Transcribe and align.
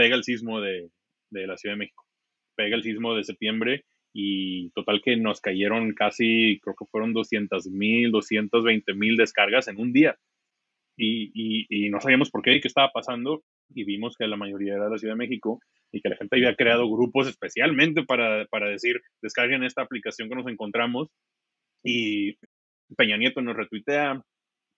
pega 0.00 0.16
el 0.16 0.24
sismo 0.24 0.62
de, 0.62 0.90
de 1.28 1.46
la 1.46 1.58
Ciudad 1.58 1.74
de 1.74 1.80
México. 1.80 2.06
Pega 2.56 2.74
el 2.74 2.82
sismo 2.82 3.14
de 3.14 3.22
septiembre 3.22 3.84
y 4.14 4.70
total 4.70 5.02
que 5.04 5.14
nos 5.18 5.42
cayeron 5.42 5.92
casi, 5.92 6.58
creo 6.62 6.74
que 6.74 6.86
fueron 6.90 7.12
200 7.12 7.66
mil, 7.66 8.10
220 8.10 8.94
mil 8.94 9.18
descargas 9.18 9.68
en 9.68 9.78
un 9.78 9.92
día. 9.92 10.16
Y, 10.96 11.66
y, 11.68 11.90
no 11.90 12.00
sabíamos 12.00 12.30
por 12.30 12.40
qué 12.40 12.54
y 12.54 12.60
qué 12.62 12.68
estaba 12.68 12.90
pasando 12.92 13.42
y 13.74 13.84
vimos 13.84 14.16
que 14.16 14.26
la 14.26 14.36
mayoría 14.36 14.74
era 14.74 14.84
de 14.84 14.90
la 14.90 14.98
Ciudad 14.98 15.14
de 15.14 15.18
México 15.18 15.60
y 15.92 16.00
que 16.00 16.08
la 16.08 16.16
gente 16.16 16.36
había 16.36 16.56
creado 16.56 16.90
grupos 16.90 17.28
especialmente 17.28 18.02
para, 18.02 18.46
para 18.46 18.70
decir, 18.70 19.02
descarguen 19.20 19.64
esta 19.64 19.82
aplicación 19.82 20.30
que 20.30 20.34
nos 20.34 20.46
encontramos 20.46 21.08
y 21.84 22.36
Peña 22.96 23.18
Nieto 23.18 23.42
nos 23.42 23.56
retuitea, 23.56 24.22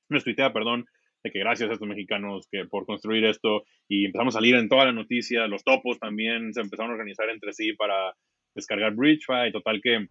nos 0.09 0.25
tuitea, 0.25 0.53
perdón, 0.53 0.85
de 1.23 1.31
que 1.31 1.39
gracias 1.39 1.71
a 1.71 1.75
estos 1.75 1.89
mexicanos 1.89 2.49
que 2.51 2.65
por 2.65 2.87
construir 2.87 3.25
esto 3.25 3.65
y 3.89 4.07
empezamos 4.07 4.35
a 4.35 4.39
salir 4.39 4.57
en 4.57 4.69
toda 4.69 4.87
la 4.87 4.93
noticia, 4.93 5.47
los 5.47 5.65
topos 5.65 5.99
también 5.99 6.53
se 6.53 6.61
empezaron 6.61 6.91
a 6.91 6.95
organizar 6.95 7.29
entre 7.31 7.53
sí 7.53 7.73
para 7.75 8.15
descargar 8.55 8.95
BridgeFi, 8.95 9.53
total 9.53 9.81
que 9.83 10.09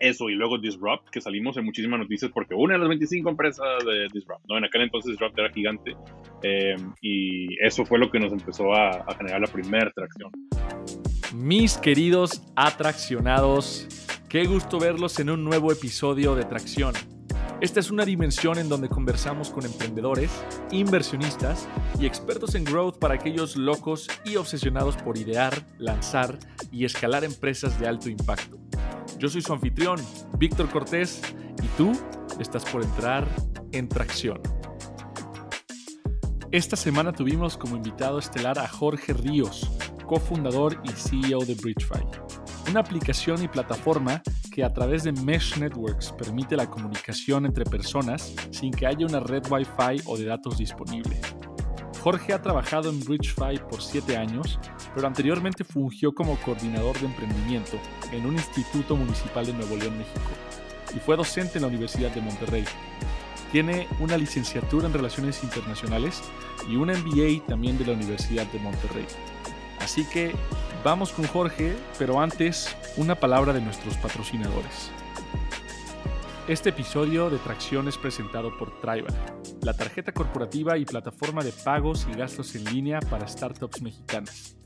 eso 0.00 0.28
y 0.28 0.34
luego 0.34 0.58
Disrupt, 0.58 1.08
que 1.10 1.20
salimos 1.20 1.56
en 1.56 1.64
muchísimas 1.64 2.00
noticias 2.00 2.30
porque 2.32 2.54
una 2.54 2.74
de 2.74 2.80
las 2.80 2.88
25 2.88 3.30
empresas 3.30 3.84
de 3.84 4.08
Disrupt, 4.12 4.44
¿no? 4.48 4.58
En 4.58 4.64
aquel 4.64 4.82
entonces 4.82 5.12
Disrupt 5.12 5.38
era 5.38 5.52
gigante 5.52 5.94
eh, 6.42 6.76
y 7.00 7.46
eso 7.64 7.84
fue 7.84 7.98
lo 7.98 8.10
que 8.10 8.18
nos 8.18 8.32
empezó 8.32 8.72
a, 8.72 8.90
a 8.90 9.14
generar 9.16 9.40
la 9.40 9.46
primera 9.46 9.90
tracción. 9.92 10.30
Mis 11.34 11.78
queridos 11.78 12.42
atraccionados, 12.56 13.88
qué 14.28 14.44
gusto 14.44 14.78
verlos 14.78 15.18
en 15.20 15.30
un 15.30 15.44
nuevo 15.44 15.72
episodio 15.72 16.34
de 16.34 16.44
Tracción. 16.44 16.94
Esta 17.60 17.80
es 17.80 17.90
una 17.90 18.04
dimensión 18.04 18.58
en 18.58 18.68
donde 18.68 18.88
conversamos 18.88 19.50
con 19.50 19.64
emprendedores, 19.64 20.30
inversionistas 20.70 21.66
y 21.98 22.04
expertos 22.04 22.54
en 22.56 22.64
growth 22.64 22.98
para 22.98 23.14
aquellos 23.14 23.56
locos 23.56 24.08
y 24.24 24.36
obsesionados 24.36 24.96
por 24.96 25.16
idear, 25.16 25.64
lanzar 25.78 26.38
y 26.72 26.84
escalar 26.84 27.24
empresas 27.24 27.78
de 27.78 27.86
alto 27.86 28.10
impacto. 28.10 28.58
Yo 29.18 29.28
soy 29.28 29.40
su 29.40 29.52
anfitrión, 29.52 30.00
Víctor 30.36 30.68
Cortés, 30.68 31.22
y 31.62 31.66
tú 31.78 31.92
estás 32.40 32.64
por 32.64 32.82
entrar 32.82 33.26
en 33.72 33.88
Tracción. 33.88 34.40
Esta 36.50 36.76
semana 36.76 37.12
tuvimos 37.12 37.56
como 37.56 37.76
invitado 37.76 38.18
estelar 38.18 38.58
a 38.58 38.68
Jorge 38.68 39.12
Ríos, 39.12 39.70
cofundador 40.06 40.80
y 40.84 40.90
CEO 40.90 41.40
de 41.40 41.54
BridgeFi, 41.54 42.04
una 42.68 42.80
aplicación 42.80 43.42
y 43.42 43.48
plataforma 43.48 44.22
que 44.50 44.64
a 44.64 44.72
través 44.72 45.04
de 45.04 45.12
Mesh 45.12 45.58
Networks 45.58 46.12
permite 46.12 46.56
la 46.56 46.68
comunicación 46.68 47.46
entre 47.46 47.64
personas 47.64 48.34
sin 48.50 48.70
que 48.70 48.86
haya 48.86 49.06
una 49.06 49.20
red 49.20 49.42
Wi-Fi 49.50 50.02
o 50.06 50.16
de 50.16 50.24
datos 50.24 50.58
disponible. 50.58 51.20
Jorge 52.02 52.34
ha 52.34 52.42
trabajado 52.42 52.90
en 52.90 53.00
BridgeFi 53.02 53.60
por 53.70 53.80
7 53.80 54.16
años, 54.16 54.58
pero 54.94 55.06
anteriormente 55.06 55.64
fungió 55.64 56.14
como 56.14 56.36
coordinador 56.36 56.98
de 57.00 57.06
emprendimiento 57.06 57.78
en 58.12 58.26
un 58.26 58.34
instituto 58.34 58.94
municipal 58.94 59.46
de 59.46 59.54
Nuevo 59.54 59.76
León, 59.76 59.96
México, 59.96 60.30
y 60.94 60.98
fue 60.98 61.16
docente 61.16 61.56
en 61.56 61.62
la 61.62 61.68
Universidad 61.68 62.10
de 62.10 62.20
Monterrey. 62.20 62.64
Tiene 63.52 63.88
una 64.00 64.18
licenciatura 64.18 64.86
en 64.86 64.92
Relaciones 64.92 65.42
Internacionales 65.42 66.22
y 66.68 66.76
un 66.76 66.88
MBA 66.88 67.46
también 67.46 67.78
de 67.78 67.86
la 67.86 67.92
Universidad 67.92 68.46
de 68.52 68.58
Monterrey. 68.58 69.06
Así 69.84 70.06
que 70.06 70.32
vamos 70.82 71.12
con 71.12 71.26
Jorge, 71.26 71.76
pero 71.98 72.18
antes 72.18 72.74
una 72.96 73.14
palabra 73.14 73.52
de 73.52 73.60
nuestros 73.60 73.98
patrocinadores. 73.98 74.90
Este 76.48 76.70
episodio 76.70 77.28
de 77.28 77.36
Tracción 77.36 77.86
es 77.86 77.98
presentado 77.98 78.56
por 78.56 78.80
Tribal, 78.80 79.14
la 79.60 79.74
tarjeta 79.74 80.12
corporativa 80.12 80.78
y 80.78 80.86
plataforma 80.86 81.44
de 81.44 81.52
pagos 81.52 82.06
y 82.10 82.16
gastos 82.16 82.54
en 82.54 82.64
línea 82.64 82.98
para 82.98 83.28
startups 83.28 83.82
mexicanas. 83.82 84.56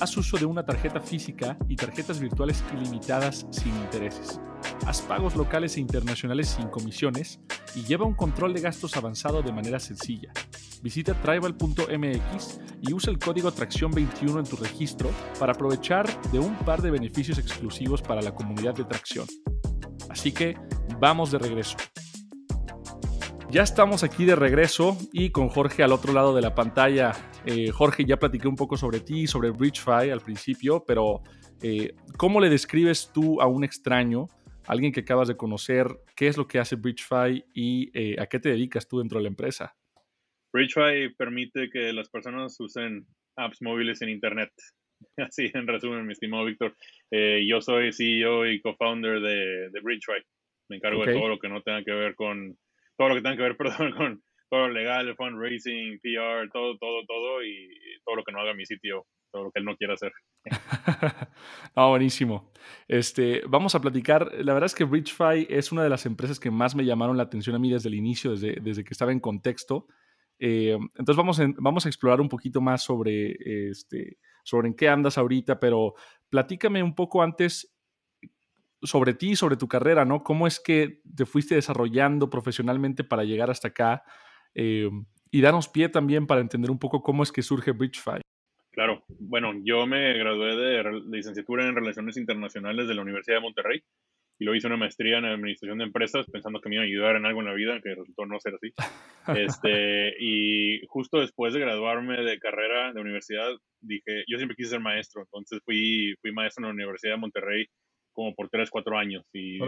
Haz 0.00 0.14
uso 0.18 0.36
de 0.36 0.44
una 0.44 0.66
tarjeta 0.66 1.00
física 1.00 1.56
y 1.66 1.74
tarjetas 1.74 2.20
virtuales 2.20 2.62
ilimitadas 2.74 3.46
sin 3.50 3.74
intereses. 3.74 4.38
Haz 4.86 5.02
pagos 5.02 5.36
locales 5.36 5.76
e 5.76 5.80
internacionales 5.80 6.48
sin 6.48 6.68
comisiones 6.68 7.40
y 7.74 7.82
lleva 7.82 8.06
un 8.06 8.14
control 8.14 8.54
de 8.54 8.60
gastos 8.60 8.96
avanzado 8.96 9.42
de 9.42 9.52
manera 9.52 9.80
sencilla. 9.80 10.32
Visita 10.82 11.14
tribal.mx 11.14 12.60
y 12.82 12.92
usa 12.92 13.12
el 13.12 13.18
código 13.18 13.52
Tracción21 13.52 14.38
en 14.38 14.44
tu 14.44 14.56
registro 14.56 15.10
para 15.38 15.52
aprovechar 15.52 16.06
de 16.30 16.38
un 16.38 16.56
par 16.58 16.80
de 16.82 16.90
beneficios 16.90 17.38
exclusivos 17.38 18.00
para 18.00 18.22
la 18.22 18.34
comunidad 18.34 18.74
de 18.74 18.84
Tracción. 18.84 19.26
Así 20.08 20.32
que 20.32 20.56
vamos 20.98 21.30
de 21.30 21.38
regreso. 21.38 21.76
Ya 23.50 23.62
estamos 23.62 24.04
aquí 24.04 24.26
de 24.26 24.36
regreso 24.36 24.98
y 25.10 25.30
con 25.30 25.48
Jorge 25.48 25.82
al 25.82 25.92
otro 25.92 26.12
lado 26.12 26.34
de 26.34 26.42
la 26.42 26.54
pantalla. 26.54 27.12
Eh, 27.46 27.70
Jorge, 27.70 28.04
ya 28.04 28.18
platiqué 28.18 28.46
un 28.46 28.56
poco 28.56 28.76
sobre 28.76 29.00
ti, 29.00 29.26
sobre 29.26 29.50
BridgeFi 29.50 30.10
al 30.10 30.20
principio, 30.20 30.84
pero 30.86 31.22
eh, 31.62 31.94
¿cómo 32.18 32.40
le 32.40 32.50
describes 32.50 33.10
tú 33.12 33.40
a 33.40 33.46
un 33.46 33.64
extraño, 33.64 34.26
alguien 34.68 34.92
que 34.92 35.00
acabas 35.00 35.28
de 35.28 35.36
conocer, 35.36 35.86
qué 36.14 36.28
es 36.28 36.36
lo 36.36 36.46
que 36.46 36.58
hace 36.58 36.76
BridgeFi 36.76 37.44
y 37.54 37.90
eh, 37.94 38.16
a 38.20 38.26
qué 38.26 38.38
te 38.38 38.50
dedicas 38.50 38.86
tú 38.86 38.98
dentro 38.98 39.18
de 39.18 39.24
la 39.24 39.28
empresa? 39.28 39.74
BridgeFi 40.52 41.14
permite 41.16 41.68
que 41.70 41.92
las 41.92 42.08
personas 42.08 42.58
usen 42.60 43.06
apps 43.36 43.60
móviles 43.62 44.00
en 44.02 44.10
Internet. 44.10 44.52
Así, 45.16 45.50
en 45.52 45.66
resumen, 45.66 46.06
mi 46.06 46.12
estimado 46.12 46.44
Víctor, 46.44 46.76
yo 47.10 47.60
soy 47.60 47.92
CEO 47.92 48.46
y 48.46 48.60
co-founder 48.60 49.20
de, 49.20 49.70
de 49.70 49.80
BridgeFi. 49.80 50.22
Me 50.68 50.76
encargo 50.76 51.02
okay. 51.02 51.14
de 51.14 51.18
todo 51.18 51.28
lo 51.28 51.38
que 51.38 51.48
no 51.48 51.62
tenga 51.62 51.82
que 51.82 51.92
ver 51.92 52.14
con 52.14 52.56
todo 52.98 53.08
lo 53.08 53.14
que 53.14 53.22
tenga 53.22 53.36
que 53.36 53.42
ver, 53.42 53.56
perdón, 53.56 53.92
con 53.92 54.22
todo 54.50 54.68
lo 54.68 54.74
legal, 54.74 55.14
fundraising, 55.16 56.00
PR, 56.00 56.50
todo, 56.52 56.76
todo, 56.78 57.04
todo, 57.06 57.44
y 57.44 57.68
todo 58.04 58.16
lo 58.16 58.24
que 58.24 58.32
no 58.32 58.40
haga 58.40 58.54
mi 58.54 58.66
sitio, 58.66 59.06
todo 59.30 59.44
lo 59.44 59.50
que 59.50 59.60
él 59.60 59.64
no 59.64 59.76
quiera 59.76 59.94
hacer. 59.94 60.12
no, 61.76 61.90
buenísimo. 61.90 62.52
Este, 62.86 63.42
vamos 63.48 63.74
a 63.74 63.80
platicar. 63.80 64.30
La 64.44 64.54
verdad 64.54 64.66
es 64.66 64.74
que 64.74 64.84
BridgeFi 64.84 65.46
es 65.48 65.72
una 65.72 65.82
de 65.82 65.90
las 65.90 66.06
empresas 66.06 66.40
que 66.40 66.50
más 66.50 66.74
me 66.74 66.84
llamaron 66.84 67.16
la 67.16 67.24
atención 67.24 67.56
a 67.56 67.58
mí 67.58 67.70
desde 67.70 67.88
el 67.88 67.94
inicio, 67.94 68.32
desde, 68.32 68.58
desde 68.60 68.84
que 68.84 68.92
estaba 68.92 69.12
en 69.12 69.20
contexto. 69.20 69.86
Eh, 70.38 70.78
entonces 70.94 71.16
vamos, 71.16 71.40
vamos 71.58 71.84
a 71.84 71.88
explorar 71.88 72.20
un 72.20 72.28
poquito 72.28 72.60
más 72.60 72.82
sobre, 72.82 73.36
este, 73.70 74.18
sobre 74.44 74.68
en 74.68 74.74
qué 74.74 74.88
andas 74.88 75.18
ahorita, 75.18 75.58
pero 75.58 75.94
platícame 76.28 76.82
un 76.82 76.94
poco 76.94 77.22
antes 77.22 77.74
sobre 78.82 79.14
ti, 79.14 79.34
sobre 79.34 79.56
tu 79.56 79.66
carrera, 79.66 80.04
¿no? 80.04 80.22
¿Cómo 80.22 80.46
es 80.46 80.60
que 80.60 81.00
te 81.16 81.26
fuiste 81.26 81.56
desarrollando 81.56 82.30
profesionalmente 82.30 83.02
para 83.02 83.24
llegar 83.24 83.50
hasta 83.50 83.68
acá? 83.68 84.04
Eh, 84.54 84.88
y 85.30 85.40
danos 85.40 85.68
pie 85.68 85.88
también 85.88 86.26
para 86.26 86.40
entender 86.40 86.70
un 86.70 86.78
poco 86.78 87.02
cómo 87.02 87.22
es 87.22 87.32
que 87.32 87.42
surge 87.42 87.72
BridgeFi. 87.72 88.20
Claro, 88.78 89.02
bueno, 89.08 89.54
yo 89.64 89.88
me 89.88 90.16
gradué 90.16 90.54
de 90.54 91.02
licenciatura 91.10 91.66
en 91.66 91.74
Relaciones 91.74 92.16
Internacionales 92.16 92.86
de 92.86 92.94
la 92.94 93.02
Universidad 93.02 93.38
de 93.38 93.42
Monterrey 93.42 93.82
y 94.38 94.44
luego 94.44 94.56
hice 94.56 94.68
una 94.68 94.76
maestría 94.76 95.18
en 95.18 95.24
Administración 95.24 95.78
de 95.78 95.84
Empresas 95.86 96.26
pensando 96.30 96.60
que 96.60 96.68
me 96.68 96.76
iba 96.76 96.84
a 96.84 96.86
ayudar 96.86 97.16
en 97.16 97.26
algo 97.26 97.40
en 97.40 97.46
la 97.46 97.54
vida, 97.54 97.80
que 97.82 97.96
resultó 97.96 98.24
no 98.24 98.38
ser 98.38 98.54
así. 98.54 98.72
Este, 99.36 100.14
y 100.20 100.86
justo 100.86 101.18
después 101.18 101.54
de 101.54 101.58
graduarme 101.58 102.22
de 102.22 102.38
carrera 102.38 102.92
de 102.92 103.00
universidad, 103.00 103.50
dije, 103.80 104.22
yo 104.28 104.36
siempre 104.36 104.54
quise 104.54 104.70
ser 104.70 104.80
maestro, 104.80 105.22
entonces 105.22 105.60
fui, 105.64 106.14
fui 106.20 106.30
maestro 106.30 106.62
en 106.62 106.68
la 106.68 106.74
Universidad 106.74 107.14
de 107.14 107.18
Monterrey 107.20 107.66
como 108.12 108.32
por 108.36 108.48
3, 108.48 108.70
4 108.70 108.96
años 108.96 109.24
y 109.32 109.58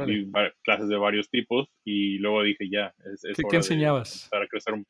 clases 0.62 0.87
de 0.87 0.97
varios 0.97 1.28
tipos 1.31 1.69
y 1.84 2.19
luego 2.19 2.44
dije 2.44 2.69
ya, 2.71 2.94
es, 3.12 3.25
es 3.25 3.37
¿Qué, 3.37 3.42
¿qué 3.50 3.56
enseñabas? 3.56 4.28
Para 4.31 4.47
crecer 4.47 4.75
un... 4.75 4.84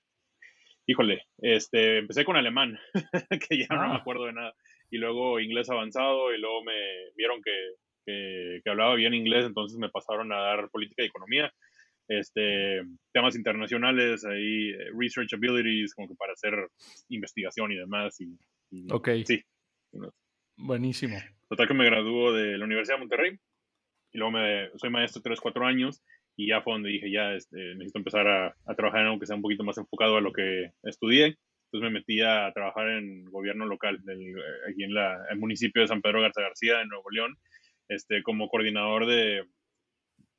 Híjole, 0.87 1.27
este, 1.39 1.99
empecé 1.99 2.25
con 2.25 2.37
alemán, 2.37 2.79
que 3.49 3.59
ya 3.59 3.67
ah. 3.71 3.77
no 3.77 3.89
me 3.89 3.99
acuerdo 4.01 4.27
de 4.27 4.33
nada, 4.33 4.55
y 4.91 4.99
luego 4.99 5.41
inglés 5.41 5.71
avanzado 5.71 6.35
y 6.35 6.39
luego 6.39 6.65
me 6.65 6.75
vieron 7.17 7.41
que, 7.43 7.53
que, 8.05 8.61
que, 8.65 8.71
hablaba 8.71 8.95
bien 8.95 9.15
inglés, 9.15 9.47
entonces 9.47 9.79
me 9.79 9.91
pasaron 9.91 10.33
a 10.33 10.41
dar 10.41 10.69
política 10.71 11.03
y 11.03 11.07
economía, 11.07 11.53
este, 12.11 12.83
temas 13.13 13.37
internacionales, 13.37 14.25
ahí, 14.25 14.73
research 14.99 15.33
abilities, 15.33 15.95
como 15.95 16.09
que 16.09 16.17
para 16.17 16.33
hacer 16.33 16.55
investigación 17.09 17.71
y 17.71 17.77
demás. 17.77 18.21
Y, 18.21 18.37
y 18.71 18.93
ok. 18.93 19.11
Sí. 19.25 19.45
Buenísimo. 20.57 21.19
Total 21.49 21.69
que 21.69 21.75
me 21.75 21.85
graduó 21.85 22.33
de 22.33 22.59
la 22.59 22.65
Universidad 22.65 22.97
de 22.97 23.01
Monterrey 23.01 23.39
y 24.13 24.19
luego 24.19 24.33
me, 24.33 24.71
soy 24.77 24.91
maestro 24.91 25.23
3, 25.23 25.41
4 25.41 25.67
años 25.67 26.03
y 26.41 26.47
ya 26.47 26.63
fue 26.63 26.73
donde 26.73 26.89
dije, 26.89 27.11
ya 27.11 27.35
este, 27.35 27.75
necesito 27.75 27.99
empezar 27.99 28.27
a, 28.27 28.57
a, 28.65 28.75
trabajar 28.75 29.03
en 29.03 29.07
algo 29.09 29.21
que 29.21 29.27
sea 29.27 29.37
un 29.37 29.43
poquito 29.43 29.63
más 29.63 29.77
enfocado 29.77 30.17
a 30.17 30.23
lo 30.23 30.33
que 30.33 30.71
estudié. 30.85 31.37
Entonces 31.67 31.93
me 31.93 31.99
metí 31.99 32.23
a 32.23 32.51
trabajar 32.55 32.89
en 32.89 33.27
gobierno 33.27 33.67
local, 33.67 33.99
del, 34.03 34.35
aquí 34.69 34.85
en 34.85 34.95
la, 34.95 35.19
el 35.31 35.39
municipio 35.39 35.83
de 35.83 35.89
San 35.89 36.01
Pedro 36.01 36.23
Garza 36.23 36.41
García, 36.41 36.81
en 36.81 36.89
Nuevo 36.89 37.11
León, 37.11 37.37
este, 37.89 38.23
como 38.23 38.49
coordinador 38.49 39.07
de, 39.07 39.45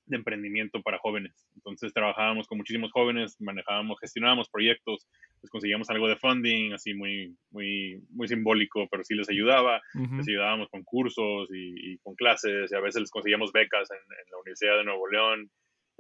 de 0.06 0.18
emprendimiento 0.18 0.81
para 0.81 0.98
jóvenes. 0.98 1.48
Entonces 1.56 1.94
trabajábamos 1.94 2.48
con 2.48 2.57
muchísimos 2.57 2.92
jóvenes, 2.92 3.39
manejábamos, 3.39 4.00
gestionábamos 4.00 4.50
proyectos, 4.50 5.07
les 5.42 5.50
conseguíamos 5.50 5.89
algo 5.89 6.07
de 6.07 6.18
funding, 6.18 6.74
así 6.74 6.94
muy, 6.94 7.36
muy, 7.51 8.01
muy 8.09 8.27
simbólico, 8.27 8.88
pero 8.89 9.03
sí 9.03 9.15
les 9.15 9.30
ayudaba, 9.30 9.81
uh 9.95 10.00
-huh. 10.00 10.18
les 10.18 10.27
ayudábamos 10.27 10.69
con 10.69 10.83
cursos 10.83 11.50
y, 11.53 11.94
y, 11.94 11.98
con 12.00 12.15
clases, 12.15 12.71
y 12.71 12.75
a 12.75 12.81
veces 12.81 13.01
les 13.01 13.12
conseguíamos 13.12 13.51
becas 13.51 13.89
en, 13.92 13.98
en, 13.98 14.31
la 14.31 14.38
Universidad 14.39 14.77
de 14.77 14.83
Nuevo 14.83 15.07
León, 15.07 15.50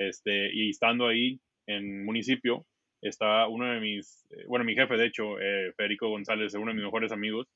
este, 0.09 0.53
y 0.53 0.69
estando 0.69 1.07
ahí 1.07 1.39
en 1.67 2.05
municipio, 2.05 2.65
está 3.01 3.47
uno 3.47 3.71
de 3.71 3.79
mis, 3.79 4.25
bueno, 4.47 4.65
mi 4.65 4.75
jefe, 4.75 4.95
de 4.95 5.05
hecho, 5.05 5.39
eh, 5.39 5.73
Federico 5.75 6.09
González, 6.09 6.53
uno 6.53 6.67
de 6.67 6.75
mis 6.75 6.85
mejores 6.85 7.11
amigos, 7.11 7.47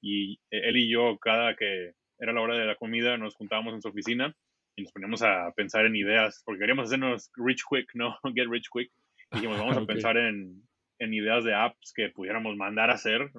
y 0.00 0.38
él 0.50 0.76
y 0.76 0.90
yo, 0.90 1.18
cada 1.18 1.54
que 1.54 1.92
era 2.18 2.32
la 2.32 2.40
hora 2.40 2.58
de 2.58 2.66
la 2.66 2.76
comida, 2.76 3.16
nos 3.16 3.34
juntábamos 3.34 3.74
en 3.74 3.82
su 3.82 3.88
oficina 3.88 4.34
y 4.76 4.82
nos 4.82 4.92
poníamos 4.92 5.22
a 5.22 5.52
pensar 5.54 5.86
en 5.86 5.96
ideas, 5.96 6.42
porque 6.44 6.60
queríamos 6.60 6.86
hacernos 6.86 7.30
rich 7.36 7.62
quick, 7.68 7.90
¿no? 7.94 8.16
Get 8.34 8.48
rich 8.48 8.68
quick. 8.72 8.90
Y 9.32 9.36
dijimos, 9.36 9.58
vamos 9.58 9.76
a 9.76 9.86
pensar 9.86 10.16
en, 10.16 10.62
en, 10.98 11.14
ideas 11.14 11.44
de 11.44 11.54
apps 11.54 11.92
que 11.94 12.10
pudiéramos 12.10 12.56
mandar 12.56 12.90
a 12.90 12.94
hacer, 12.94 13.30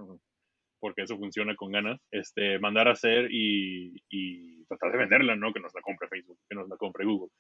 porque 0.79 1.03
eso 1.03 1.17
funciona 1.17 1.55
con 1.55 1.71
ganas, 1.71 1.99
este, 2.11 2.59
mandar 2.59 2.87
a 2.87 2.91
hacer 2.91 3.29
y, 3.31 3.95
y 4.09 4.65
tratar 4.65 4.91
de 4.91 4.97
venderla, 4.97 5.35
¿no? 5.35 5.53
Que 5.53 5.59
nos 5.59 5.73
la 5.73 5.81
compre 5.81 6.07
Facebook, 6.09 6.37
que 6.49 6.55
nos 6.55 6.67
la 6.67 6.77
compre 6.77 7.05
Google. 7.05 7.31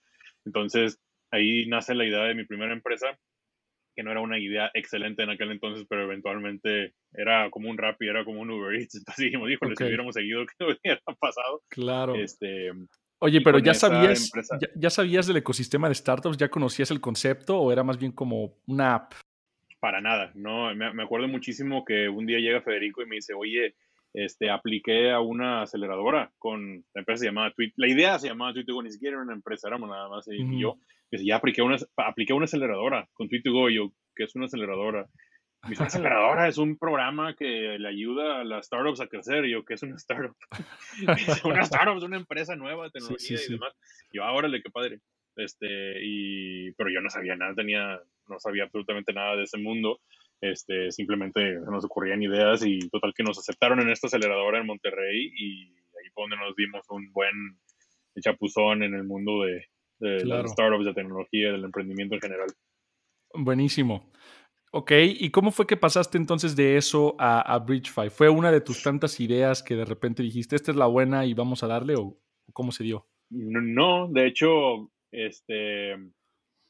Entonces, 0.45 0.99
ahí 1.33 1.65
nace 1.65 1.95
la 1.95 2.05
idea 2.05 2.23
de 2.23 2.35
mi 2.35 2.45
primera 2.45 2.73
empresa, 2.73 3.17
que 3.95 4.03
no 4.03 4.11
era 4.11 4.21
una 4.21 4.39
idea 4.39 4.71
excelente 4.73 5.23
en 5.23 5.31
aquel 5.31 5.51
entonces, 5.51 5.85
pero 5.89 6.03
eventualmente 6.03 6.93
era 7.11 7.49
como 7.49 7.69
un 7.69 7.77
Rappi, 7.77 8.07
era 8.07 8.23
como 8.23 8.41
un 8.41 8.51
Uber 8.51 8.75
Eats. 8.75 8.95
Entonces 8.95 9.25
dijimos, 9.25 9.49
híjole, 9.49 9.75
si 9.75 9.83
hubiéramos 9.83 10.15
seguido, 10.15 10.45
¿qué 10.57 10.65
hubiera 10.65 11.01
pasado? 11.19 11.61
Claro. 11.69 12.15
Este, 12.15 12.71
Oye, 13.19 13.41
pero 13.41 13.59
ya 13.59 13.73
sabías, 13.73 14.31
ya, 14.75 14.89
sabías 14.89 15.27
del 15.27 15.37
ecosistema 15.37 15.87
de 15.87 15.95
startups, 15.95 16.37
ya 16.37 16.49
conocías 16.49 16.91
el 16.91 16.99
concepto 16.99 17.57
o 17.57 17.71
era 17.71 17.83
más 17.83 17.97
bien 17.97 18.11
como 18.11 18.55
una 18.67 18.95
app? 18.95 19.13
Para 19.79 20.01
nada, 20.01 20.31
no, 20.35 20.73
me, 20.75 20.93
me 20.93 21.03
acuerdo 21.03 21.27
muchísimo 21.27 21.85
que 21.85 22.09
un 22.09 22.25
día 22.25 22.39
llega 22.39 22.61
Federico 22.61 23.01
y 23.01 23.05
me 23.05 23.15
dice, 23.15 23.33
oye, 23.33 23.75
este, 24.13 24.49
apliqué 24.49 25.11
a 25.11 25.19
una 25.19 25.63
aceleradora 25.63 26.31
con 26.37 26.85
la 26.93 26.99
empresa 26.99 27.25
llamada 27.25 27.51
Tweet. 27.51 27.73
La 27.77 27.87
idea 27.87 28.19
se 28.19 28.27
llamaba 28.27 28.53
Tweet2Go, 28.53 28.83
ni 28.83 28.91
siquiera 28.91 29.15
era 29.15 29.23
una 29.23 29.33
empresa, 29.33 29.67
éramos 29.67 29.89
nada 29.89 30.07
más 30.07 30.27
y 30.27 30.59
yo. 30.59 30.77
Dice, 31.13 31.25
ya 31.25 31.35
apliqué 31.35 31.61
una, 31.61 31.77
apliqué 31.97 32.33
una 32.33 32.45
aceleradora 32.45 33.07
con 33.13 33.29
Tweet2Go. 33.29 33.71
Y 33.71 33.75
yo, 33.75 33.93
¿qué 34.15 34.23
es 34.23 34.35
una 34.35 34.45
aceleradora? 34.45 35.07
Mi 35.69 35.75
aceleradora 35.79 36.47
es 36.47 36.57
un 36.57 36.75
programa 36.75 37.35
que 37.35 37.77
le 37.77 37.87
ayuda 37.87 38.41
a 38.41 38.43
las 38.43 38.65
startups 38.65 38.99
a 38.99 39.07
crecer. 39.07 39.45
Y 39.45 39.51
yo, 39.51 39.63
¿qué 39.63 39.75
es 39.75 39.83
una 39.83 39.95
startup? 39.97 40.35
una 41.45 41.61
startup 41.61 41.97
es 41.97 42.03
una 42.03 42.17
empresa 42.17 42.55
nueva, 42.55 42.89
tecnología 42.89 43.37
y 43.47 43.51
demás. 43.51 43.75
Yo, 44.11 44.23
órale, 44.23 44.63
qué 44.63 44.71
padre. 44.71 45.01
Este, 45.35 45.99
y, 46.01 46.71
pero 46.71 46.89
yo 46.89 46.99
no 46.99 47.11
sabía 47.11 47.35
nada, 47.35 47.53
tenía, 47.53 47.99
no 48.27 48.39
sabía 48.39 48.63
absolutamente 48.63 49.13
nada 49.13 49.35
de 49.35 49.43
ese 49.43 49.59
mundo. 49.59 49.99
Este, 50.41 50.91
simplemente 50.91 51.59
nos 51.69 51.85
ocurrían 51.85 52.23
ideas 52.23 52.65
y 52.65 52.89
total 52.89 53.13
que 53.15 53.23
nos 53.23 53.37
aceptaron 53.37 53.79
en 53.81 53.91
esta 53.91 54.07
aceleradora 54.07 54.59
en 54.59 54.65
Monterrey 54.65 55.31
y 55.37 55.69
ahí 55.73 56.09
fue 56.11 56.23
donde 56.23 56.37
nos 56.37 56.55
dimos 56.55 56.85
un 56.89 57.11
buen 57.13 57.59
chapuzón 58.19 58.81
en 58.81 58.95
el 58.95 59.03
mundo 59.03 59.43
de, 59.43 59.67
de 60.03 60.25
las 60.25 60.51
startups, 60.51 60.85
de 60.85 60.93
tecnología, 60.93 61.51
del 61.51 61.63
emprendimiento 61.63 62.15
en 62.15 62.21
general. 62.21 62.47
Buenísimo. 63.33 64.11
Ok, 64.71 64.91
¿y 65.03 65.29
cómo 65.29 65.51
fue 65.51 65.67
que 65.67 65.77
pasaste 65.77 66.17
entonces 66.17 66.55
de 66.55 66.77
eso 66.77 67.15
a, 67.19 67.41
a 67.41 67.59
Bridgefy? 67.59 68.09
¿Fue 68.09 68.27
una 68.27 68.51
de 68.51 68.61
tus 68.61 68.81
tantas 68.81 69.19
ideas 69.19 69.61
que 69.61 69.75
de 69.75 69.85
repente 69.85 70.23
dijiste, 70.23 70.55
esta 70.55 70.71
es 70.71 70.77
la 70.77 70.87
buena 70.87 71.25
y 71.25 71.33
vamos 71.33 71.63
a 71.63 71.67
darle 71.67 71.95
o 71.95 72.17
cómo 72.53 72.71
se 72.71 72.83
dio? 72.83 73.07
No, 73.29 74.07
de 74.09 74.27
hecho, 74.27 74.91
este, 75.11 75.93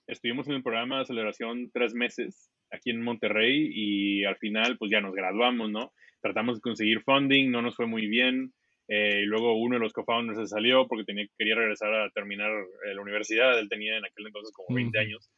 estuvimos 0.08 0.48
en 0.48 0.56
el 0.56 0.64
programa 0.64 0.98
de 0.98 1.02
aceleración 1.04 1.72
tres 1.74 1.94
meses 1.94 2.52
aquí 2.72 2.90
en 2.90 3.02
Monterrey 3.02 3.70
y 3.74 4.26
al 4.26 4.38
final 4.38 4.78
pues 4.78 4.92
ya 4.92 5.00
nos 5.00 5.14
graduamos, 5.14 5.72
¿no? 5.72 5.94
Tratamos 6.22 6.56
de 6.56 6.62
conseguir 6.62 7.02
funding, 7.04 7.52
no 7.52 7.62
nos 7.62 7.76
fue 7.76 7.86
muy 7.86 8.08
bien. 8.08 8.54
Eh, 8.88 9.22
y 9.24 9.26
luego 9.26 9.58
uno 9.58 9.76
de 9.76 9.80
los 9.80 9.94
co-founders 9.94 10.38
se 10.38 10.48
salió 10.48 10.88
porque 10.88 11.06
tenía, 11.06 11.26
quería 11.38 11.56
regresar 11.56 11.94
a 11.94 12.10
terminar 12.12 12.52
eh, 12.86 12.94
la 12.94 13.02
universidad. 13.02 13.58
Él 13.58 13.70
tenía 13.70 13.98
en 13.98 14.06
aquel 14.06 14.28
entonces 14.28 14.54
como 14.54 14.76
20 14.76 15.00
años. 15.00 15.30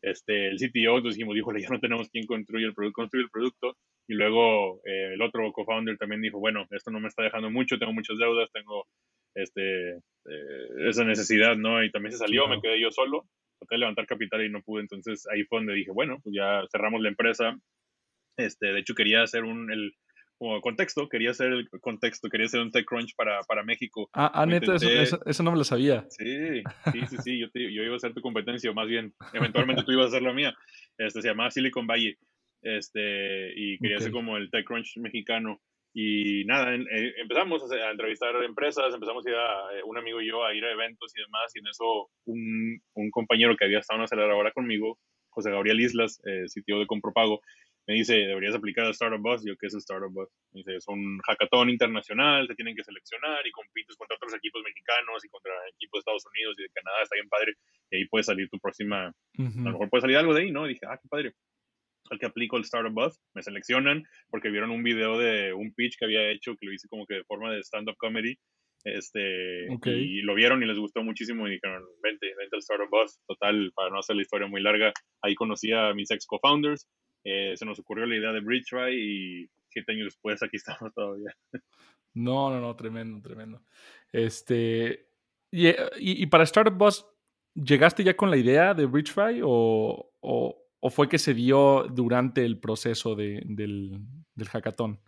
Este, 0.00 0.48
el 0.48 0.56
CTO, 0.56 0.96
entonces 0.96 1.16
dijimos, 1.16 1.36
híjole, 1.36 1.62
ya 1.62 1.68
no 1.70 1.80
tenemos 1.80 2.10
quien 2.10 2.26
construye 2.26 2.66
el, 2.66 2.74
producto, 2.74 3.00
construye 3.02 3.24
el 3.24 3.30
producto. 3.30 3.76
Y 4.06 4.14
luego 4.14 4.80
eh, 4.84 5.14
el 5.14 5.22
otro 5.22 5.50
co-founder 5.52 5.96
también 5.96 6.20
dijo, 6.20 6.38
bueno, 6.38 6.66
esto 6.70 6.90
no 6.90 7.00
me 7.00 7.08
está 7.08 7.22
dejando 7.22 7.50
mucho, 7.50 7.78
tengo 7.78 7.92
muchas 7.92 8.18
deudas, 8.18 8.50
tengo 8.52 8.86
este, 9.34 9.98
esa 10.86 11.04
necesidad, 11.04 11.56
¿no? 11.56 11.82
Y 11.82 11.90
también 11.90 12.12
se 12.12 12.18
salió, 12.18 12.46
me 12.48 12.60
quedé 12.60 12.80
yo 12.80 12.90
solo 12.90 13.26
traté 13.58 13.74
de 13.76 13.78
levantar 13.80 14.06
capital 14.06 14.44
y 14.44 14.50
no 14.50 14.62
pude, 14.62 14.82
entonces 14.82 15.26
ahí 15.32 15.44
fue 15.44 15.58
donde 15.58 15.74
dije, 15.74 15.90
bueno, 15.90 16.18
pues 16.22 16.34
ya 16.34 16.62
cerramos 16.70 17.00
la 17.00 17.08
empresa. 17.08 17.56
Este, 18.36 18.72
de 18.72 18.80
hecho, 18.80 18.94
quería 18.94 19.22
hacer 19.22 19.44
un, 19.44 19.70
el, 19.70 19.94
como 20.38 20.60
contexto, 20.60 21.08
quería 21.08 21.30
hacer 21.30 21.52
el 21.52 21.68
contexto, 21.80 22.28
quería 22.28 22.46
hacer 22.46 22.60
un 22.60 22.70
TechCrunch 22.70 23.14
para, 23.16 23.40
para 23.42 23.62
México. 23.62 24.08
Ah, 24.12 24.30
ah 24.34 24.46
neta, 24.46 24.74
eso, 24.74 25.20
eso, 25.24 25.42
no 25.42 25.52
me 25.52 25.58
lo 25.58 25.64
sabía. 25.64 26.04
Sí, 26.10 26.62
sí, 26.92 27.06
sí, 27.08 27.16
sí, 27.22 27.38
yo, 27.38 27.46
yo 27.54 27.82
iba 27.82 27.96
a 27.96 28.00
ser 28.00 28.14
tu 28.14 28.20
competencia, 28.20 28.70
o 28.70 28.74
más 28.74 28.88
bien, 28.88 29.14
eventualmente 29.32 29.84
tú 29.84 29.92
ibas 29.92 30.08
a 30.08 30.10
ser 30.10 30.22
la 30.22 30.32
mía. 30.32 30.54
Este, 30.98 31.22
se 31.22 31.28
llamaba 31.28 31.50
Silicon 31.50 31.86
Valley, 31.86 32.16
este, 32.62 33.52
y 33.56 33.78
quería 33.78 34.00
ser 34.00 34.12
como 34.12 34.36
el 34.36 34.50
TechCrunch 34.50 34.96
mexicano. 34.98 35.60
Y 35.96 36.44
nada, 36.46 36.74
eh, 36.74 37.14
empezamos 37.18 37.70
a, 37.70 37.90
entrevistar 37.92 38.34
empresas, 38.42 38.92
empezamos 38.92 39.24
a 39.24 39.30
ir 39.30 39.36
a, 39.36 39.78
eh, 39.78 39.82
un 39.84 39.96
amigo 39.96 40.20
y 40.20 40.26
yo 40.26 40.44
a 40.44 40.52
ir 40.52 40.64
a 40.64 40.72
eventos 40.72 41.12
y 41.16 41.20
demás, 41.20 41.52
y 41.54 41.60
en 41.60 41.68
eso 41.68 42.10
un, 42.24 42.80
un 42.94 43.10
compañero 43.12 43.56
que 43.56 43.64
había 43.64 43.78
estado 43.78 43.98
en 43.98 44.00
una 44.00 44.04
aceleradora 44.06 44.50
conmigo, 44.50 44.98
José 45.28 45.50
Gabriel 45.50 45.80
Islas, 45.80 46.20
eh, 46.24 46.48
sitio 46.48 46.80
de 46.80 46.86
Compropago, 46.86 47.40
me 47.86 47.94
dice, 47.94 48.14
deberías 48.14 48.54
aplicar 48.54 48.86
a 48.86 48.90
Startup 48.90 49.20
Bus. 49.20 49.44
Yo, 49.44 49.56
¿qué 49.56 49.66
es 49.66 49.74
Startup 49.74 50.12
Bus? 50.12 50.28
Me 50.52 50.60
dice, 50.60 50.76
es 50.76 50.88
un 50.88 51.18
hackathon 51.26 51.70
internacional, 51.70 52.48
te 52.48 52.54
tienen 52.54 52.74
que 52.74 52.84
seleccionar 52.84 53.46
y 53.46 53.50
compites 53.50 53.96
contra 53.96 54.16
otros 54.16 54.34
equipos 54.34 54.62
mexicanos 54.64 55.24
y 55.24 55.28
contra 55.28 55.52
equipos 55.74 55.98
de 55.98 56.00
Estados 56.00 56.24
Unidos 56.34 56.56
y 56.58 56.62
de 56.62 56.68
Canadá, 56.70 57.02
está 57.02 57.16
bien 57.16 57.28
padre. 57.28 57.54
Y 57.90 57.96
ahí 57.96 58.04
puede 58.06 58.24
salir 58.24 58.48
tu 58.48 58.58
próxima, 58.58 59.08
a 59.08 59.12
lo 59.38 59.72
mejor 59.72 59.90
puede 59.90 60.02
salir 60.02 60.16
algo 60.16 60.34
de 60.34 60.42
ahí, 60.42 60.50
¿no? 60.50 60.66
Y 60.66 60.74
dije, 60.74 60.86
ah, 60.88 60.98
qué 61.00 61.08
padre 61.08 61.34
al 62.10 62.18
que 62.18 62.26
aplico 62.26 62.56
el 62.56 62.64
Startup 62.64 62.92
Buzz, 62.92 63.18
me 63.34 63.42
seleccionan 63.42 64.04
porque 64.28 64.50
vieron 64.50 64.70
un 64.70 64.82
video 64.82 65.18
de 65.18 65.52
un 65.52 65.72
pitch 65.74 65.96
que 65.98 66.04
había 66.04 66.30
hecho 66.30 66.56
que 66.56 66.66
lo 66.66 66.72
hice 66.72 66.88
como 66.88 67.06
que 67.06 67.14
de 67.14 67.24
forma 67.24 67.52
de 67.52 67.62
stand-up 67.62 67.96
comedy. 67.96 68.36
Este, 68.84 69.66
y 69.86 70.20
lo 70.20 70.34
vieron 70.34 70.62
y 70.62 70.66
les 70.66 70.78
gustó 70.78 71.02
muchísimo 71.02 71.48
y 71.48 71.52
dijeron, 71.52 71.82
vente, 72.02 72.34
vente 72.36 72.56
al 72.56 72.60
Startup 72.60 72.90
Buzz. 72.90 73.18
Total, 73.26 73.72
para 73.74 73.88
no 73.88 73.98
hacer 73.98 74.16
la 74.16 74.22
historia 74.22 74.46
muy 74.46 74.60
larga, 74.60 74.92
ahí 75.22 75.34
conocí 75.34 75.72
a 75.72 75.94
mis 75.94 76.10
ex 76.10 76.26
co-founders, 76.26 76.86
eh, 77.24 77.56
se 77.56 77.64
nos 77.64 77.78
ocurrió 77.78 78.06
la 78.06 78.16
idea 78.16 78.32
de 78.32 78.40
Bridge 78.40 78.72
y 78.92 79.48
siete 79.68 79.92
años 79.92 80.06
después 80.06 80.42
aquí 80.42 80.56
estamos 80.56 80.92
todavía. 80.94 81.34
No, 82.14 82.50
no, 82.50 82.60
no, 82.60 82.76
tremendo, 82.76 83.20
tremendo. 83.20 83.62
Este, 84.12 85.08
y, 85.50 85.68
y, 85.98 86.26
para 86.26 86.44
Startup 86.44 86.76
Buzz, 86.76 87.04
¿llegaste 87.54 88.04
ya 88.04 88.16
con 88.16 88.30
la 88.30 88.36
idea 88.36 88.72
de 88.74 88.86
Bridgefy 88.86 89.40
o, 89.42 90.12
o, 90.20 90.64
¿O 90.86 90.90
fue 90.90 91.08
que 91.08 91.16
se 91.16 91.32
dio 91.32 91.86
durante 91.90 92.44
el 92.44 92.60
proceso 92.60 93.14
de, 93.14 93.40
del, 93.46 94.02
del, 94.34 94.48
hackathon? 94.48 95.00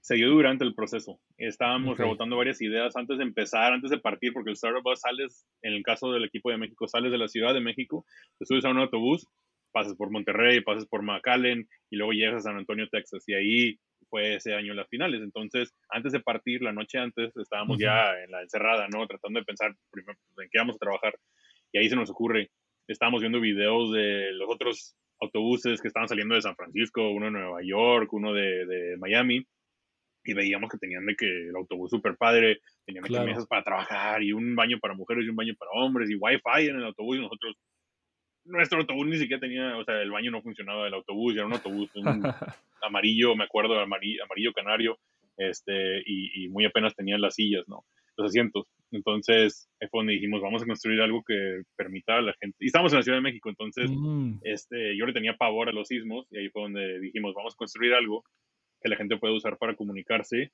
Se 0.00 0.14
dio 0.14 0.30
durante 0.30 0.64
el 0.64 0.74
proceso. 0.74 1.20
Estábamos 1.36 1.98
rebotando 1.98 2.38
varias 2.38 2.62
ideas 2.62 2.96
antes 2.96 3.18
de 3.18 3.24
empezar, 3.24 3.74
antes 3.74 3.90
de 3.90 3.98
partir, 3.98 4.32
porque 4.32 4.48
el 4.48 4.54
Startup 4.54 4.82
Bus 4.82 5.00
sales, 5.00 5.46
en 5.60 5.74
el 5.74 5.82
caso 5.82 6.10
del 6.10 6.24
equipo 6.24 6.50
de 6.50 6.56
México, 6.56 6.88
sales 6.88 7.12
de 7.12 7.18
la 7.18 7.28
Ciudad 7.28 7.52
de 7.52 7.60
México, 7.60 8.06
te 8.38 8.46
subes 8.46 8.64
a 8.64 8.70
un 8.70 8.78
autobús, 8.78 9.28
pasas 9.74 9.96
por 9.96 10.10
Monterrey, 10.10 10.60
pasas 10.60 10.86
por 10.86 11.02
McAllen 11.02 11.68
y 11.90 11.96
luego 11.96 12.12
llegas 12.12 12.36
a 12.36 12.48
San 12.48 12.56
Antonio, 12.56 12.88
Texas. 12.88 13.24
Y 13.26 13.34
ahí 13.34 13.78
fue 14.08 14.36
ese 14.36 14.54
año 14.54 14.72
las 14.72 14.88
finales. 14.88 15.20
Entonces, 15.20 15.74
antes 15.90 16.12
de 16.12 16.20
partir, 16.20 16.62
la 16.62 16.72
noche 16.72 16.98
antes, 16.98 17.36
estábamos 17.36 17.78
ya 17.78 18.12
en 18.22 18.30
la 18.30 18.42
encerrada, 18.42 18.86
¿no? 18.88 19.06
Tratando 19.06 19.40
de 19.40 19.44
pensar 19.44 19.74
primero 19.90 20.16
en 20.38 20.48
qué 20.50 20.58
vamos 20.58 20.76
a 20.76 20.78
trabajar. 20.78 21.14
Y 21.72 21.78
ahí 21.78 21.88
se 21.88 21.96
nos 21.96 22.08
ocurre, 22.08 22.50
estábamos 22.86 23.20
viendo 23.20 23.40
videos 23.40 23.92
de 23.92 24.32
los 24.34 24.48
otros 24.48 24.96
autobuses 25.20 25.80
que 25.80 25.88
estaban 25.88 26.08
saliendo 26.08 26.36
de 26.36 26.42
San 26.42 26.54
Francisco, 26.54 27.10
uno 27.10 27.26
de 27.26 27.32
Nueva 27.32 27.60
York, 27.64 28.12
uno 28.12 28.32
de, 28.32 28.66
de 28.66 28.96
Miami, 28.98 29.44
y 30.24 30.32
veíamos 30.32 30.70
que 30.70 30.78
tenían 30.78 31.04
de 31.06 31.14
que 31.14 31.26
el 31.26 31.56
autobús 31.56 31.90
súper 31.90 32.16
padre, 32.16 32.60
tenían 32.86 33.04
mesas 33.24 33.46
para 33.46 33.62
trabajar 33.62 34.22
y 34.22 34.32
un 34.32 34.56
baño 34.56 34.78
para 34.80 34.94
mujeres 34.94 35.24
y 35.24 35.28
un 35.28 35.36
baño 35.36 35.54
para 35.58 35.70
hombres 35.72 36.10
y 36.10 36.14
wifi 36.14 36.68
en 36.68 36.76
el 36.76 36.84
autobús 36.84 37.18
y 37.18 37.20
nosotros, 37.20 37.56
nuestro 38.44 38.80
autobús 38.80 39.06
ni 39.06 39.16
siquiera 39.16 39.40
tenía, 39.40 39.76
o 39.76 39.84
sea, 39.84 40.00
el 40.00 40.10
baño 40.10 40.30
no 40.30 40.42
funcionaba 40.42 40.84
del 40.84 40.94
autobús, 40.94 41.34
era 41.34 41.46
un 41.46 41.52
autobús 41.52 41.90
amarillo, 42.82 43.34
me 43.34 43.44
acuerdo, 43.44 43.78
amarillo, 43.78 44.22
amarillo 44.24 44.52
canario, 44.52 44.98
este, 45.36 46.00
y, 46.06 46.44
y 46.44 46.48
muy 46.48 46.64
apenas 46.64 46.94
tenían 46.94 47.20
las 47.20 47.34
sillas, 47.34 47.64
¿no? 47.66 47.84
Los 48.16 48.28
asientos. 48.28 48.68
Entonces, 48.92 49.68
fue 49.90 50.00
donde 50.00 50.12
dijimos, 50.12 50.40
vamos 50.40 50.62
a 50.62 50.66
construir 50.66 51.00
algo 51.00 51.22
que 51.26 51.62
permita 51.76 52.18
a 52.18 52.22
la 52.22 52.34
gente. 52.40 52.56
Y 52.60 52.66
estamos 52.66 52.92
en 52.92 52.98
la 52.98 53.02
Ciudad 53.02 53.18
de 53.18 53.22
México, 53.22 53.48
entonces 53.48 53.90
mm. 53.90 54.38
este, 54.42 54.96
yo 54.96 55.06
le 55.06 55.12
tenía 55.12 55.36
pavor 55.36 55.68
a 55.68 55.72
los 55.72 55.88
sismos 55.88 56.26
y 56.30 56.38
ahí 56.38 56.48
fue 56.50 56.62
donde 56.62 57.00
dijimos, 57.00 57.34
vamos 57.34 57.54
a 57.54 57.56
construir 57.56 57.94
algo 57.94 58.24
que 58.80 58.88
la 58.88 58.96
gente 58.96 59.16
pueda 59.16 59.34
usar 59.34 59.56
para 59.58 59.74
comunicarse 59.74 60.52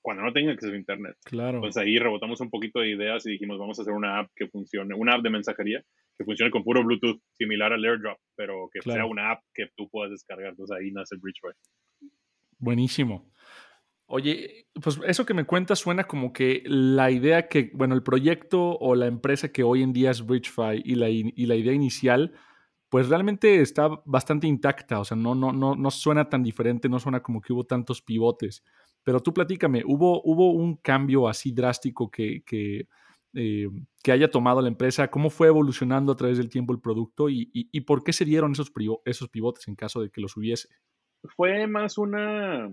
cuando 0.00 0.24
no 0.24 0.32
tenga 0.32 0.52
acceso 0.52 0.72
a 0.72 0.76
Internet. 0.76 1.16
Claro. 1.24 1.58
Entonces 1.58 1.80
ahí 1.80 1.98
rebotamos 1.98 2.40
un 2.40 2.50
poquito 2.50 2.80
de 2.80 2.90
ideas 2.90 3.24
y 3.26 3.32
dijimos, 3.32 3.58
vamos 3.58 3.78
a 3.78 3.82
hacer 3.82 3.94
una 3.94 4.18
app 4.18 4.30
que 4.34 4.48
funcione, 4.48 4.94
una 4.94 5.14
app 5.14 5.22
de 5.22 5.30
mensajería 5.30 5.84
que 6.16 6.24
funcione 6.24 6.50
con 6.50 6.62
puro 6.62 6.84
Bluetooth, 6.84 7.20
similar 7.32 7.72
al 7.72 7.84
AirDrop, 7.84 8.18
pero 8.36 8.68
que 8.72 8.82
sea 8.82 9.06
una 9.06 9.32
app 9.32 9.42
que 9.54 9.66
tú 9.76 9.88
puedas 9.88 10.10
descargar. 10.10 10.50
Entonces 10.50 10.76
ahí 10.78 10.90
nace 10.90 11.16
Bridgeway. 11.16 11.54
Buenísimo. 12.58 13.30
Oye, 14.06 14.66
pues 14.82 15.00
eso 15.06 15.24
que 15.24 15.32
me 15.32 15.46
cuentas 15.46 15.78
suena 15.78 16.04
como 16.04 16.32
que 16.32 16.62
la 16.66 17.10
idea 17.10 17.48
que, 17.48 17.70
bueno, 17.72 17.94
el 17.94 18.02
proyecto 18.02 18.78
o 18.78 18.94
la 18.94 19.06
empresa 19.06 19.50
que 19.50 19.62
hoy 19.62 19.82
en 19.82 19.92
día 19.92 20.10
es 20.10 20.26
Bridgefy 20.26 20.82
y 20.84 20.96
la, 20.96 21.08
y 21.08 21.46
la 21.46 21.54
idea 21.54 21.72
inicial, 21.72 22.34
pues 22.90 23.08
realmente 23.08 23.62
está 23.62 23.88
bastante 24.04 24.46
intacta, 24.46 25.00
o 25.00 25.04
sea, 25.06 25.16
no, 25.16 25.34
no, 25.34 25.50
no, 25.50 25.74
no 25.74 25.90
suena 25.90 26.28
tan 26.28 26.42
diferente, 26.42 26.90
no 26.90 26.98
suena 26.98 27.22
como 27.22 27.40
que 27.40 27.54
hubo 27.54 27.64
tantos 27.64 28.02
pivotes. 28.02 28.62
Pero 29.02 29.20
tú 29.20 29.32
platícame, 29.32 29.82
¿hubo, 29.86 30.20
hubo 30.24 30.52
un 30.52 30.76
cambio 30.76 31.26
así 31.26 31.52
drástico 31.52 32.10
que, 32.10 32.42
que, 32.44 32.86
eh, 33.34 33.68
que, 34.02 34.12
haya 34.12 34.30
tomado 34.30 34.60
la 34.60 34.68
empresa? 34.68 35.08
¿Cómo 35.08 35.30
fue 35.30 35.48
evolucionando 35.48 36.12
a 36.12 36.16
través 36.16 36.38
del 36.38 36.50
tiempo 36.50 36.72
el 36.72 36.80
producto 36.80 37.28
y, 37.28 37.50
y, 37.52 37.80
por 37.82 38.04
qué 38.04 38.12
se 38.12 38.24
dieron 38.24 38.52
esos, 38.52 38.72
esos 39.04 39.28
pivotes 39.28 39.68
en 39.68 39.74
caso 39.74 40.00
de 40.02 40.10
que 40.10 40.20
los 40.20 40.36
hubiese? 40.36 40.68
Fue 41.36 41.66
más 41.66 41.98
una, 41.98 42.70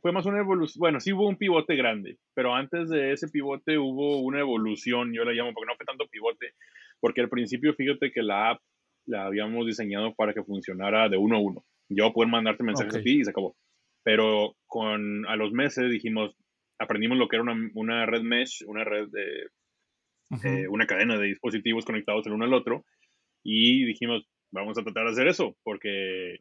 fue 0.00 0.12
más 0.12 0.26
una 0.26 0.40
evolución, 0.40 0.80
bueno, 0.80 1.00
sí 1.00 1.12
hubo 1.12 1.28
un 1.28 1.36
pivote 1.36 1.76
grande, 1.76 2.18
pero 2.34 2.54
antes 2.54 2.88
de 2.88 3.12
ese 3.12 3.28
pivote 3.28 3.78
hubo 3.78 4.20
una 4.20 4.40
evolución, 4.40 5.12
yo 5.12 5.24
la 5.24 5.32
llamo, 5.32 5.52
porque 5.54 5.66
no 5.66 5.76
fue 5.76 5.86
tanto 5.86 6.08
pivote, 6.08 6.54
porque 7.00 7.20
al 7.20 7.28
principio 7.28 7.74
fíjate 7.74 8.10
que 8.10 8.22
la 8.22 8.50
app 8.50 8.60
la 9.06 9.26
habíamos 9.26 9.66
diseñado 9.66 10.14
para 10.14 10.34
que 10.34 10.44
funcionara 10.44 11.08
de 11.08 11.16
uno 11.16 11.36
a 11.36 11.40
uno. 11.40 11.64
Yo 11.88 12.12
poder 12.12 12.30
mandarte 12.30 12.62
mensajes 12.62 12.96
a 12.96 13.00
ti 13.00 13.20
y 13.20 13.24
se 13.24 13.30
acabó. 13.30 13.56
Pero 14.04 14.54
con, 14.66 15.26
a 15.26 15.36
los 15.36 15.52
meses 15.52 15.90
dijimos, 15.90 16.36
aprendimos 16.78 17.18
lo 17.18 17.28
que 17.28 17.36
era 17.36 17.42
una, 17.42 17.70
una 17.74 18.06
red 18.06 18.22
mesh, 18.22 18.64
una 18.66 18.84
red 18.84 19.08
de, 19.08 19.48
eh, 20.44 20.68
una 20.68 20.86
cadena 20.86 21.18
de 21.18 21.26
dispositivos 21.26 21.84
conectados 21.84 22.26
el 22.26 22.32
uno 22.32 22.44
al 22.44 22.54
otro, 22.54 22.84
y 23.42 23.84
dijimos, 23.84 24.26
vamos 24.50 24.78
a 24.78 24.82
tratar 24.82 25.04
de 25.04 25.10
hacer 25.10 25.28
eso, 25.28 25.56
porque 25.62 26.40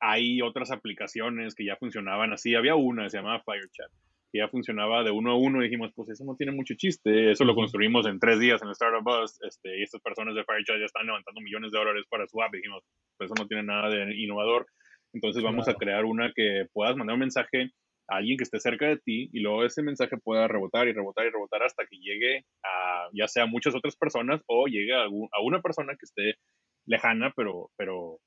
hay 0.00 0.42
otras 0.42 0.72
aplicaciones 0.72 1.54
que 1.54 1.64
ya 1.64 1.76
funcionaban 1.76 2.32
así. 2.32 2.56
Había 2.56 2.74
una, 2.74 3.08
se 3.08 3.18
llamaba 3.18 3.42
FireChat, 3.44 3.90
que 4.32 4.38
ya 4.38 4.48
funcionaba 4.48 5.04
de 5.04 5.12
uno 5.12 5.30
a 5.30 5.36
uno 5.36 5.60
y 5.60 5.66
dijimos, 5.66 5.92
pues 5.94 6.10
eso 6.10 6.24
no 6.24 6.34
tiene 6.34 6.52
mucho 6.52 6.74
chiste. 6.74 7.30
Eso 7.30 7.44
lo 7.44 7.54
construimos 7.54 8.06
en 8.06 8.18
tres 8.18 8.40
días 8.40 8.60
en 8.62 8.68
el 8.68 8.72
Startup 8.72 9.04
Bus 9.04 9.38
este, 9.46 9.78
y 9.78 9.82
estas 9.82 10.00
personas 10.00 10.34
de 10.34 10.42
FireChat 10.42 10.80
ya 10.80 10.86
están 10.86 11.06
levantando 11.06 11.40
millones 11.40 11.70
de 11.70 11.78
dólares 11.78 12.04
para 12.10 12.26
su 12.26 12.42
app. 12.42 12.52
Y 12.54 12.56
dijimos, 12.56 12.82
pues 13.16 13.30
eso 13.30 13.40
no 13.40 13.46
tiene 13.46 13.62
nada 13.62 13.90
de 13.90 14.16
innovador. 14.16 14.66
Entonces 15.12 15.42
vamos 15.42 15.68
a 15.68 15.74
crear 15.74 16.04
una 16.04 16.32
que 16.34 16.66
puedas 16.72 16.96
mandar 16.96 17.14
un 17.14 17.20
mensaje 17.20 17.70
a 18.12 18.16
alguien 18.16 18.36
que 18.36 18.44
esté 18.44 18.60
cerca 18.60 18.86
de 18.86 18.98
ti 18.98 19.30
y 19.32 19.40
luego 19.40 19.64
ese 19.64 19.82
mensaje 19.82 20.16
pueda 20.18 20.48
rebotar 20.48 20.86
y 20.88 20.92
rebotar 20.92 21.26
y 21.26 21.30
rebotar 21.30 21.62
hasta 21.62 21.86
que 21.86 21.96
llegue 21.96 22.44
a 22.62 23.08
ya 23.12 23.26
sea 23.28 23.46
muchas 23.46 23.74
otras 23.74 23.96
personas 23.96 24.42
o 24.46 24.66
llegue 24.66 24.94
a, 24.94 25.04
a 25.04 25.42
una 25.42 25.60
persona 25.60 25.94
que 25.94 26.04
esté 26.04 26.38
lejana, 26.86 27.32
pero, 27.36 27.70
pero 27.76 28.18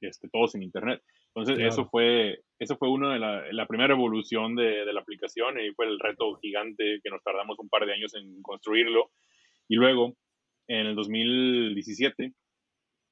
este, 0.00 0.28
todos 0.28 0.54
en 0.54 0.62
Internet. 0.62 1.02
Entonces, 1.34 1.64
eso 1.64 1.88
fue, 1.88 2.40
eso 2.58 2.76
fue 2.76 2.90
una 2.90 3.12
de 3.12 3.20
la, 3.20 3.52
la 3.52 3.66
primera 3.66 3.94
evolución 3.94 4.56
de, 4.56 4.84
de, 4.84 4.92
la 4.92 5.00
aplicación 5.00 5.60
y 5.60 5.72
fue 5.74 5.86
el 5.86 6.00
reto 6.00 6.34
gigante 6.36 7.00
que 7.02 7.10
nos 7.10 7.22
tardamos 7.22 7.58
un 7.58 7.68
par 7.68 7.86
de 7.86 7.92
años 7.92 8.14
en 8.14 8.42
construirlo. 8.42 9.12
Y 9.68 9.76
luego, 9.76 10.16
en 10.66 10.86
el 10.86 10.96
2017, 10.96 12.32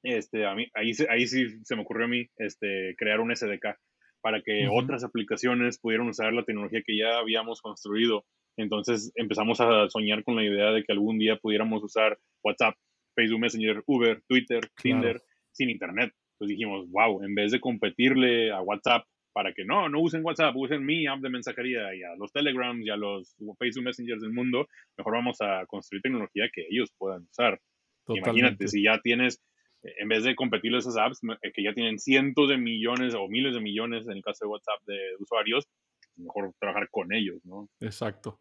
este, 0.03 0.45
a 0.45 0.53
mí, 0.53 0.67
ahí, 0.73 0.91
ahí 1.09 1.27
sí 1.27 1.63
se 1.63 1.75
me 1.75 1.83
ocurrió 1.83 2.05
a 2.05 2.09
mí 2.09 2.27
este, 2.37 2.95
crear 2.97 3.21
un 3.21 3.33
SDK 3.33 3.77
para 4.21 4.41
que 4.41 4.67
otras 4.71 5.03
aplicaciones 5.03 5.79
pudieran 5.79 6.07
usar 6.07 6.33
la 6.33 6.43
tecnología 6.43 6.81
que 6.85 6.97
ya 6.97 7.17
habíamos 7.19 7.61
construido. 7.61 8.25
Entonces 8.57 9.11
empezamos 9.15 9.61
a 9.61 9.89
soñar 9.89 10.23
con 10.23 10.35
la 10.35 10.43
idea 10.43 10.71
de 10.71 10.83
que 10.83 10.91
algún 10.91 11.17
día 11.17 11.37
pudiéramos 11.37 11.83
usar 11.83 12.17
WhatsApp, 12.43 12.75
Facebook 13.15 13.39
Messenger, 13.39 13.83
Uber, 13.85 14.21
Twitter, 14.27 14.69
Tinder 14.81 15.21
sin 15.51 15.69
Internet. 15.69 16.13
Entonces 16.33 16.57
dijimos, 16.57 16.89
wow, 16.89 17.23
en 17.23 17.35
vez 17.35 17.51
de 17.51 17.59
competirle 17.59 18.51
a 18.51 18.61
WhatsApp 18.61 19.05
para 19.33 19.53
que 19.53 19.63
no, 19.63 19.87
no 19.89 20.01
usen 20.01 20.25
WhatsApp, 20.25 20.55
usen 20.55 20.85
mi 20.85 21.07
app 21.07 21.19
de 21.19 21.29
mensajería 21.29 21.95
y 21.95 22.03
a 22.03 22.15
los 22.17 22.31
Telegrams 22.31 22.85
y 22.85 22.89
a 22.89 22.97
los 22.97 23.35
Facebook 23.57 23.83
Messengers 23.85 24.21
del 24.21 24.33
mundo, 24.33 24.67
mejor 24.97 25.13
vamos 25.13 25.37
a 25.41 25.65
construir 25.67 26.01
tecnología 26.01 26.49
que 26.51 26.65
ellos 26.69 26.91
puedan 26.97 27.23
usar. 27.23 27.59
Imagínate, 28.07 28.67
si 28.67 28.83
ya 28.83 28.99
tienes, 29.01 29.41
en 29.83 30.09
vez 30.09 30.23
de 30.23 30.35
competirle 30.35 30.79
esas 30.79 30.97
apps 30.97 31.19
eh, 31.41 31.51
que 31.53 31.63
ya 31.63 31.73
tienen 31.73 31.99
cientos 31.99 32.49
de 32.49 32.57
millones 32.57 33.15
o 33.15 33.27
miles 33.27 33.53
de 33.53 33.61
millones 33.61 34.05
en 34.05 34.13
el 34.13 34.23
caso 34.23 34.45
de 34.45 34.49
WhatsApp 34.49 34.81
de 34.85 34.97
usuarios, 35.19 35.67
mejor 36.15 36.53
trabajar 36.59 36.89
con 36.91 37.13
ellos, 37.13 37.39
¿no? 37.45 37.69
Exacto. 37.79 38.39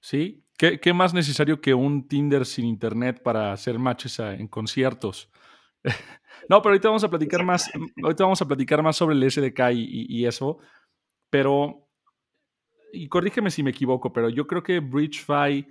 Sí, 0.00 0.44
¿Qué, 0.58 0.78
¿Qué, 0.78 0.92
más 0.92 1.14
necesario 1.14 1.60
que 1.60 1.74
un 1.74 2.06
Tinder 2.06 2.46
sin 2.46 2.66
internet 2.66 3.22
para 3.22 3.52
hacer 3.52 3.78
matches 3.78 4.18
en 4.20 4.46
conciertos? 4.46 5.30
no, 6.48 6.62
pero 6.62 6.72
ahorita 6.72 6.88
vamos 6.88 7.04
a 7.04 7.10
platicar 7.10 7.44
más, 7.44 7.70
ahorita 8.02 8.24
vamos 8.24 8.40
a 8.40 8.46
platicar 8.46 8.82
más 8.82 8.96
sobre 8.96 9.16
el 9.16 9.30
SDK 9.30 9.72
y, 9.72 10.26
eso, 10.26 10.58
pero, 11.28 11.88
y 12.92 13.08
corrígeme 13.08 13.50
si 13.50 13.62
me 13.62 13.70
equivoco, 13.70 14.12
pero 14.12 14.28
yo 14.28 14.46
creo 14.46 14.62
que 14.62 14.80
BridgeFi 14.80 15.66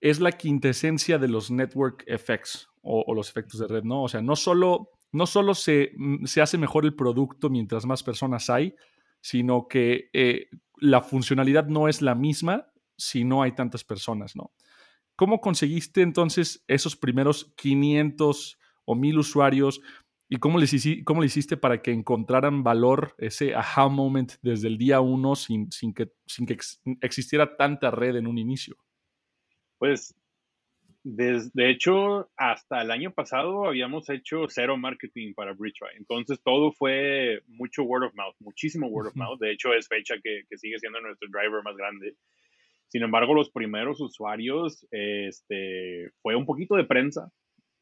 es 0.00 0.20
la 0.20 0.32
quintesencia 0.32 1.18
de 1.18 1.28
los 1.28 1.50
network 1.50 2.04
effects 2.06 2.67
o, 2.82 3.14
los 3.14 3.28
efectos 3.28 3.60
de 3.60 3.66
red, 3.66 3.84
¿no? 3.84 4.02
O 4.04 4.08
sea, 4.08 4.22
no 4.22 4.36
solo, 4.36 4.90
no 5.12 5.26
solo 5.26 5.54
se, 5.54 5.92
mm, 5.96 6.24
se, 6.24 6.40
hace 6.40 6.58
mejor 6.58 6.84
el 6.84 6.94
producto 6.94 7.50
mientras 7.50 7.86
más 7.86 8.02
personas 8.02 8.50
hay, 8.50 8.74
sino 9.20 9.66
que 9.68 10.10
eh, 10.12 10.46
la 10.76 11.02
funcionalidad 11.02 11.66
no 11.66 11.88
es 11.88 12.02
la 12.02 12.14
misma 12.14 12.66
si 12.96 13.24
no 13.24 13.42
hay 13.42 13.52
tantas 13.52 13.84
personas, 13.84 14.36
¿no? 14.36 14.52
¿Cómo 15.16 15.40
conseguiste 15.40 16.02
entonces 16.02 16.64
esos 16.68 16.96
primeros 16.96 17.52
500 17.56 18.58
o 18.84 18.94
mil 18.94 19.18
usuarios 19.18 19.80
y 20.28 20.36
cómo 20.36 20.58
les, 20.58 20.70
cómo 21.04 21.24
hiciste 21.24 21.56
para 21.56 21.80
que 21.80 21.90
encontraran 21.90 22.62
valor, 22.62 23.14
ese 23.18 23.54
aha 23.54 23.88
moment 23.88 24.34
desde 24.42 24.68
el 24.68 24.76
día 24.76 25.00
uno 25.00 25.34
sin, 25.34 25.72
sin 25.72 25.94
que, 25.94 26.12
sin 26.26 26.46
que 26.46 26.58
existiera 27.00 27.56
tanta 27.56 27.90
red 27.90 28.16
en 28.16 28.26
un 28.26 28.36
inicio. 28.36 28.76
Pues, 29.78 30.14
de 31.04 31.70
hecho, 31.70 32.30
hasta 32.36 32.82
el 32.82 32.90
año 32.90 33.12
pasado 33.12 33.66
habíamos 33.66 34.10
hecho 34.10 34.46
cero 34.48 34.76
marketing 34.76 35.32
para 35.34 35.52
Bridgefy. 35.52 35.96
Entonces, 35.96 36.40
todo 36.42 36.72
fue 36.72 37.40
mucho 37.46 37.84
word 37.84 38.06
of 38.06 38.14
mouth, 38.14 38.34
muchísimo 38.40 38.88
word 38.88 39.08
of 39.08 39.16
mouth. 39.16 39.38
De 39.38 39.52
hecho, 39.52 39.72
es 39.72 39.88
fecha 39.88 40.16
que, 40.22 40.42
que 40.48 40.58
sigue 40.58 40.78
siendo 40.78 41.00
nuestro 41.00 41.28
driver 41.30 41.62
más 41.62 41.76
grande. 41.76 42.14
Sin 42.88 43.02
embargo, 43.02 43.34
los 43.34 43.50
primeros 43.50 44.00
usuarios, 44.00 44.86
este, 44.90 46.10
fue 46.22 46.34
un 46.34 46.46
poquito 46.46 46.74
de 46.74 46.84
prensa, 46.84 47.30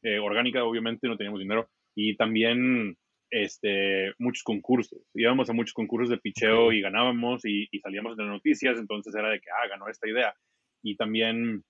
eh, 0.03 0.19
orgánica, 0.19 0.63
obviamente 0.63 1.07
no 1.07 1.17
teníamos 1.17 1.39
dinero, 1.39 1.69
y 1.95 2.15
también 2.17 2.97
este, 3.31 4.13
muchos 4.19 4.43
concursos. 4.43 4.99
Íbamos 5.13 5.49
a 5.49 5.53
muchos 5.53 5.73
concursos 5.73 6.09
de 6.09 6.17
picheo 6.17 6.71
y 6.73 6.81
ganábamos 6.81 7.45
y, 7.45 7.67
salíamos 7.81 8.17
de 8.17 8.23
las 8.23 8.33
noticias, 8.33 8.77
entonces 8.77 9.15
era 9.15 9.29
de 9.29 9.39
que, 9.39 9.49
ah, 9.49 9.67
ganó 9.69 9.87
esta 9.87 10.09
idea. 10.09 10.33
Y 10.83 10.95
también 10.97 11.63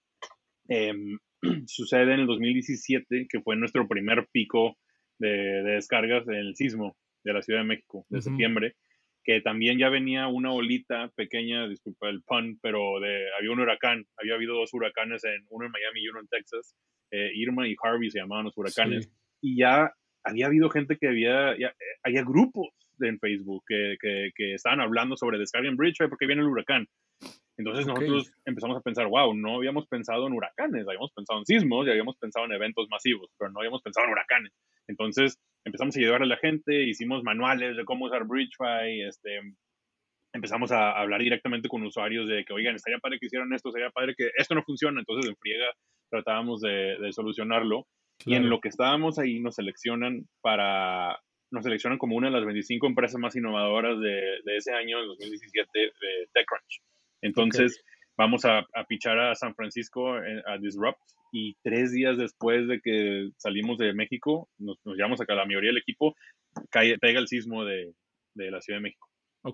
em, 0.68 1.18
sucede 1.68 2.14
en 2.14 2.22
el 2.22 2.28
2017, 2.28 3.28
que 3.30 3.42
fue 3.42 3.56
nuestro 3.56 3.88
primer 3.88 4.28
pico 4.32 4.78
de, 5.20 5.64
descargas 5.64 6.28
en 6.28 6.36
el 6.36 6.56
sismo 6.56 6.96
de 7.24 7.34
la 7.34 7.42
Ciudad 7.42 7.62
de 7.62 7.68
México, 7.68 8.06
de 8.10 8.22
septiembre, 8.22 8.76
que 9.24 9.42
también 9.42 9.78
ya 9.78 9.90
venía 9.90 10.28
una 10.28 10.54
olita 10.54 11.12
pequeña, 11.16 11.68
disculpa 11.68 12.10
el 12.10 12.22
pun, 12.24 12.60
pero 12.62 13.00
de, 13.02 13.26
había 13.38 13.52
un 13.52 13.60
huracán, 13.60 14.06
había 14.18 14.36
habido 14.36 14.56
dos 14.56 14.74
huracanes, 14.74 15.24
en, 15.26 15.46
uno 15.50 15.66
en 15.66 15.72
Miami 15.72 16.02
y 16.02 16.08
uno 16.08 16.22
en 16.22 16.28
Texas, 16.28 16.76
eh, 17.12 17.32
Irma 17.36 17.68
y 17.68 17.76
Harvey 17.82 18.10
se 18.10 18.20
llamaban 18.20 18.46
los 18.46 18.58
huracanes, 18.58 19.12
y 19.42 19.58
ya 19.58 19.92
había 20.24 20.48
habido 20.48 20.70
gente 20.70 20.98
que 20.98 21.08
había, 21.08 21.58
ya, 21.58 21.68
eh, 21.68 21.98
había 22.04 22.24
grupos 22.24 22.70
en 23.00 23.20
Facebook 23.20 23.64
que, 23.68 23.98
que, 24.00 24.32
que, 24.34 24.54
estaban 24.54 24.82
hablando 24.82 25.18
sobre 25.18 25.38
descarguen 25.38 25.76
Bridge 25.76 26.08
porque 26.10 26.26
viene 26.26 26.42
el 26.42 26.48
huracán. 26.48 26.88
Entonces 27.58 27.88
nosotros 27.88 28.32
empezamos 28.46 28.78
a 28.78 28.82
pensar, 28.82 29.08
wow, 29.08 29.34
no 29.34 29.56
habíamos 29.56 29.88
pensado 29.88 30.28
en 30.28 30.34
huracanes, 30.34 30.88
habíamos 30.88 31.12
pensado 31.12 31.40
en 31.40 31.46
sismos 31.46 31.88
y 31.88 31.90
habíamos 31.90 32.16
pensado 32.18 32.46
en 32.46 32.52
eventos 32.52 32.88
masivos, 32.90 33.32
pero 33.38 33.52
no 33.52 33.60
habíamos 33.60 33.82
pensado 33.82 34.06
en 34.06 34.12
huracanes. 34.12 34.54
Entonces 34.88 35.40
empezamos 35.66 35.96
a 35.96 36.00
ayudar 36.00 36.22
a 36.22 36.26
la 36.28 36.38
gente, 36.38 36.84
hicimos 36.84 37.24
manuales 37.24 37.76
de 37.76 37.84
cómo 37.84 38.06
usar 38.06 38.26
Bridgefy, 38.26 39.02
este, 39.02 39.40
empezamos 40.34 40.72
a 40.72 40.92
hablar 40.92 41.22
directamente 41.22 41.68
con 41.68 41.84
usuarios 41.84 42.28
de 42.28 42.46
que, 42.46 42.54
oigan, 42.54 42.76
estaría 42.76 43.00
padre 43.00 43.20
que 43.20 43.26
hicieran 43.26 43.52
esto, 43.54 43.72
sería 43.72 43.90
padre 43.90 44.14
que 44.16 44.30
esto 44.38 44.56
no 44.56 44.64
funciona, 44.64 45.00
entonces 45.00 45.30
en 45.30 45.36
friega 45.38 45.66
tratábamos 46.10 46.62
de, 46.62 47.10
solucionarlo. 47.12 47.88
Y 48.26 48.34
en 48.34 48.50
lo 48.50 48.60
que 48.60 48.70
estábamos 48.70 49.20
ahí 49.20 49.40
nos 49.40 49.56
seleccionan 49.56 50.28
para, 50.42 51.20
nos 51.52 51.64
seleccionan 51.64 52.00
como 52.00 52.16
una 52.16 52.28
de 52.28 52.34
las 52.34 52.46
25 52.46 52.88
empresas 52.88 53.20
más 53.20 53.36
innovadoras 53.36 54.00
de, 54.00 54.40
ese 54.58 54.74
año, 54.74 55.00
el 55.00 55.08
2017, 55.08 55.80
de 55.80 56.28
TechCrunch. 56.34 56.82
Entonces, 57.22 57.84
vamos 58.18 58.46
a, 58.46 58.60
a, 58.60 58.86
pichar 58.88 59.20
a 59.20 59.36
San 59.36 59.56
Francisco 59.56 60.14
a 60.14 60.58
Disrupt 60.60 61.00
y 61.32 61.56
tres 61.64 61.92
días 61.92 62.18
después 62.18 62.68
de 62.68 62.80
que 62.82 63.30
salimos 63.38 63.78
de 63.78 63.94
México, 63.94 64.50
nos, 64.58 64.78
nos 64.86 64.96
llevamos 64.96 65.22
acá, 65.22 65.36
la 65.36 65.46
mayoría 65.46 65.70
del 65.70 65.78
equipo, 65.78 66.16
cae, 66.70 66.98
pega 66.98 67.20
el 67.20 67.28
sismo 67.28 67.66
de, 67.66 67.94
de 68.36 68.52
la 68.52 68.62
Ciudad 68.62 68.80
de 68.80 68.84
México. 68.84 69.08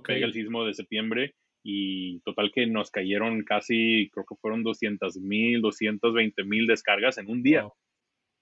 Pega 0.04 0.26
el 0.26 0.34
sismo 0.34 0.66
de 0.66 0.74
septiembre 0.74 1.36
y 1.64 2.20
total 2.22 2.52
que 2.54 2.68
nos 2.68 2.92
cayeron 2.92 3.44
casi, 3.44 4.10
creo 4.12 4.26
que 4.28 4.36
fueron 4.36 4.64
200 4.64 5.18
mil, 5.18 5.62
220 5.62 6.44
mil 6.44 6.68
descargas 6.68 7.18
en 7.18 7.30
un 7.30 7.44
día. 7.44 7.68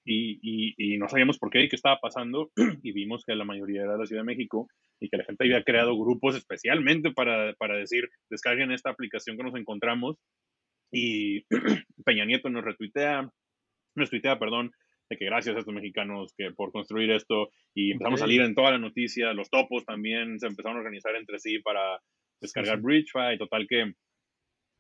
Y, 0.04 0.40
y, 0.42 0.74
y, 0.78 0.98
no 0.98 1.08
sabíamos 1.08 1.38
por 1.38 1.52
qué 1.52 1.62
y 1.62 1.70
qué 1.70 1.76
estaba 1.76 2.00
pasando 2.02 2.52
y 2.84 2.92
vimos 2.92 3.24
que 3.24 3.36
la 3.36 3.46
mayoría 3.46 3.84
era 3.84 3.94
de 3.94 4.00
la 4.00 4.06
Ciudad 4.08 4.24
de 4.24 4.26
México 4.26 4.68
y 5.00 5.10
que 5.10 5.18
la 5.18 5.26
gente 5.26 5.44
había 5.44 5.64
creado 5.64 5.98
grupos 5.98 6.36
especialmente 6.36 7.12
para, 7.12 7.54
para 7.54 7.78
decir, 7.78 8.10
descarguen 8.30 8.72
esta 8.72 8.90
aplicación 8.90 9.38
que 9.38 9.44
nos 9.44 9.56
encontramos 9.56 10.18
y 10.92 11.46
Peña 12.06 12.26
Nieto 12.26 12.50
nos 12.50 12.66
retuitea, 12.66 13.30
nos 13.96 14.10
tuitea, 14.10 14.40
perdón, 14.40 14.72
de 15.10 15.18
que 15.18 15.26
gracias 15.26 15.56
a 15.56 15.60
estos 15.60 15.74
mexicanos 15.74 16.34
que 16.38 16.52
por 16.52 16.72
construir 16.72 17.12
esto 17.12 17.50
y 17.74 17.92
empezamos 17.92 18.22
a 18.22 18.26
salir 18.26 18.42
en 18.42 18.56
toda 18.56 18.72
la 18.72 18.78
noticia, 18.78 19.34
los 19.34 19.50
topos 19.50 19.86
también 19.86 20.40
se 20.40 20.48
empezaron 20.48 20.78
a 20.78 20.80
organizar 20.80 21.16
entre 21.16 21.40
sí 21.40 21.60
para 21.60 22.00
descargar 22.42 22.82
BridgeFi, 22.82 23.38
total 23.38 23.68
que 23.68 23.94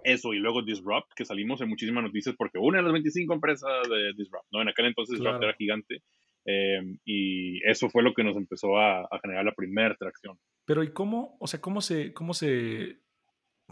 eso 0.03 0.33
y 0.33 0.39
luego 0.39 0.61
Disrupt, 0.61 1.13
que 1.15 1.25
salimos 1.25 1.61
en 1.61 1.69
muchísimas 1.69 2.03
noticias 2.03 2.35
porque 2.37 2.57
una 2.57 2.77
de 2.77 2.83
las 2.83 2.93
25 2.93 3.33
empresas 3.33 3.89
de 3.89 4.13
Disrupt, 4.15 4.47
¿no? 4.51 4.61
En 4.61 4.69
aquel 4.69 4.85
entonces 4.85 5.17
Disrupt 5.17 5.43
era 5.43 5.53
gigante 5.53 6.03
em, 6.45 6.97
y 7.05 7.65
eso 7.67 7.89
fue 7.89 8.03
lo 8.03 8.13
que 8.13 8.23
nos 8.23 8.35
empezó 8.37 8.77
a, 8.77 9.07
generar 9.21 9.45
la 9.45 9.53
primera 9.53 9.95
tracción. 9.95 10.37
Pero 10.65 10.83
¿y 10.83 10.91
cómo, 10.91 11.37
o 11.39 11.47
sea, 11.47 11.61
cómo 11.61 11.81
se, 11.81 12.13
cómo 12.13 12.33
se, 12.33 13.01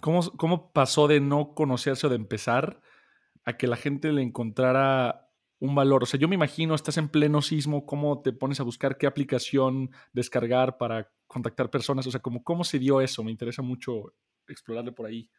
cómo, 0.02 0.22
cómo 0.38 0.72
pasó 0.74 1.08
de 1.08 1.20
no 1.20 1.54
conocerse 1.54 2.08
o 2.08 2.10
de 2.10 2.16
empezar 2.16 2.82
a 3.46 3.58
que 3.58 3.68
la 3.68 3.78
gente 3.78 4.12
le 4.12 4.22
encontrara 4.22 5.30
un 5.60 5.76
valor? 5.76 6.04
O 6.04 6.06
sea, 6.06 6.20
yo 6.20 6.28
me 6.28 6.36
imagino, 6.36 6.76
estás 6.76 6.98
en 6.98 7.10
pleno 7.10 7.42
sismo, 7.42 7.86
¿cómo 7.86 8.22
te 8.22 8.34
pones 8.34 8.60
a 8.60 8.64
buscar 8.64 8.98
qué 8.98 9.08
aplicación 9.08 9.92
descargar 10.14 10.78
para 10.78 11.12
contactar 11.28 11.70
personas? 11.70 12.08
O 12.08 12.12
sea, 12.12 12.22
¿cómo, 12.22 12.44
cómo 12.44 12.64
se 12.64 12.80
dio 12.80 13.02
eso? 13.02 13.24
Me 13.24 13.32
interesa 13.32 13.62
mucho 13.62 14.14
explorarle 14.48 14.92
por 14.92 15.06
ahí. 15.06 15.30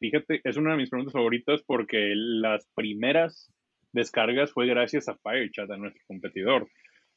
Fíjate, 0.00 0.40
es 0.44 0.56
una 0.56 0.72
de 0.72 0.78
mis 0.78 0.90
preguntas 0.90 1.12
favoritas 1.12 1.62
porque 1.66 2.12
las 2.14 2.66
primeras 2.74 3.50
descargas 3.92 4.52
fue 4.52 4.66
gracias 4.66 5.08
a 5.08 5.16
FireChat, 5.16 5.70
a 5.70 5.76
nuestro 5.76 6.02
competidor. 6.06 6.68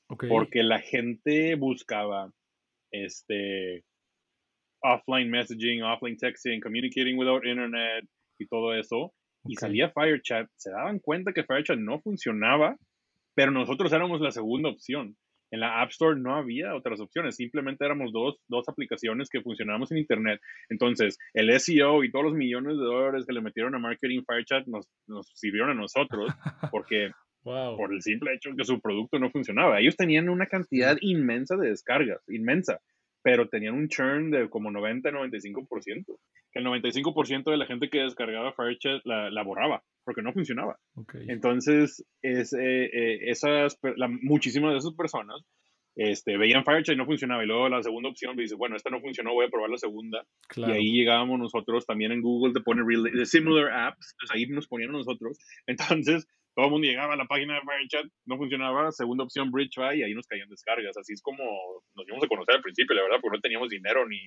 Porque 0.08 0.64
la 0.64 0.80
gente 0.80 1.56
buscaba 1.56 2.32
este 2.92 3.84
offline 4.82 5.30
messaging, 5.30 5.84
offline 5.84 6.18
texting, 6.18 6.62
communicating 6.62 7.18
without 7.18 7.46
internet 7.46 8.06
y 8.40 8.48
todo 8.48 8.74
eso. 8.74 9.14
Y 9.46 9.56
salía 9.56 9.92
FireChat, 9.92 10.50
se 10.56 10.72
daban 10.72 11.00
cuenta 11.00 11.34
que 11.34 11.44
FireChat 11.44 11.78
no 11.78 12.00
funcionaba, 12.00 12.78
pero 13.34 13.52
nosotros 13.52 13.92
éramos 13.92 14.22
la 14.22 14.32
segunda 14.32 14.70
opción 14.70 15.18
en 15.52 15.60
la 15.60 15.82
App 15.82 15.90
Store 15.92 16.20
no 16.20 16.36
había 16.36 16.76
otras 16.76 17.00
opciones, 17.00 17.36
simplemente 17.36 17.86
éramos 17.86 18.12
dos, 18.12 18.40
dos 18.48 18.68
aplicaciones 18.68 19.30
que 19.30 19.42
funcionábamos 19.42 19.92
en 19.92 20.00
Internet. 20.00 20.42
Entonces, 20.70 21.18
el 21.34 21.58
SEO 21.60 22.04
y 22.04 22.12
todos 22.12 22.26
los 22.26 22.34
millones 22.34 22.78
de 22.78 22.84
dólares 22.84 23.26
que 23.26 23.34
le 23.34 23.42
metieron 23.42 23.76
a 23.76 23.80
Marketing 23.80 24.24
Firechat 24.26 24.68
nos, 24.68 24.88
nos 25.08 25.28
sirvieron 25.34 25.70
a 25.72 25.74
nosotros 25.74 26.28
porque 26.72 27.12
por 27.44 27.94
el 27.94 28.02
simple 28.02 28.34
hecho 28.34 28.52
que 28.58 28.66
su 28.66 28.82
producto 28.82 29.20
no 29.20 29.30
funcionaba. 29.30 29.80
Ellos 29.80 29.96
tenían 29.96 30.30
una 30.30 30.48
cantidad 30.48 30.98
inmensa 31.02 31.56
de 31.56 31.70
descargas, 31.70 32.22
inmensa, 32.28 32.80
pero 33.28 33.50
tenían 33.50 33.74
un 33.74 33.90
churn 33.90 34.32
de 34.32 34.50
como 34.50 34.72
90-95%. 34.72 36.06
Que 36.50 36.60
el 36.60 36.66
95% 36.66 37.52
de 37.52 37.58
la 37.58 37.66
gente 37.66 37.90
que 37.90 38.00
descargaba 38.00 38.54
Firechat 38.54 39.02
la, 39.04 39.30
la 39.30 39.44
borraba 39.44 39.84
porque 40.06 40.22
no 40.22 40.32
funcionaba. 40.32 40.78
Entonces, 41.28 42.06
es, 42.22 42.54
eh, 42.54 42.86
eh, 42.86 43.30
esas, 43.30 43.78
muchísimas 44.22 44.72
de 44.72 44.78
esas 44.78 44.94
personas 44.94 45.44
este, 45.98 46.38
veían 46.38 46.64
Firechat 46.64 46.96
y 46.96 46.98
no 46.98 47.06
funcionaba. 47.06 47.44
Y 47.44 47.48
luego 47.48 47.68
la 47.68 47.84
segunda 47.84 48.08
opción 48.08 48.38
dice, 48.38 48.56
bueno, 48.56 48.78
esta 48.78 48.92
no 48.92 49.02
funcionó, 49.02 49.34
voy 49.34 49.48
a 49.48 49.50
probar 49.50 49.72
la 49.72 49.78
segunda. 49.78 50.24
Y 50.56 50.64
ahí 50.64 50.94
llegábamos 50.94 51.38
nosotros 51.38 51.86
también 51.86 52.14
en 52.14 52.22
Google, 52.22 52.54
te 52.54 52.62
pone 52.62 52.82
similar 53.26 53.74
apps, 53.74 54.16
pues 54.18 54.32
ahí 54.32 54.46
nos 54.46 54.70
ponían 54.70 54.94
nosotros. 54.94 55.38
Entonces, 55.68 56.26
todo 56.58 56.66
el 56.66 56.72
mundo 56.72 56.88
llegaba 56.88 57.14
a 57.14 57.18
la 57.18 57.28
página 57.28 57.54
de 57.54 57.62
FireChat, 57.62 58.12
no 58.26 58.36
funcionaba, 58.36 58.92
segunda 58.92 59.24
opción 59.24 59.52
BridgeFi 59.52 60.00
y 60.00 60.02
ahí 60.02 60.16
nos 60.16 60.26
caían 60.26 60.50
descargas. 60.50 60.98
Así 60.98 61.14
es 61.14 61.22
como 61.22 61.44
nos 61.94 62.08
dimos 62.08 62.24
a 62.24 62.28
conocer 62.28 62.56
al 62.56 62.64
principio, 62.64 62.96
la 62.96 63.04
verdad, 63.04 63.18
porque 63.22 63.38
no 63.38 63.42
teníamos 63.42 63.70
dinero 63.70 64.08
ni, 64.08 64.18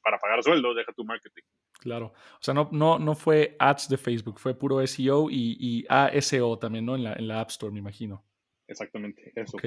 para 0.00 0.16
pagar 0.18 0.40
sueldos, 0.40 0.76
deja 0.76 0.92
tu 0.92 1.04
marketing. 1.04 1.42
Claro, 1.80 2.12
o 2.14 2.38
sea, 2.42 2.54
no, 2.54 2.68
no, 2.70 3.00
no 3.00 3.16
fue 3.16 3.56
ads 3.58 3.88
de 3.88 3.96
Facebook, 3.96 4.38
fue 4.38 4.56
puro 4.56 4.86
SEO 4.86 5.30
y, 5.30 5.56
y 5.58 5.84
ASO 5.88 6.60
también, 6.60 6.86
¿no? 6.86 6.94
En 6.94 7.02
la, 7.02 7.14
en 7.14 7.26
la 7.26 7.40
App 7.40 7.50
Store, 7.50 7.72
me 7.72 7.80
imagino. 7.80 8.24
Exactamente, 8.68 9.32
eso. 9.34 9.56
Ok. 9.56 9.64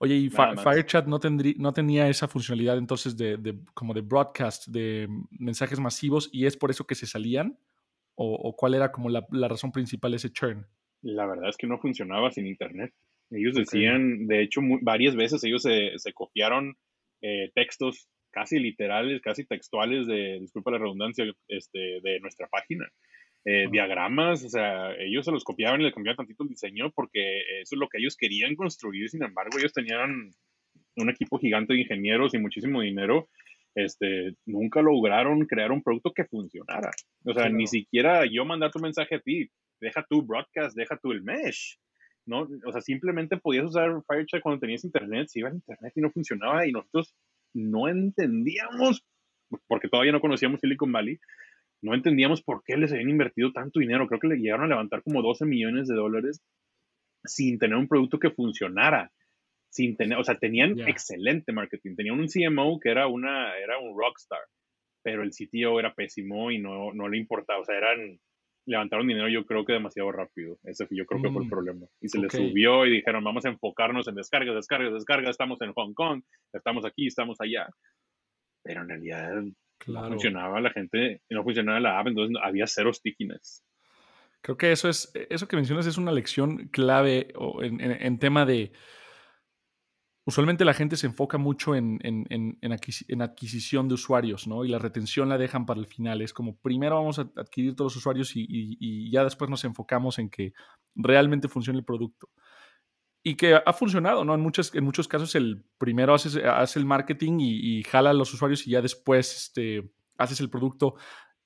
Oye, 0.00 0.14
¿y 0.14 0.28
FireChat 0.28 1.06
no, 1.06 1.18
tendría, 1.20 1.54
no 1.56 1.72
tenía 1.72 2.06
esa 2.06 2.28
funcionalidad 2.28 2.76
entonces 2.76 3.16
de, 3.16 3.38
de, 3.38 3.58
como 3.72 3.94
de 3.94 4.02
broadcast, 4.02 4.66
de 4.66 5.08
mensajes 5.30 5.80
masivos 5.80 6.28
y 6.34 6.44
es 6.44 6.54
por 6.54 6.70
eso 6.70 6.86
que 6.86 6.94
se 6.94 7.06
salían? 7.06 7.58
¿O, 8.14 8.34
o 8.34 8.54
cuál 8.54 8.74
era 8.74 8.92
como 8.92 9.08
la, 9.08 9.26
la 9.30 9.48
razón 9.48 9.72
principal 9.72 10.10
de 10.10 10.18
ese 10.18 10.30
churn? 10.30 10.66
La 11.02 11.26
verdad 11.26 11.48
es 11.48 11.56
que 11.56 11.66
no 11.66 11.78
funcionaba 11.78 12.30
sin 12.30 12.46
internet. 12.46 12.92
Ellos 13.30 13.54
decían, 13.54 14.26
de 14.26 14.42
hecho, 14.42 14.60
varias 14.82 15.16
veces 15.16 15.42
ellos 15.44 15.62
se, 15.62 15.98
se 15.98 16.12
copiaron 16.12 16.76
eh, 17.22 17.50
textos 17.54 18.08
casi 18.30 18.58
literales, 18.58 19.20
casi 19.20 19.44
textuales 19.44 20.06
de, 20.06 20.38
disculpa 20.40 20.70
la 20.70 20.78
redundancia, 20.78 21.24
este, 21.48 22.00
de 22.02 22.20
nuestra 22.20 22.46
página. 22.48 22.86
Eh, 23.44 23.66
diagramas, 23.70 24.44
o 24.44 24.48
sea, 24.48 24.94
ellos 24.98 25.24
se 25.24 25.32
los 25.32 25.42
copiaban 25.42 25.80
y 25.80 25.84
le 25.84 25.92
cambiaban 25.92 26.18
tantito 26.18 26.44
el 26.44 26.50
diseño 26.50 26.92
porque 26.94 27.40
eso 27.60 27.74
es 27.74 27.78
lo 27.78 27.88
que 27.88 27.98
ellos 27.98 28.16
querían 28.16 28.54
construir, 28.54 29.08
sin 29.08 29.24
embargo, 29.24 29.58
ellos 29.58 29.72
tenían 29.72 30.30
un 30.96 31.10
equipo 31.10 31.38
gigante 31.38 31.72
de 31.72 31.80
ingenieros 31.80 32.34
y 32.34 32.38
muchísimo 32.38 32.82
dinero, 32.82 33.28
este, 33.74 34.34
nunca 34.46 34.80
lograron 34.80 35.44
crear 35.46 35.72
un 35.72 35.82
producto 35.82 36.12
que 36.12 36.24
funcionara. 36.24 36.90
O 37.24 37.32
sea, 37.32 37.48
ni 37.48 37.66
siquiera 37.66 38.24
yo 38.30 38.44
mandar 38.44 38.70
tu 38.70 38.78
mensaje 38.78 39.16
a 39.16 39.20
ti, 39.20 39.50
deja 39.82 40.06
tu 40.08 40.22
broadcast, 40.22 40.76
deja 40.76 40.96
tu 40.96 41.12
el 41.12 41.22
mesh, 41.22 41.78
¿no? 42.26 42.48
O 42.64 42.72
sea, 42.72 42.80
simplemente 42.80 43.36
podías 43.36 43.66
usar 43.66 43.90
FireChat 44.08 44.40
cuando 44.40 44.60
tenías 44.60 44.84
internet, 44.84 45.28
si 45.28 45.40
iba 45.40 45.50
a 45.50 45.54
internet 45.54 45.92
y 45.94 46.00
no 46.00 46.10
funcionaba 46.10 46.66
y 46.66 46.72
nosotros 46.72 47.14
no 47.52 47.88
entendíamos, 47.88 49.04
porque 49.66 49.88
todavía 49.88 50.12
no 50.12 50.20
conocíamos 50.20 50.60
Silicon 50.60 50.92
Valley, 50.92 51.18
no 51.82 51.94
entendíamos 51.94 52.42
por 52.42 52.62
qué 52.64 52.76
les 52.76 52.92
habían 52.92 53.10
invertido 53.10 53.52
tanto 53.52 53.80
dinero. 53.80 54.06
Creo 54.06 54.20
que 54.20 54.28
le 54.28 54.36
llegaron 54.36 54.66
a 54.66 54.68
levantar 54.68 55.02
como 55.02 55.20
12 55.20 55.44
millones 55.46 55.88
de 55.88 55.96
dólares 55.96 56.40
sin 57.24 57.58
tener 57.58 57.76
un 57.76 57.88
producto 57.88 58.18
que 58.20 58.30
funcionara. 58.30 59.10
Sin 59.68 59.96
tener, 59.96 60.18
o 60.18 60.22
sea, 60.22 60.38
tenían 60.38 60.78
excelente 60.86 61.52
marketing. 61.52 61.96
Tenían 61.96 62.20
un 62.20 62.28
CMO 62.28 62.78
que 62.78 62.90
era, 62.90 63.08
una, 63.08 63.56
era 63.58 63.78
un 63.78 63.98
rockstar, 63.98 64.42
pero 65.02 65.22
el 65.22 65.30
CTO 65.30 65.80
era 65.80 65.94
pésimo 65.94 66.50
y 66.52 66.58
no, 66.58 66.92
no 66.92 67.08
le 67.08 67.18
importaba. 67.18 67.60
O 67.60 67.64
sea, 67.64 67.78
eran 67.78 68.20
levantaron 68.66 69.06
dinero 69.06 69.28
yo 69.28 69.44
creo 69.44 69.64
que 69.64 69.72
demasiado 69.72 70.12
rápido. 70.12 70.58
Ese 70.64 70.86
yo 70.90 71.06
creo 71.06 71.22
que 71.22 71.30
fue 71.30 71.42
el 71.42 71.46
mm, 71.46 71.50
problema. 71.50 71.86
Y 72.00 72.08
se 72.08 72.18
les 72.18 72.32
subió 72.32 72.86
y 72.86 72.90
dijeron, 72.90 73.24
vamos 73.24 73.44
a 73.44 73.48
enfocarnos 73.48 74.08
en 74.08 74.14
descargas, 74.14 74.54
descargas, 74.54 74.92
descargas. 74.92 75.30
Estamos 75.30 75.60
en 75.62 75.72
Hong 75.72 75.94
Kong, 75.94 76.22
estamos 76.52 76.84
aquí, 76.84 77.06
estamos 77.06 77.40
allá. 77.40 77.68
Pero 78.62 78.82
en 78.82 78.88
realidad 78.88 79.42
no 79.86 80.08
funcionaba 80.08 80.60
la 80.60 80.70
gente, 80.70 81.20
no 81.30 81.42
funcionaba 81.42 81.80
la 81.80 81.98
app, 81.98 82.06
entonces 82.06 82.36
había 82.42 82.66
cero 82.66 82.92
stickiness. 82.92 83.64
Creo 84.40 84.56
que 84.56 84.72
eso 84.72 84.88
es, 84.88 85.12
eso 85.30 85.46
que 85.46 85.56
mencionas 85.56 85.86
es 85.86 85.98
una 85.98 86.12
lección 86.12 86.68
clave 86.68 87.32
en 87.60 88.18
tema 88.18 88.44
de 88.44 88.72
usualmente 90.24 90.64
la 90.64 90.74
gente 90.74 90.96
se 90.96 91.06
enfoca 91.06 91.38
mucho 91.38 91.74
en, 91.74 91.98
adquisición 93.20 93.88
de 93.88 93.94
usuarios, 93.94 94.46
¿no? 94.46 94.64
Y 94.64 94.68
la 94.68 94.78
retención 94.78 95.28
la 95.28 95.38
dejan 95.38 95.66
para 95.66 95.80
el 95.80 95.86
final. 95.86 96.22
Es 96.22 96.32
como 96.32 96.56
primero 96.56 96.96
vamos 96.96 97.18
a 97.18 97.30
adquirir 97.36 97.74
todos 97.74 97.92
los 97.92 97.96
usuarios 97.96 98.32
y, 98.34 99.10
ya 99.10 99.24
después 99.24 99.50
nos 99.50 99.64
enfocamos 99.64 100.18
en 100.18 100.30
que 100.30 100.52
realmente 100.94 101.48
funcione 101.48 101.78
el 101.78 101.84
producto. 101.84 102.28
Y 103.24 103.36
que 103.36 103.54
ha 103.54 103.72
funcionado, 103.72 104.24
¿no? 104.24 104.34
En, 104.34 104.40
muchos, 104.40 104.74
en 104.74 104.84
muchos 104.84 105.06
casos 105.06 105.34
el 105.36 105.64
primero 105.78 106.14
haces, 106.14 106.36
hace 106.36 106.78
el 106.78 106.86
marketing 106.86 107.38
y, 107.40 107.82
jala 107.84 108.10
a 108.10 108.14
los 108.14 108.32
usuarios 108.32 108.66
y 108.66 108.70
ya 108.70 108.82
después 108.82 109.36
este, 109.36 109.92
haces 110.18 110.40
el 110.40 110.50
producto. 110.50 110.94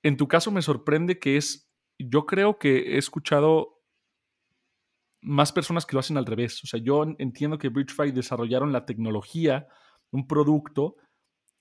En 0.03 0.17
tu 0.17 0.29
caso 0.29 0.51
me 0.51 0.63
sorprende 0.63 1.19
que 1.19 1.37
es, 1.37 1.71
yo 1.99 2.27
creo 2.27 2.59
que 2.59 2.95
he 2.95 2.99
escuchado 2.99 3.76
más 5.27 5.51
personas 5.51 5.85
que 5.85 5.95
lo 5.95 6.01
hacen 6.01 6.17
al 6.17 6.25
revés. 6.25 6.63
O 6.63 6.69
sea, 6.69 6.81
yo 6.81 7.05
entiendo 7.19 7.59
que 7.59 7.69
BridgeFi 7.69 8.13
desarrollaron 8.13 8.73
la 8.73 8.87
tecnología, 8.87 9.67
un 10.13 10.27
producto, 10.29 10.97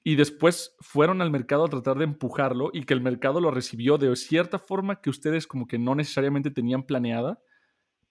y 0.04 0.16
después 0.16 0.76
fueron 0.82 1.20
al 1.24 1.32
mercado 1.32 1.66
a 1.66 1.70
tratar 1.70 1.98
de 1.98 2.04
empujarlo 2.04 2.70
y 2.72 2.84
que 2.84 2.94
el 2.94 3.02
mercado 3.02 3.42
lo 3.42 3.50
recibió 3.50 3.98
de 3.98 4.16
cierta 4.16 4.60
forma 4.60 5.02
que 5.02 5.10
ustedes 5.10 5.48
como 5.48 5.68
que 5.68 5.80
no 5.80 5.96
necesariamente 5.96 6.52
tenían 6.52 6.84
planeada, 6.84 7.40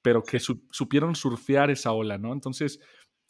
pero 0.03 0.25
que 0.25 0.41
supieron 0.41 1.15
surfear 1.15 1.71
esa 1.71 1.93
ola, 1.93 2.19
¿no? 2.19 2.33
Entonces, 2.33 2.81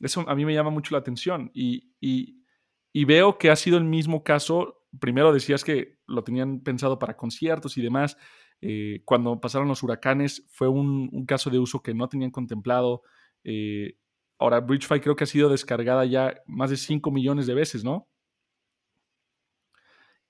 eso 0.00 0.24
a 0.26 0.34
mí 0.34 0.46
me 0.46 0.54
llama 0.54 0.70
mucho 0.70 0.94
la 0.94 1.00
atención 1.00 1.50
y, 1.52 1.92
y 2.00 3.04
veo 3.04 3.36
que 3.36 3.50
ha 3.50 3.56
sido 3.56 3.76
el 3.76 3.84
mismo 3.84 4.24
caso. 4.24 4.86
Primero 4.98 5.30
decías 5.30 5.62
que 5.62 5.98
lo 6.06 6.24
tenían 6.24 6.60
pensado 6.60 6.98
para 6.98 7.18
conciertos 7.18 7.76
y 7.76 7.82
demás. 7.82 8.16
Eh, 8.66 9.02
cuando 9.04 9.38
pasaron 9.42 9.68
los 9.68 9.82
huracanes 9.82 10.46
fue 10.48 10.68
un, 10.68 11.26
caso 11.26 11.50
de 11.50 11.58
uso 11.58 11.82
que 11.82 11.92
no 11.92 12.08
tenían 12.08 12.30
contemplado. 12.30 13.02
Eh, 13.44 13.98
ahora, 14.38 14.60
BridgeFi 14.60 15.00
creo 15.00 15.16
que 15.16 15.24
ha 15.24 15.26
sido 15.26 15.50
descargada 15.50 16.06
ya 16.06 16.40
más 16.46 16.70
de 16.70 16.78
5 16.78 17.10
millones 17.10 17.46
de 17.46 17.52
veces, 17.52 17.84
¿no? 17.84 18.08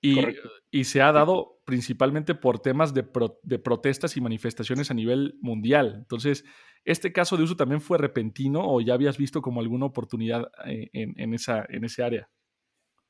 Y, 0.01 0.19
y, 0.69 0.83
se 0.83 1.01
ha 1.01 1.13
dado 1.13 1.61
principalmente 1.63 2.35
por 2.35 2.59
temas 2.59 2.93
de, 2.93 3.03
protestas 3.03 4.17
y 4.17 4.21
manifestaciones 4.21 4.91
a 4.91 4.93
nivel 4.93 5.37
mundial. 5.39 5.95
Entonces, 5.95 6.43
¿este 6.83 7.13
caso 7.13 7.37
de 7.37 7.43
uso 7.43 7.55
también 7.55 7.79
fue 7.79 7.97
repentino 7.97 8.59
o 8.65 8.81
ya 8.81 8.95
habías 8.95 9.17
visto 9.17 9.41
como 9.41 9.61
alguna 9.61 9.85
oportunidad 9.85 10.51
eh, 10.65 10.89
en, 10.91 11.13
en, 11.17 11.33
esa, 11.33 11.65
en 11.69 11.85
ese 11.85 12.03
área? 12.03 12.29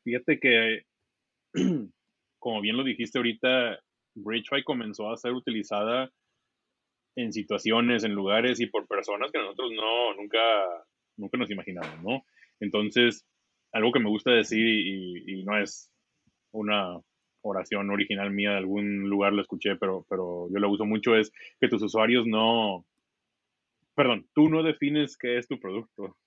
Fíjate 0.04 0.40
que, 0.40 0.86
como 2.40 2.62
bien 2.62 2.78
lo 2.78 2.84
dijiste 2.84 3.18
ahorita, 3.18 3.80
BridgeFi 4.16 4.64
comenzó 4.64 5.12
a 5.12 5.18
ser 5.18 5.34
utilizada 5.34 6.12
en 7.16 7.32
situaciones, 7.32 8.04
en 8.04 8.14
lugares 8.14 8.60
y 8.60 8.68
por 8.68 8.88
personas 8.88 9.32
que 9.32 9.40
nosotros 9.40 9.72
no, 9.74 10.14
nunca, 10.16 10.40
nunca 11.18 11.38
nos 11.38 11.50
imaginamos, 11.52 12.04
¿no? 12.04 12.26
Entonces, 12.60 13.26
algo 13.72 13.92
que 13.92 14.00
me 14.00 14.10
gusta 14.10 14.32
decir 14.32 14.66
y, 14.68 15.44
no 15.44 15.58
es 15.58 15.92
una, 16.52 17.00
oración 17.46 17.90
original 17.92 18.32
mía 18.32 18.52
de 18.52 18.58
algún 18.58 19.08
lugar 19.08 19.34
lo 19.34 19.42
escuché, 19.42 19.76
pero, 19.76 20.06
pero 20.10 20.48
yo 20.52 20.60
lo 20.60 20.70
uso 20.70 20.86
mucho, 20.86 21.16
es 21.16 21.32
que 21.60 21.68
tus 21.68 21.82
usuarios 21.84 22.26
no, 22.26 22.86
perdón, 23.96 24.28
tú 24.34 24.50
no 24.50 24.64
defines 24.64 25.18
qué 25.18 25.38
es 25.38 25.48
tu 25.48 25.60
producto. 25.60 26.18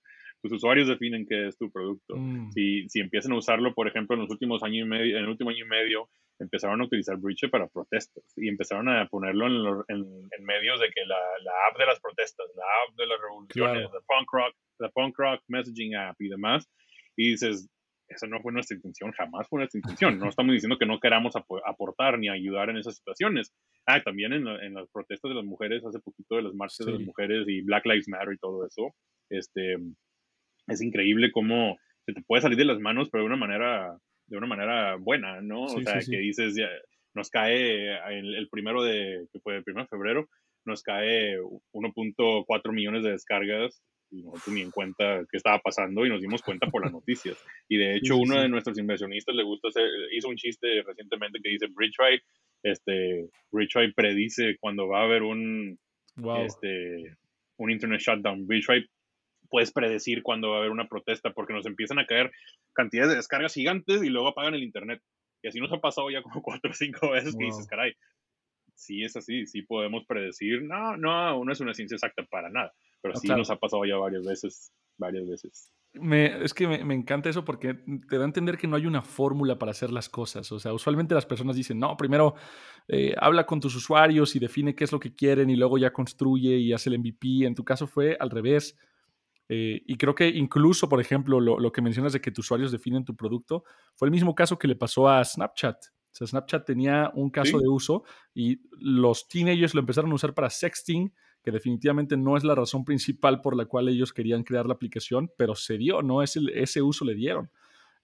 Tus 0.41 0.53
usuarios 0.53 0.87
definen 0.87 1.25
qué 1.27 1.47
es 1.47 1.57
tu 1.57 1.69
producto. 1.69 2.15
Mm. 2.15 2.51
Si, 2.53 2.87
si 2.87 3.01
empiezan 3.01 3.33
a 3.33 3.37
usarlo, 3.37 3.73
por 3.73 3.89
ejemplo, 3.89 4.15
en 4.15 4.21
los 4.21 4.29
últimos 4.29 4.63
años 4.63 4.85
y 4.85 4.89
medio, 4.89 5.17
en 5.17 5.23
el 5.23 5.29
último 5.29 5.49
año 5.49 5.65
y 5.65 5.67
medio, 5.67 6.09
empezaron 6.39 6.81
a 6.81 6.85
utilizar 6.85 7.17
Breach 7.17 7.49
para 7.51 7.67
protestas 7.67 8.23
y 8.37 8.47
empezaron 8.47 8.89
a 8.89 9.07
ponerlo 9.07 9.47
en, 9.87 9.97
en, 9.97 10.45
medios 10.45 10.79
de 10.79 10.87
que 10.87 11.05
la, 11.05 11.19
la, 11.43 11.51
app 11.69 11.77
de 11.77 11.85
las 11.85 11.99
protestas, 11.99 12.47
la 12.55 12.63
app 12.63 12.95
de 12.95 13.07
las 13.07 13.21
revoluciones, 13.21 13.89
la 13.93 14.01
punk 14.07 14.31
rock, 14.31 14.55
la 14.79 14.89
punk 14.89 15.17
rock 15.17 15.43
messaging 15.47 15.95
app 15.95 16.19
y 16.19 16.29
demás. 16.29 16.69
Y 17.15 17.31
dices, 17.31 17.69
esa 18.07 18.27
no 18.27 18.41
fue 18.41 18.51
nuestra 18.51 18.75
intención, 18.75 19.11
jamás 19.11 19.47
fue 19.47 19.59
nuestra 19.59 19.77
intención. 19.77 20.17
No 20.17 20.29
estamos 20.29 20.53
diciendo 20.53 20.77
que 20.77 20.85
no 20.85 20.99
queramos 20.99 21.35
aportar 21.35 22.17
ni 22.17 22.29
ayudar 22.29 22.69
en 22.69 22.77
esas 22.77 22.95
situaciones. 22.95 23.53
Ah, 23.85 24.01
también 24.01 24.33
en, 24.33 24.47
en, 24.47 24.73
las 24.73 24.89
protestas 24.89 25.29
de 25.29 25.35
las 25.35 25.45
mujeres, 25.45 25.85
hace 25.85 25.99
poquito 25.99 26.35
de 26.35 26.43
las 26.43 26.53
marchas 26.53 26.85
de 26.85 26.93
las 26.93 27.01
mujeres 27.01 27.47
y 27.47 27.61
Black 27.61 27.85
Lives 27.85 28.07
Matter 28.07 28.33
y 28.33 28.37
todo 28.37 28.65
eso, 28.65 28.93
este, 29.29 29.77
es 30.67 30.81
increíble 30.81 31.31
cómo 31.31 31.77
se 32.05 32.13
te 32.13 32.21
puede 32.21 32.41
salir 32.41 32.57
de 32.57 32.65
las 32.65 32.79
manos, 32.79 33.09
pero 33.11 33.23
de 33.23 33.27
una 33.27 33.37
manera, 33.37 33.97
de 34.29 34.37
una 34.37 34.47
manera 34.47 34.95
buena, 34.95 35.41
¿no? 35.41 35.63
o 35.63 35.81
sea, 35.81 35.99
que 35.99 36.17
dices, 36.17 36.55
ya, 36.55 36.69
nos 37.13 37.29
cae 37.29 37.97
el, 38.17 38.35
el, 38.35 38.49
primero 38.49 38.83
de, 38.83 39.27
que 39.31 39.39
fue 39.39 39.57
el 39.57 39.63
primero 39.63 39.85
de 39.85 39.89
febrero, 39.89 40.29
nos 40.65 40.83
cae 40.83 41.37
1.4 41.73 42.73
millones 42.73 43.03
de 43.03 43.11
descargas 43.11 43.81
y 44.11 44.23
nosotros 44.23 44.55
ni 44.55 44.61
en 44.61 44.71
cuenta 44.71 45.23
qué 45.29 45.37
estaba 45.37 45.59
pasando 45.59 46.05
y 46.05 46.09
nos 46.09 46.21
dimos 46.21 46.41
cuenta 46.41 46.67
por 46.67 46.83
las 46.83 46.91
noticias. 46.91 47.37
Y 47.67 47.77
de 47.77 47.95
hecho, 47.97 48.17
uno 48.17 48.39
de 48.39 48.49
nuestros 48.49 48.77
inversionistas 48.77 49.35
le 49.35 49.43
gusta 49.43 49.69
hacer, 49.69 49.87
hizo 50.11 50.29
un 50.29 50.35
chiste 50.35 50.83
recientemente 50.85 51.39
que 51.41 51.49
dice, 51.49 51.67
Bridgefy, 51.67 52.21
este, 52.63 53.29
Bridgefy 53.51 53.93
predice 53.93 54.57
cuando 54.59 54.87
va 54.87 55.01
a 55.01 55.05
haber 55.05 55.23
un, 55.23 55.77
este, 56.45 57.15
un 57.57 57.71
internet 57.71 58.01
shutdown. 58.01 58.45
Bridgefy 58.47 58.85
puedes 59.49 59.71
predecir 59.71 60.23
cuando 60.23 60.49
va 60.49 60.57
a 60.57 60.59
haber 60.59 60.71
una 60.71 60.87
protesta 60.87 61.31
porque 61.31 61.53
nos 61.53 61.65
empiezan 61.65 61.99
a 61.99 62.05
caer 62.05 62.31
cantidades 62.73 63.11
de 63.11 63.17
descargas 63.17 63.53
gigantes 63.53 64.03
y 64.03 64.09
luego 64.09 64.29
apagan 64.29 64.55
el 64.55 64.63
internet. 64.63 65.01
Y 65.41 65.47
así 65.47 65.59
nos 65.59 65.71
ha 65.71 65.79
pasado 65.79 66.09
ya 66.09 66.21
como 66.21 66.41
cuatro 66.43 66.71
o 66.71 66.73
cinco 66.73 67.11
veces 67.11 67.35
que 67.35 67.45
dices, 67.45 67.67
caray, 67.67 67.93
sí 68.75 69.03
es 69.03 69.15
así, 69.15 69.45
sí 69.45 69.61
podemos 69.61 70.05
predecir. 70.05 70.63
No, 70.63 70.97
no, 70.97 71.43
no 71.43 71.51
es 71.51 71.59
una 71.59 71.73
ciencia 71.73 71.95
exacta 71.95 72.23
para 72.23 72.49
nada, 72.49 72.73
pero 73.01 73.15
sí 73.15 73.27
nos 73.27 73.49
ha 73.49 73.57
pasado 73.57 73.85
ya 73.85 73.97
varias 73.97 74.25
veces, 74.25 74.71
varias 74.97 75.27
veces. 75.27 75.71
Me, 75.93 76.43
es 76.43 76.53
que 76.53 76.67
me, 76.67 76.85
me, 76.85 76.93
encanta 76.93 77.29
eso 77.29 77.43
porque 77.43 77.73
te 77.73 78.17
da 78.17 78.21
a 78.21 78.25
entender 78.25 78.59
que 78.59 78.67
no 78.67 78.75
hay 78.75 78.85
una 78.85 79.01
fórmula 79.01 79.57
para 79.57 79.71
hacer 79.71 79.89
las 79.89 80.07
cosas. 80.07 80.51
O 80.51 80.59
sea, 80.59 80.71
usualmente 80.71 81.15
las 81.15 81.25
personas 81.25 81.55
dicen, 81.55 81.79
no, 81.79 81.97
primero 81.97 82.35
eh, 82.87 83.15
habla 83.17 83.45
con 83.45 83.59
tus 83.59 83.75
usuarios 83.75 84.35
y 84.35 84.39
define 84.39 84.75
qué 84.75 84.83
es 84.83 84.91
lo 84.91 84.99
que 84.99 85.15
quieren 85.15 85.49
y 85.49 85.55
luego 85.55 85.77
ya 85.79 85.91
construye 85.91 86.57
y 86.57 86.73
hace 86.73 86.89
el 86.89 86.99
MVP. 86.99 87.45
En 87.45 87.55
tu 87.55 87.63
caso 87.63 87.87
fue 87.87 88.17
al 88.19 88.29
revés. 88.29 88.77
Eh, 89.51 89.81
y 89.87 89.97
creo 89.97 90.13
que 90.13 90.29
incluso, 90.29 90.87
por 90.87 91.01
ejemplo, 91.01 91.39
lo, 91.39 91.59
lo, 91.59 91.71
que 91.71 91.81
mencionas 91.81 92.13
de 92.13 92.21
que 92.21 92.31
tus 92.31 92.45
usuarios 92.45 92.71
definen 92.71 93.03
tu 93.03 93.15
producto, 93.15 93.63
fue 93.95 94.07
el 94.07 94.11
mismo 94.11 94.35
caso 94.35 94.59
que 94.59 94.67
le 94.67 94.75
pasó 94.75 95.09
a 95.09 95.25
Snapchat. 95.25 95.75
O 96.11 96.15
sea, 96.15 96.27
Snapchat 96.27 96.65
tenía 96.65 97.11
un 97.15 97.29
caso 97.31 97.59
de 97.59 97.67
uso 97.67 98.03
y 98.33 98.61
los 98.79 99.27
teenagers 99.27 99.73
lo 99.73 99.79
empezaron 99.79 100.11
a 100.11 100.15
usar 100.15 100.33
para 100.33 100.49
sexting, 100.49 101.13
que 101.41 101.51
definitivamente 101.51 102.15
no 102.15 102.37
es 102.37 102.43
la 102.43 102.53
razón 102.55 102.85
principal 102.85 103.41
por 103.41 103.55
la 103.55 103.65
cual 103.65 103.89
ellos 103.89 104.13
querían 104.13 104.43
crear 104.43 104.65
la 104.65 104.73
aplicación, 104.73 105.31
pero 105.37 105.55
se 105.55 105.77
dio, 105.77 106.01
¿no? 106.01 106.21
Ese, 106.21 106.41
ese 106.53 106.81
uso 106.81 107.05
le 107.05 107.15
dieron. 107.15 107.49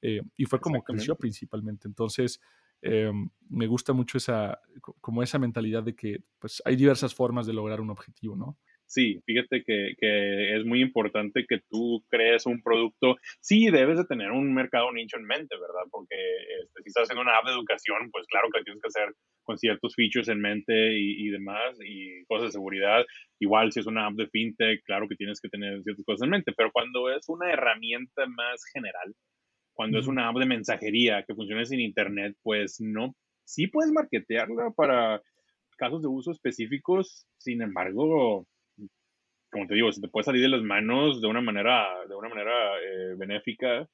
Eh, 0.01 0.21
y 0.37 0.45
fue 0.45 0.59
como 0.59 0.83
creció 0.83 1.15
principalmente. 1.15 1.87
Entonces, 1.87 2.39
eh, 2.81 3.11
me 3.49 3.67
gusta 3.67 3.93
mucho 3.93 4.17
esa, 4.17 4.59
como 5.01 5.23
esa 5.23 5.39
mentalidad 5.39 5.83
de 5.83 5.95
que 5.95 6.23
pues, 6.39 6.61
hay 6.65 6.75
diversas 6.75 7.13
formas 7.13 7.47
de 7.47 7.53
lograr 7.53 7.81
un 7.81 7.89
objetivo, 7.89 8.35
¿no? 8.35 8.57
Sí, 8.95 9.21
fíjate 9.25 9.63
que, 9.63 9.93
que, 9.99 10.55
es 10.55 10.65
muy 10.65 10.81
importante 10.81 11.45
que 11.47 11.59
tú 11.69 12.03
crees 12.09 12.45
un 12.45 12.61
producto. 12.63 13.17
Sí, 13.41 13.69
debes 13.69 13.97
de 13.97 14.05
tener 14.05 14.31
un 14.31 14.53
mercado 14.53 14.91
nicho 14.93 15.17
en 15.17 15.25
mente, 15.25 15.55
¿verdad? 15.55 15.83
Porque 15.91 16.15
este, 16.61 16.81
si 16.81 16.87
estás 16.87 17.03
haciendo 17.03 17.21
una 17.21 17.37
app 17.37 17.45
de 17.45 17.51
educación, 17.51 18.09
pues 18.11 18.25
claro 18.27 18.47
que 18.53 18.63
tienes 18.63 18.81
que 18.81 18.87
hacer 18.87 19.13
con 19.43 19.57
ciertos 19.57 19.93
features 19.95 20.29
en 20.29 20.39
mente 20.39 20.97
y, 20.97 21.27
y, 21.27 21.29
demás, 21.29 21.77
y 21.85 22.23
cosas 22.25 22.47
de 22.47 22.51
seguridad. 22.53 23.05
Igual 23.39 23.73
si 23.73 23.81
es 23.81 23.85
una 23.85 24.07
app 24.07 24.13
de 24.13 24.27
fintech, 24.27 24.81
claro 24.85 25.07
que 25.09 25.15
tienes 25.15 25.41
que 25.41 25.49
tener 25.49 25.83
ciertas 25.83 26.05
cosas 26.05 26.23
en 26.23 26.31
mente, 26.31 26.53
pero 26.55 26.71
cuando 26.71 27.09
es 27.09 27.27
una 27.27 27.51
herramienta 27.51 28.25
más 28.27 28.63
general, 28.73 29.13
cuando 29.73 29.99
es 29.99 30.07
una 30.07 30.29
app 30.29 30.37
de 30.37 30.45
mensajería 30.45 31.23
que 31.27 31.35
funciona 31.35 31.65
sin 31.65 31.81
internet, 31.81 32.33
pues 32.41 32.77
no, 32.79 33.13
sí 33.43 33.67
puedes 33.67 33.91
marketearla 33.91 34.71
para 34.71 35.21
casos 35.77 36.01
de 36.01 36.07
uso 36.07 36.31
específicos, 36.31 37.27
sin 37.37 37.61
embargo, 37.61 38.47
como 39.55 39.67
te 39.67 39.75
digo, 39.75 39.89
se 39.89 40.01
te 40.01 40.09
puede 40.09 40.25
salir 40.25 40.41
de 40.41 40.49
las 40.49 40.61
manos 40.61 41.21
de 41.21 41.27
una 41.27 41.39
manera, 41.39 41.87
de 42.09 42.13
una 42.13 42.27
manera 42.27 42.77
eh, 42.77 43.15
benéfica 43.17 43.87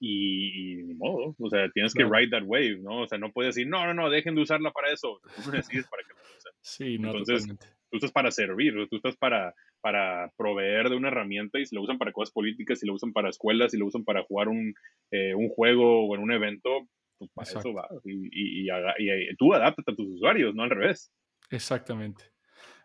y, 0.00 0.76
ni 0.84 0.94
modo, 0.94 1.36
o 1.38 1.50
sea, 1.50 1.70
tienes 1.74 1.92
que 1.92 2.04
ride 2.04 2.30
that 2.30 2.44
wave, 2.46 2.78
¿no? 2.80 3.02
O 3.02 3.06
sea, 3.06 3.18
no 3.18 3.30
puedes 3.30 3.54
decir, 3.54 3.68
no, 3.68 3.84
no, 3.84 3.92
no, 3.92 4.08
dejen 4.08 4.34
de 4.34 4.40
usarla 4.40 4.70
para 4.70 4.90
eso, 4.90 5.20
tú 5.44 5.50
decides 5.50 5.86
para 5.88 6.02
que 6.02 6.14
lo 6.14 6.22
usen. 6.22 6.52
Sí, 6.62 6.98
no, 6.98 7.10
Entonces, 7.10 7.46
tú 7.90 7.96
estás 7.98 8.10
para 8.10 8.30
servir, 8.30 8.74
tú 8.88 8.96
estás 8.96 9.16
para, 9.18 9.54
para 9.82 10.32
proveer 10.38 10.88
de 10.88 10.96
una 10.96 11.08
herramienta 11.08 11.58
y 11.58 11.66
si 11.66 11.74
lo 11.76 11.82
usan 11.82 11.98
para 11.98 12.12
cosas 12.12 12.32
políticas, 12.32 12.80
si 12.80 12.86
lo 12.86 12.94
usan 12.94 13.12
para 13.12 13.28
escuelas, 13.28 13.72
si 13.72 13.78
lo 13.78 13.84
usan 13.84 14.04
para 14.04 14.22
jugar 14.22 14.48
un, 14.48 14.72
eh, 15.10 15.34
un 15.34 15.50
juego 15.50 16.06
o 16.06 16.14
en 16.14 16.22
un 16.22 16.32
evento, 16.32 16.88
pues 17.18 17.30
para 17.34 17.50
eso 17.50 17.74
va. 17.74 17.86
Y, 18.04 18.64
y, 18.64 18.70
y, 18.70 19.36
tú 19.36 19.52
adáptate 19.52 19.92
a 19.92 19.94
tus 19.94 20.14
usuarios, 20.14 20.54
no 20.54 20.62
al 20.62 20.70
revés. 20.70 21.12
Exactamente. 21.50 22.24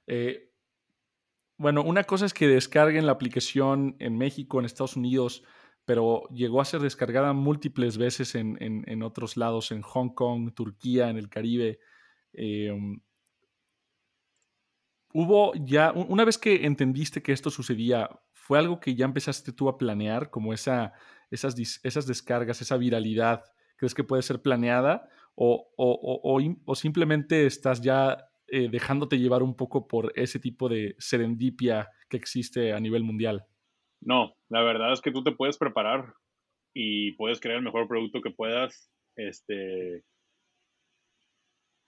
Eh, 0.08 0.50
bueno, 1.62 1.84
una 1.84 2.04
cosa 2.06 2.26
es 2.26 2.34
que 2.34 2.47
descarguen 2.47 3.06
la 3.06 3.12
aplicación 3.12 3.95
en 4.00 4.17
México, 4.17 4.58
en 4.58 4.65
Estados 4.65 4.95
Unidos, 4.95 5.43
pero 5.86 6.24
llegó 6.30 6.60
a 6.60 6.65
ser 6.65 6.82
descargada 6.82 7.34
múltiples 7.34 8.00
veces 8.00 8.34
en, 8.34 9.04
otros 9.04 9.38
lados, 9.38 9.71
en 9.71 9.84
Hong 9.84 10.10
Kong, 10.10 10.54
Turquía, 10.56 11.10
en 11.10 11.17
el 11.17 11.30
Caribe. 11.30 11.80
Em, 12.34 13.02
hubo 15.13 15.54
ya, 15.54 15.91
una 15.91 16.26
vez 16.26 16.39
que 16.39 16.65
entendiste 16.65 17.21
que 17.21 17.32
esto 17.32 17.52
sucedía, 17.52 18.10
¿fue 18.34 18.58
algo 18.58 18.80
que 18.80 18.95
ya 18.95 19.06
empezaste 19.06 19.54
tú 19.54 19.69
a 19.69 19.78
planear, 19.78 20.32
como 20.32 20.54
esa, 20.54 20.93
esas, 21.30 21.56
esas 21.84 22.08
descargas, 22.08 22.62
esa 22.62 22.78
viralidad? 22.78 23.43
¿Crees 23.78 23.93
que 23.93 24.04
puede 24.04 24.24
ser 24.24 24.41
planeada? 24.41 25.08
O, 25.36 25.71
o, 25.78 26.21
o, 26.24 26.41
o 26.65 26.76
simplemente 26.76 27.45
estás 27.45 27.82
ya 27.82 28.31
eh, 28.51 28.67
dejándote 28.69 29.17
llevar 29.17 29.43
un 29.43 29.55
poco 29.55 29.87
por 29.87 30.11
ese 30.15 30.39
tipo 30.39 30.69
de 30.69 30.95
serendipia 30.99 31.89
que 32.09 32.17
existe 32.17 32.73
a 32.73 32.79
nivel 32.79 33.03
mundial? 33.03 33.45
No, 34.01 34.35
la 34.49 34.61
verdad 34.61 34.93
es 34.93 35.01
que 35.01 35.11
tú 35.11 35.23
te 35.23 35.31
puedes 35.31 35.57
preparar 35.57 36.13
y 36.73 37.13
puedes 37.13 37.39
crear 37.39 37.57
el 37.57 37.63
mejor 37.63 37.87
producto 37.87 38.21
que 38.21 38.31
puedas. 38.31 38.91
Este, 39.15 40.03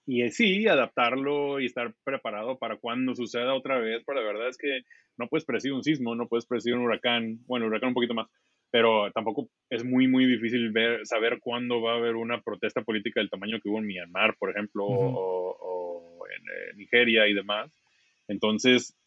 y 0.05 0.29
sí, 0.31 0.67
adaptarlo 0.67 1.59
y 1.59 1.65
estar 1.65 1.93
preparado 2.03 2.57
para 2.57 2.77
cuando 2.77 3.15
suceda 3.15 3.53
otra 3.53 3.79
vez, 3.79 4.03
pero 4.05 4.19
la 4.19 4.27
verdad 4.27 4.49
es 4.49 4.57
que 4.57 4.81
no 5.17 5.27
puedes 5.27 5.45
predecir 5.45 5.73
un 5.73 5.83
sismo, 5.83 6.15
no 6.15 6.27
puedes 6.27 6.45
predecir 6.45 6.73
un 6.73 6.83
huracán, 6.83 7.39
bueno, 7.45 7.67
huracán 7.67 7.89
un 7.89 7.93
poquito 7.93 8.13
más, 8.13 8.27
pero 8.73 9.11
tampoco 9.11 9.51
es 9.69 9.85
muy, 9.85 10.07
muy 10.07 10.25
difícil 10.25 10.71
ver, 10.71 11.05
saber 11.05 11.39
cuándo 11.39 11.79
va 11.79 11.93
a 11.93 11.97
haber 11.97 12.15
una 12.15 12.41
protesta 12.41 12.81
política 12.81 13.19
del 13.19 13.29
tamaño 13.29 13.59
que 13.61 13.69
hubo 13.69 13.77
en 13.77 13.85
Myanmar, 13.85 14.35
por 14.39 14.49
ejemplo, 14.49 14.83
o, 14.83 16.25
en 16.35 16.41
eh, 16.41 16.73
Nigeria 16.75 17.27
y 17.27 17.35
demás. 17.35 17.71
Entonces, 18.27 18.97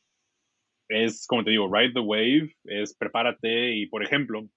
es 0.88 1.26
como 1.26 1.42
te 1.42 1.50
digo, 1.50 1.68
ride 1.68 1.94
the 1.94 1.98
wave, 1.98 2.54
es 2.62 2.96
prepárate 2.96 3.74
y, 3.74 3.86
por 3.86 4.04
ejemplo, 4.04 4.48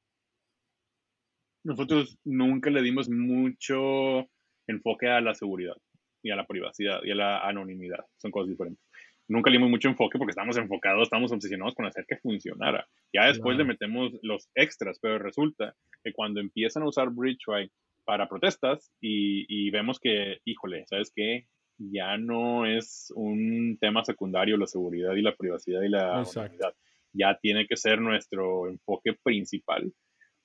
nosotros 1.63 2.19
nunca 2.24 2.69
le 2.69 2.84
dimos 2.84 3.10
mucho 3.10 4.30
enfoque 4.67 5.08
a 5.08 5.22
la 5.22 5.34
seguridad 5.34 5.76
y 6.22 6.30
a 6.30 6.36
la 6.36 6.45
privacidad 6.45 7.02
y 7.04 7.10
a 7.10 7.15
la 7.15 7.39
anonimidad. 7.48 8.06
Son 8.17 8.30
cosas 8.30 8.52
diferentes 8.52 8.86
nunca 9.30 9.50
le 9.50 9.58
dimos 9.58 9.70
mucho 9.70 9.88
enfoque 9.88 10.18
porque 10.18 10.32
estábamos 10.32 10.58
enfocados, 10.58 11.04
estábamos 11.04 11.32
obsesionados 11.32 11.76
con 11.76 11.86
hacer 11.86 12.06
que 12.08 12.18
funcionara. 12.18 12.88
Ya 13.13 13.28
después 13.28 13.58
le 13.58 13.63
metemos 13.63 14.12
los 14.22 14.50
extras, 14.56 15.00
pero 15.02 15.20
resulta 15.20 15.76
que 16.04 16.12
cuando 16.12 16.42
empiezan 16.42 16.84
a 16.84 16.88
usar 16.88 17.12
Bridgeway 17.12 17.72
para 18.06 18.28
protestas 18.28 18.92
y, 19.00 19.70
vemos 19.70 20.00
que, 20.00 20.39
híjole, 20.46 20.84
¿sabes 20.88 21.12
qué? 21.15 21.46
Ya 21.78 22.18
no 22.18 22.65
es 22.65 23.13
un 23.15 23.78
tema 23.80 24.04
secundario 24.04 24.58
la 24.58 24.68
seguridad 24.68 25.15
y 25.15 25.22
la 25.22 25.36
privacidad 25.36 25.82
y 25.84 25.89
la 25.89 26.26
seguridad. 26.26 26.74
Ya 27.13 27.38
tiene 27.39 27.68
que 27.68 27.78
ser 27.78 28.02
nuestro 28.02 28.68
enfoque 28.68 29.13
principal 29.24 29.94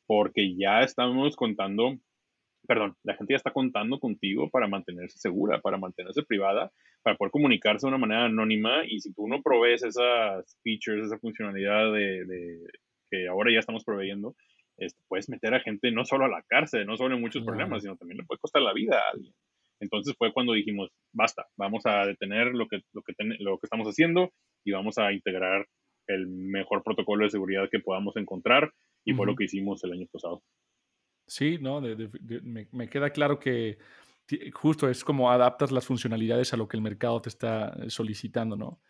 porque 0.06 0.54
ya 0.56 0.82
estamos 0.82 1.34
contando 1.36 1.98
perdón, 2.66 2.96
la 3.02 3.14
gente 3.14 3.34
ya 3.34 3.36
está 3.36 3.52
contando 3.52 3.98
contigo 3.98 4.48
para 4.50 4.68
mantenerse 4.68 5.18
segura, 5.18 5.60
para 5.60 5.78
mantenerse 5.78 6.22
privada, 6.22 6.72
para 7.04 7.16
poder 7.16 7.30
comunicarse 7.30 7.86
de 7.86 7.88
una 7.88 7.98
manera 7.98 8.24
anónima 8.24 8.84
y 8.86 8.98
si 8.98 9.12
tú 9.12 9.28
no 9.28 9.42
provees 9.42 9.84
esas 9.84 10.58
features, 10.62 11.06
esa 11.06 11.18
funcionalidad 11.18 11.92
de, 11.92 12.58
que 13.10 13.28
ahora 13.28 13.52
ya 13.52 13.60
estamos 13.60 13.84
proveyendo, 13.84 14.34
este, 14.78 15.00
puedes 15.06 15.28
meter 15.28 15.54
a 15.54 15.60
gente 15.60 15.92
no 15.92 16.04
solo 16.06 16.24
a 16.24 16.28
la 16.28 16.42
cárcel, 16.48 16.86
no 16.86 16.96
solo 16.96 17.14
en 17.14 17.20
muchos 17.20 17.44
problemas, 17.44 17.82
sino 17.82 17.96
también 17.96 18.18
le 18.18 18.24
puede 18.24 18.40
costar 18.40 18.62
la 18.62 18.72
vida 18.72 18.98
a 18.98 19.10
alguien. 19.12 19.34
Entonces 19.80 20.14
fue 20.16 20.32
cuando 20.32 20.54
dijimos, 20.54 20.90
basta, 21.12 21.46
vamos 21.56 21.84
a 21.84 22.06
detener 22.06 22.54
lo 22.54 22.66
que, 22.68 22.80
lo 22.94 23.02
que, 23.02 23.12
lo 23.40 23.58
que 23.58 23.66
estamos 23.66 23.86
haciendo 23.86 24.32
y 24.64 24.72
vamos 24.72 24.96
a 24.96 25.12
integrar 25.12 25.66
el 26.06 26.26
mejor 26.26 26.82
protocolo 26.82 27.24
de 27.24 27.30
seguridad 27.30 27.68
que 27.70 27.80
podamos 27.80 28.16
encontrar 28.16 28.72
y 29.04 29.12
fue 29.12 29.26
lo 29.26 29.36
que 29.36 29.44
hicimos 29.44 29.84
el 29.84 29.92
año 29.92 30.06
pasado. 30.10 30.42
Sí, 31.26 31.58
no, 31.60 31.82
me, 31.82 32.88
queda 32.88 33.10
claro 33.10 33.38
que 33.38 33.78
justo 34.54 34.88
es 34.88 35.04
como 35.04 35.30
adaptas 35.30 35.70
las 35.70 35.86
funcionalidades 35.86 36.52
a 36.52 36.56
lo 36.56 36.68
que 36.68 36.76
el 36.76 36.82
mercado 36.82 37.20
te 37.20 37.28
está 37.28 37.76
solicitando, 37.88 38.56
¿no? 38.56 38.80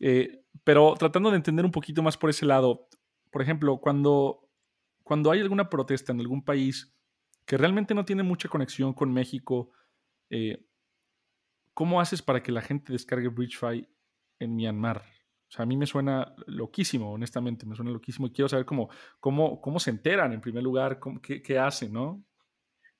Eh, 0.00 0.44
pero 0.64 0.94
tratando 0.98 1.30
de 1.30 1.36
entender 1.36 1.64
un 1.64 1.70
poquito 1.70 2.02
más 2.02 2.16
por 2.16 2.30
ese 2.30 2.46
lado, 2.46 2.88
por 3.30 3.42
ejemplo, 3.42 3.78
cuando, 3.78 4.48
cuando 5.02 5.30
hay 5.30 5.40
alguna 5.40 5.68
protesta 5.68 6.12
en 6.12 6.20
algún 6.20 6.44
país 6.44 6.94
que 7.46 7.56
realmente 7.56 7.94
no 7.94 8.04
tiene 8.04 8.22
mucha 8.22 8.48
conexión 8.48 8.94
con 8.94 9.12
México, 9.12 9.70
eh, 10.30 10.66
¿cómo 11.74 12.00
haces 12.00 12.22
para 12.22 12.42
que 12.42 12.52
la 12.52 12.62
gente 12.62 12.92
descargue 12.92 13.28
BridgeFi 13.28 13.86
en 14.40 14.56
Myanmar? 14.56 15.04
O 15.48 15.56
sea, 15.56 15.64
a 15.64 15.66
mí 15.66 15.76
me 15.76 15.86
suena 15.86 16.34
loquísimo, 16.46 17.12
honestamente, 17.12 17.66
me 17.66 17.76
suena 17.76 17.90
loquísimo 17.90 18.26
y 18.26 18.32
quiero 18.32 18.48
saber 18.48 18.64
cómo, 18.66 18.88
cómo, 19.20 19.60
cómo 19.60 19.78
se 19.78 19.90
enteran 19.90 20.32
en 20.32 20.40
primer 20.40 20.62
lugar, 20.62 20.98
qué, 21.22 21.42
qué, 21.42 21.58
hacen, 21.58 21.92
¿no? 21.92 22.24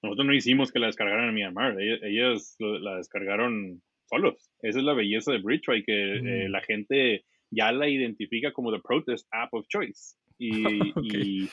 Nosotros 0.05 0.27
no 0.27 0.35
hicimos 0.35 0.71
que 0.71 0.79
la 0.79 0.89
descargaran 0.89 1.31
en 1.31 1.35
Myanmar, 1.35 1.77
ellos, 1.81 2.57
la 2.59 2.99
descargaron 2.99 3.83
solos. 4.07 4.51
Esa 4.61 4.79
es 4.79 4.85
la 4.85 4.93
belleza 4.93 5.33
de 5.33 5.39
BridgeFi, 5.39 5.83
que 5.83 6.17
eh, 6.17 6.49
mm. 6.49 6.53
la 6.53 6.61
gente 6.61 7.25
ya 7.51 7.73
la 7.73 7.89
identifica 7.89 8.53
como 8.53 8.71
the 8.71 8.83
protest 8.83 9.27
app 9.33 9.55
of 9.55 9.67
choice. 9.69 10.17
Y, 10.39 10.51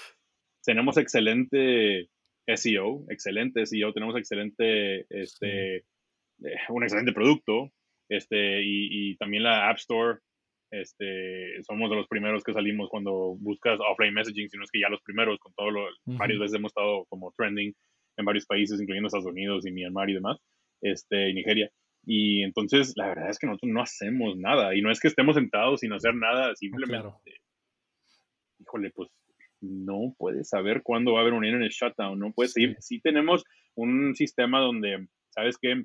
tenemos 0.65 0.97
excelente 0.97 2.09
SEO, 2.45 3.05
excelente 3.09 3.65
SEO, 3.65 3.93
tenemos 3.93 4.17
excelente, 4.17 5.05
este, 5.09 5.77
eh, 5.77 5.83
un 6.69 6.83
excelente 6.83 7.13
producto, 7.13 7.71
este, 8.09 8.61
y, 8.63 9.15
también 9.15 9.43
la 9.43 9.69
App 9.69 9.77
Store, 9.77 10.19
este, 10.71 11.63
somos 11.63 11.89
de 11.89 11.95
los 11.95 12.07
primeros 12.07 12.43
que 12.43 12.53
salimos 12.53 12.89
cuando 12.89 13.37
buscas 13.39 13.79
offline 13.79 14.13
messaging, 14.13 14.49
sino 14.49 14.65
es 14.65 14.71
que 14.71 14.81
ya 14.81 14.89
los 14.89 15.01
primeros, 15.03 15.39
con 15.39 15.53
todo 15.53 15.71
lo, 15.71 15.87
varias 16.05 16.39
veces 16.39 16.57
hemos 16.57 16.71
estado 16.71 17.05
como 17.07 17.33
trending 17.37 17.73
en 18.17 18.25
varios 18.25 18.45
países, 18.45 18.79
incluyendo 18.79 19.07
Estados 19.07 19.25
Unidos 19.25 19.65
y 19.65 19.71
Myanmar 19.71 20.09
y 20.09 20.13
demás, 20.13 20.37
este, 20.81 21.29
y 21.29 21.33
Nigeria. 21.33 21.71
Y 22.05 22.43
entonces 22.43 22.93
la 22.95 23.07
verdad 23.07 23.29
es 23.29 23.39
que 23.39 23.47
nosotros 23.47 23.71
no 23.71 23.81
hacemos 23.81 24.37
nada. 24.37 24.75
Y 24.75 24.81
no 24.81 24.91
es 24.91 24.99
que 24.99 25.07
estemos 25.07 25.35
sentados 25.35 25.81
sin 25.81 25.93
hacer 25.93 26.15
nada, 26.15 26.55
simplemente, 26.55 27.09
híjole, 28.59 28.91
pues 28.91 29.09
no 29.61 30.15
puedes 30.17 30.49
saber 30.49 30.81
cuándo 30.83 31.13
va 31.13 31.19
a 31.19 31.21
haber 31.21 31.33
un 31.33 31.45
internet 31.45 31.71
shutdown, 31.71 32.19
no 32.19 32.31
puedes 32.33 32.57
ir. 32.57 32.75
Sí 32.79 32.99
tenemos 32.99 33.43
un 33.75 34.15
sistema 34.15 34.59
donde, 34.59 35.07
¿sabes 35.29 35.57
qué? 35.61 35.83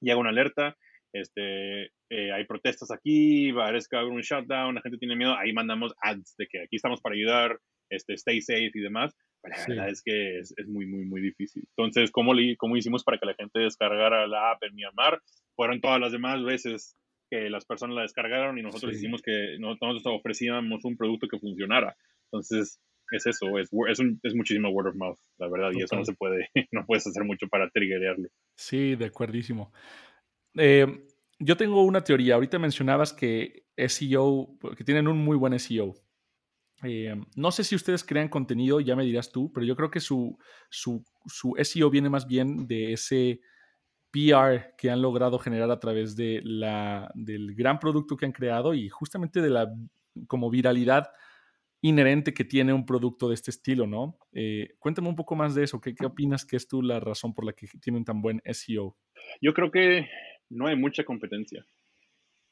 Llega 0.00 0.18
una 0.18 0.30
alerta, 0.30 0.76
este, 1.12 1.84
eh, 2.10 2.32
hay 2.32 2.46
protestas 2.46 2.90
aquí, 2.90 3.52
parece 3.52 3.86
que 3.88 3.96
va 3.96 4.02
a 4.02 4.04
haber 4.04 4.16
un 4.16 4.22
shutdown, 4.22 4.74
la 4.74 4.80
gente 4.80 4.98
tiene 4.98 5.16
miedo, 5.16 5.36
ahí 5.36 5.52
mandamos 5.52 5.94
ads 6.00 6.34
de 6.38 6.46
que 6.46 6.62
aquí 6.62 6.76
estamos 6.76 7.00
para 7.00 7.14
ayudar, 7.14 7.58
este, 7.90 8.14
stay 8.14 8.40
safe 8.40 8.72
y 8.74 8.80
demás. 8.80 9.14
La 9.42 9.66
verdad 9.66 9.88
es 9.88 10.02
que 10.02 10.38
es, 10.38 10.54
es, 10.56 10.68
muy, 10.68 10.86
muy, 10.86 11.04
muy 11.04 11.20
difícil. 11.20 11.64
Entonces, 11.76 12.10
¿cómo, 12.10 12.32
¿cómo 12.58 12.76
hicimos 12.76 13.02
para 13.02 13.18
que 13.18 13.26
la 13.26 13.34
gente 13.34 13.60
descargara 13.60 14.26
la 14.26 14.52
app 14.52 14.62
en 14.62 14.74
Myanmar? 14.74 15.20
fueron 15.54 15.80
todas 15.80 16.00
las 16.00 16.12
demás 16.12 16.42
veces 16.42 16.96
que 17.30 17.48
las 17.48 17.64
personas 17.64 17.96
la 17.96 18.02
descargaron 18.02 18.58
y 18.58 18.62
nosotros 18.62 18.94
hicimos 18.94 19.22
que 19.22 19.56
nosotros 19.58 20.02
ofrecíamos 20.06 20.84
un 20.84 20.96
producto 20.96 21.28
que 21.28 21.38
funcionara. 21.38 21.96
Entonces, 22.30 22.80
es 23.10 23.26
eso, 23.26 23.58
es, 23.58 23.70
es, 23.88 24.00
es 24.22 24.34
muchísimo 24.34 24.70
word 24.70 24.88
of 24.88 24.96
mouth, 24.96 25.18
la 25.38 25.48
verdad, 25.48 25.70
y 25.72 25.82
eso 25.82 25.96
no 25.96 26.04
se 26.04 26.14
puede, 26.14 26.48
no 26.72 26.84
puedes 26.86 27.06
hacer 27.06 27.24
mucho 27.24 27.46
para 27.48 27.70
triggerarlo. 27.70 28.28
Sí, 28.56 28.96
de 28.96 29.06
acuerdísimo. 29.06 29.72
Eh, 30.58 30.86
yo 31.38 31.56
tengo 31.56 31.82
una 31.82 32.04
teoría, 32.04 32.34
ahorita 32.34 32.58
mencionabas 32.58 33.12
que 33.12 33.64
SEO, 33.76 34.58
que 34.76 34.84
tienen 34.84 35.08
un 35.08 35.18
muy 35.18 35.36
buen 35.36 35.58
SEO. 35.58 35.94
Eh, 36.84 37.14
no 37.36 37.50
sé 37.52 37.64
si 37.64 37.74
ustedes 37.74 38.04
crean 38.04 38.28
contenido, 38.28 38.80
ya 38.80 38.96
me 38.96 39.04
dirás 39.04 39.30
tú, 39.30 39.52
pero 39.52 39.64
yo 39.64 39.76
creo 39.76 39.90
que 39.90 40.00
su, 40.00 40.38
su, 40.68 41.04
su 41.26 41.54
SEO 41.62 41.90
viene 41.90 42.10
más 42.10 42.26
bien 42.26 42.66
de 42.66 42.92
ese 42.92 43.40
PR 44.10 44.74
que 44.76 44.90
han 44.90 45.00
logrado 45.00 45.38
generar 45.38 45.70
a 45.70 45.80
través 45.80 46.16
de 46.16 46.40
la, 46.44 47.10
del 47.14 47.54
gran 47.54 47.78
producto 47.78 48.16
que 48.16 48.26
han 48.26 48.32
creado 48.32 48.74
y 48.74 48.88
justamente 48.88 49.40
de 49.40 49.50
la 49.50 49.72
como 50.26 50.50
viralidad 50.50 51.10
inherente 51.80 52.34
que 52.34 52.44
tiene 52.44 52.72
un 52.72 52.86
producto 52.86 53.28
de 53.28 53.34
este 53.34 53.50
estilo, 53.50 53.86
¿no? 53.86 54.18
Eh, 54.32 54.74
cuéntame 54.78 55.08
un 55.08 55.16
poco 55.16 55.34
más 55.34 55.54
de 55.54 55.64
eso. 55.64 55.80
¿Qué, 55.80 55.94
¿Qué 55.94 56.06
opinas 56.06 56.44
que 56.44 56.56
es 56.56 56.68
tú 56.68 56.82
la 56.82 57.00
razón 57.00 57.34
por 57.34 57.44
la 57.44 57.52
que 57.52 57.66
tienen 57.80 58.04
tan 58.04 58.22
buen 58.22 58.40
SEO? 58.44 58.96
Yo 59.40 59.52
creo 59.52 59.70
que 59.70 60.08
no 60.50 60.66
hay 60.66 60.76
mucha 60.76 61.04
competencia. 61.04 61.66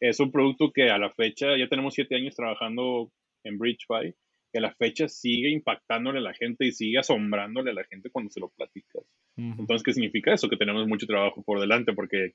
Es 0.00 0.18
un 0.18 0.32
producto 0.32 0.72
que 0.72 0.90
a 0.90 0.98
la 0.98 1.12
fecha, 1.12 1.56
ya 1.58 1.68
tenemos 1.68 1.94
siete 1.94 2.16
años 2.16 2.34
trabajando 2.34 3.12
en 3.44 3.58
BridgeFi, 3.58 4.14
que 4.52 4.58
a 4.58 4.62
la 4.62 4.74
fecha 4.74 5.08
sigue 5.08 5.50
impactándole 5.50 6.18
a 6.18 6.22
la 6.22 6.34
gente 6.34 6.66
y 6.66 6.72
sigue 6.72 6.98
asombrándole 6.98 7.70
a 7.70 7.74
la 7.74 7.84
gente 7.84 8.10
cuando 8.10 8.30
se 8.30 8.40
lo 8.40 8.48
platicas. 8.50 9.04
Entonces, 9.36 9.82
¿qué 9.82 9.94
significa 9.94 10.34
eso? 10.34 10.50
Que 10.50 10.58
tenemos 10.58 10.86
mucho 10.86 11.06
trabajo 11.06 11.42
por 11.42 11.60
delante 11.60 11.94
porque 11.94 12.34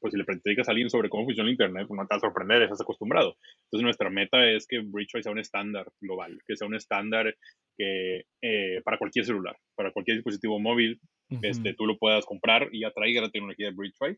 pues 0.00 0.12
si 0.12 0.18
le 0.18 0.24
platicas 0.24 0.66
a 0.66 0.72
alguien 0.72 0.88
sobre 0.88 1.10
cómo 1.10 1.24
funciona 1.24 1.48
el 1.48 1.52
Internet, 1.52 1.86
pues 1.86 1.96
no 1.96 2.06
te 2.06 2.14
va 2.14 2.16
a 2.16 2.20
sorprender, 2.20 2.62
estás 2.62 2.80
acostumbrado. 2.80 3.36
Entonces 3.64 3.84
nuestra 3.84 4.10
meta 4.10 4.50
es 4.50 4.66
que 4.66 4.80
BridgeFi 4.80 5.22
sea 5.22 5.32
un 5.32 5.38
estándar 5.38 5.86
global, 6.00 6.38
que 6.46 6.56
sea 6.56 6.66
un 6.66 6.74
estándar 6.74 7.36
que 7.76 8.24
eh, 8.42 8.80
para 8.82 8.98
cualquier 8.98 9.26
celular, 9.26 9.56
para 9.76 9.92
cualquier 9.92 10.16
dispositivo 10.16 10.58
móvil, 10.58 10.98
este, 11.42 11.74
tú 11.74 11.86
lo 11.86 11.96
puedas 11.96 12.26
comprar 12.26 12.68
y 12.72 12.82
atraiga 12.82 13.20
la 13.20 13.30
tecnología 13.30 13.66
de 13.66 13.76
BridgeFi 13.76 14.16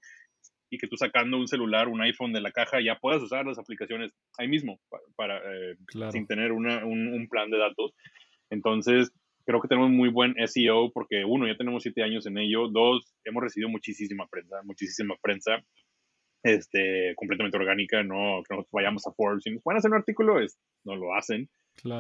y 0.73 0.79
que 0.79 0.89
tú 0.89 0.97
sacando 0.97 1.37
un 1.37 1.47
celular, 1.47 1.87
un 1.87 2.01
iPhone 2.01 2.33
de 2.33 2.41
la 2.41 2.51
caja, 2.51 2.81
ya 2.81 2.99
puedas 2.99 3.23
usar 3.23 3.45
las 3.45 3.59
aplicaciones 3.59 4.11
ahí 4.39 4.49
mismo, 4.49 4.81
para, 5.17 5.37
eh, 5.37 5.77
sin 6.11 6.27
tener 6.27 6.51
una, 6.51 6.87
un, 6.87 7.09
un 7.09 7.29
plan 7.29 7.51
de 7.51 7.59
datos. 7.59 7.93
Entonces, 8.49 9.13
creo 9.45 9.61
que 9.61 9.69
tenemos 9.69 9.91
muy 9.91 10.09
buen 10.09 10.35
SEO 10.47 10.91
porque 10.91 11.27
uno, 11.27 11.47
ya 11.47 11.59
tenemos 11.59 11.83
siete 11.83 12.03
años 12.03 12.25
en 12.27 12.39
ello, 12.39 12.69
dos, 12.69 13.15
hemos 13.23 13.43
recibido 13.43 13.69
muchísima 13.69 14.27
prensa, 14.29 14.63
muchísima 14.65 15.15
prensa, 15.21 15.63
este, 16.43 17.13
completamente 17.17 17.59
orgánica, 17.59 18.03
no 18.03 18.43
que 18.43 18.55
nosotros 18.55 18.73
vayamos 18.73 19.07
a 19.07 19.13
Forbes. 19.13 19.47
Y 19.47 19.51
nos 19.51 19.63
pueden 19.63 19.77
hacer 19.77 19.91
un 19.91 19.99
artículo, 19.99 20.41
es, 20.41 20.59
no 20.85 20.97
lo 20.97 21.15
hacen. 21.15 21.51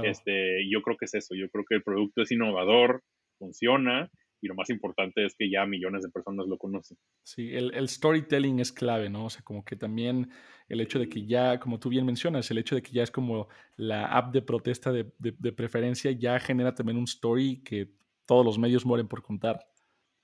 Este, 0.03 0.67
yo 0.71 0.81
creo 0.81 0.97
que 0.97 1.05
es 1.05 1.13
eso, 1.15 1.35
yo 1.35 1.51
creo 1.51 1.67
que 1.69 1.75
el 1.75 1.83
producto 1.83 2.23
es 2.23 2.33
innovador, 2.33 3.03
funciona 3.39 4.11
y 4.43 4.49
lo 4.49 4.57
más 4.57 4.69
importante 4.71 5.25
es 5.25 5.37
que 5.37 5.49
ya 5.49 5.65
millones 5.65 6.03
de 6.03 6.11
personas 6.11 6.49
lo 6.49 6.59
conocen. 6.59 6.99
Sí, 7.23 7.55
el, 7.55 7.89
storytelling 7.89 8.59
es 8.59 8.73
clave, 8.73 9.09
¿no? 9.09 9.27
O 9.27 9.31
sea, 9.31 9.43
como 9.43 9.65
que 9.65 9.77
también 9.77 10.31
el 10.69 10.81
hecho 10.81 10.99
de 10.99 11.09
que 11.09 11.25
ya, 11.25 11.61
como 11.61 11.79
tú 11.79 11.89
bien 11.89 12.05
mencionas, 12.05 12.51
el 12.51 12.59
hecho 12.59 12.75
de 12.75 12.83
que 12.83 12.91
ya 12.91 13.05
es 13.05 13.13
como 13.13 13.49
la 13.77 14.07
app 14.07 14.35
de 14.35 14.43
protesta 14.43 14.91
de, 14.91 15.05
preferencia, 15.53 16.11
ya 16.11 16.41
genera 16.41 16.75
también 16.75 16.99
un 16.99 17.05
story 17.05 17.63
que 17.65 17.89
todos 18.27 18.45
los 18.45 18.59
medios 18.59 18.85
mueren 18.85 19.07
por 19.07 19.23
contar. 19.23 19.65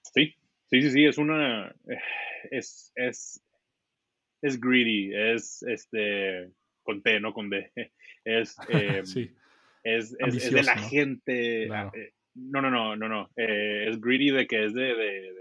Sí, 0.03 0.35
sí, 0.67 0.83
sí, 0.83 0.91
sí, 0.91 1.05
es 1.05 1.17
una, 1.17 1.73
es, 2.51 2.91
es, 2.97 3.41
es 4.43 4.61
greedy, 4.61 5.15
es, 5.15 5.63
este, 5.63 6.51
con 6.83 7.03
T, 7.03 7.21
no 7.21 7.33
con 7.33 7.51
D, 7.51 7.71
es, 8.25 8.57
eh, 8.69 9.03
sí. 9.05 9.31
es, 9.85 10.17
es, 10.19 10.53
de 10.53 10.63
la 10.65 10.77
gente, 10.77 11.67
eh, 11.67 12.15
no, 12.39 12.63
no, 12.63 12.71
no, 12.71 12.97
no, 12.97 13.09
no. 13.09 13.31
Eh, 13.37 13.89
es 13.89 14.01
greedy 14.01 14.31
de 14.31 14.47
que 14.47 14.65
es 14.65 14.75
de, 14.75 14.95
de, 14.95 15.33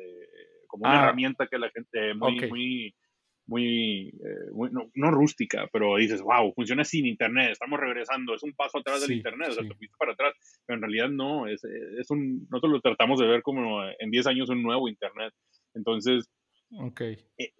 como 0.67 0.85
una 0.85 0.99
ah. 0.99 1.03
herramienta 1.03 1.47
que 1.47 1.57
la 1.57 1.69
gente 1.69 2.13
muy, 2.13 2.49
muy, 2.49 2.95
muy, 3.47 4.07
eh, 4.09 4.71
no, 4.95 5.11
rústica, 5.11 5.67
pero 5.71 5.95
dices, 5.97 6.21
wow, 6.21 6.53
funciona 6.53 6.83
sin 6.83 7.05
internet, 7.05 7.51
estamos 7.51 7.79
regresando, 7.79 8.35
es 8.35 8.43
un 8.43 8.53
paso 8.53 8.79
atrás 8.79 9.01
del 9.01 9.17
internet, 9.17 9.49
o 9.49 9.53
sea, 9.53 9.63
te 9.63 9.75
fuiste 9.75 9.95
para 9.97 10.13
atrás, 10.13 10.33
pero 10.65 10.75
en 10.75 10.81
realidad 10.81 11.09
no, 11.09 11.47
es, 11.47 11.63
es 11.63 12.09
un, 12.11 12.47
nosotros 12.49 12.73
lo 12.73 12.81
tratamos 12.81 13.19
de 13.19 13.27
ver 13.27 13.41
como 13.41 13.83
en 13.83 14.11
10 14.11 14.27
años 14.27 14.49
un 14.49 14.61
nuevo 14.61 14.89
internet. 14.89 15.33
Entonces, 15.73 16.29
okay. 16.77 17.17
Eh, 17.37 17.53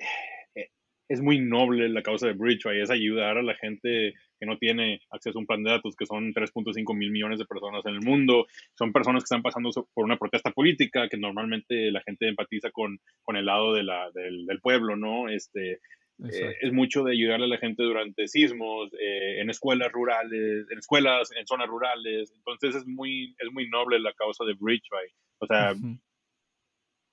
es 1.10 1.21
muy 1.21 1.39
noble 1.39 1.88
la 1.89 2.04
causa 2.04 2.28
de 2.28 2.34
Bridgeway, 2.34 2.82
es 2.82 2.89
ayudar 2.89 3.38
a 3.38 3.43
la 3.43 3.56
gente 3.56 4.13
que 4.39 4.45
no 4.45 4.58
tiene 4.58 5.02
acceso 5.10 5.38
a 5.38 5.41
un 5.41 5.47
plan 5.47 5.63
de 5.63 5.71
datos, 5.71 5.95
que 5.95 6.06
son 6.06 6.34
3.5 6.34 6.95
mil 6.95 7.12
millones 7.12 7.39
de 7.39 7.45
personas 7.45 7.86
en 7.86 7.95
el 7.95 8.02
mundo, 8.02 8.47
son 8.76 8.93
personas 8.93 9.23
que 9.23 9.28
están 9.28 9.41
pasando 9.41 9.71
por 9.93 10.06
una 10.06 10.17
protesta 10.17 10.52
política, 10.52 11.10
que 11.10 11.17
normalmente 11.17 11.91
la 11.91 12.02
gente 12.02 12.28
empatiza 12.28 12.71
con, 12.71 13.00
con 13.23 13.38
el 13.38 13.45
lado 13.45 13.73
de 13.73 13.84
la, 13.84 14.12
del, 14.12 14.45
del, 14.45 14.62
pueblo, 14.62 14.95
¿no? 14.95 15.30
Este, 15.30 15.73
eh, 15.73 16.56
es 16.62 16.73
mucho 16.73 17.04
de 17.04 17.13
ayudarle 17.13 17.45
a 17.45 17.50
la 17.50 17.58
gente 17.58 17.84
durante 17.84 18.28
sismos, 18.28 18.91
eh, 18.93 19.41
en 19.41 19.50
escuelas 19.50 19.91
rurales, 19.91 20.65
en 20.69 20.78
escuelas, 20.78 21.32
en 21.38 21.45
zonas 21.45 21.67
rurales, 21.67 22.32
entonces 22.36 22.76
es 22.76 22.88
muy, 22.88 23.36
es 23.39 23.52
muy 23.52 23.69
noble 23.69 24.00
la 24.00 24.13
causa 24.13 24.43
de 24.45 24.54
Bridgeway, 24.54 25.08
o 25.39 25.45
sea 25.47 25.73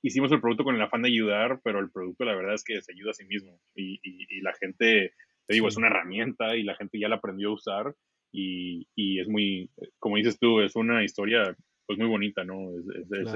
hicimos 0.04 0.30
el 0.32 0.40
producto 0.40 0.64
con 0.64 0.76
el 0.76 0.82
afán 0.82 1.00
de 1.00 1.08
ayudar, 1.08 1.60
pero 1.64 1.80
el 1.80 1.90
producto 1.90 2.26
la 2.26 2.34
verdad 2.34 2.54
es 2.54 2.62
que 2.62 2.80
se 2.82 2.92
ayuda 2.92 3.12
a 3.12 3.14
sí 3.14 3.24
mismo. 3.24 3.58
Y, 3.74 3.98
la 4.42 4.52
gente, 4.60 5.14
te 5.46 5.54
digo, 5.54 5.68
es 5.68 5.76
una 5.76 5.88
herramienta 5.88 6.56
y 6.56 6.62
la 6.62 6.74
gente 6.76 6.98
ya 6.98 7.08
la 7.08 7.16
aprendió 7.16 7.50
a 7.50 7.54
usar 7.54 7.94
y, 8.32 8.86
es 9.20 9.28
muy, 9.28 9.70
como 9.98 10.16
dices 10.16 10.38
tú, 10.38 10.60
es 10.60 10.74
una 10.74 11.04
historia 11.04 11.56
pues 11.86 11.98
muy 11.98 12.08
bonita, 12.08 12.44
¿no? 12.44 12.70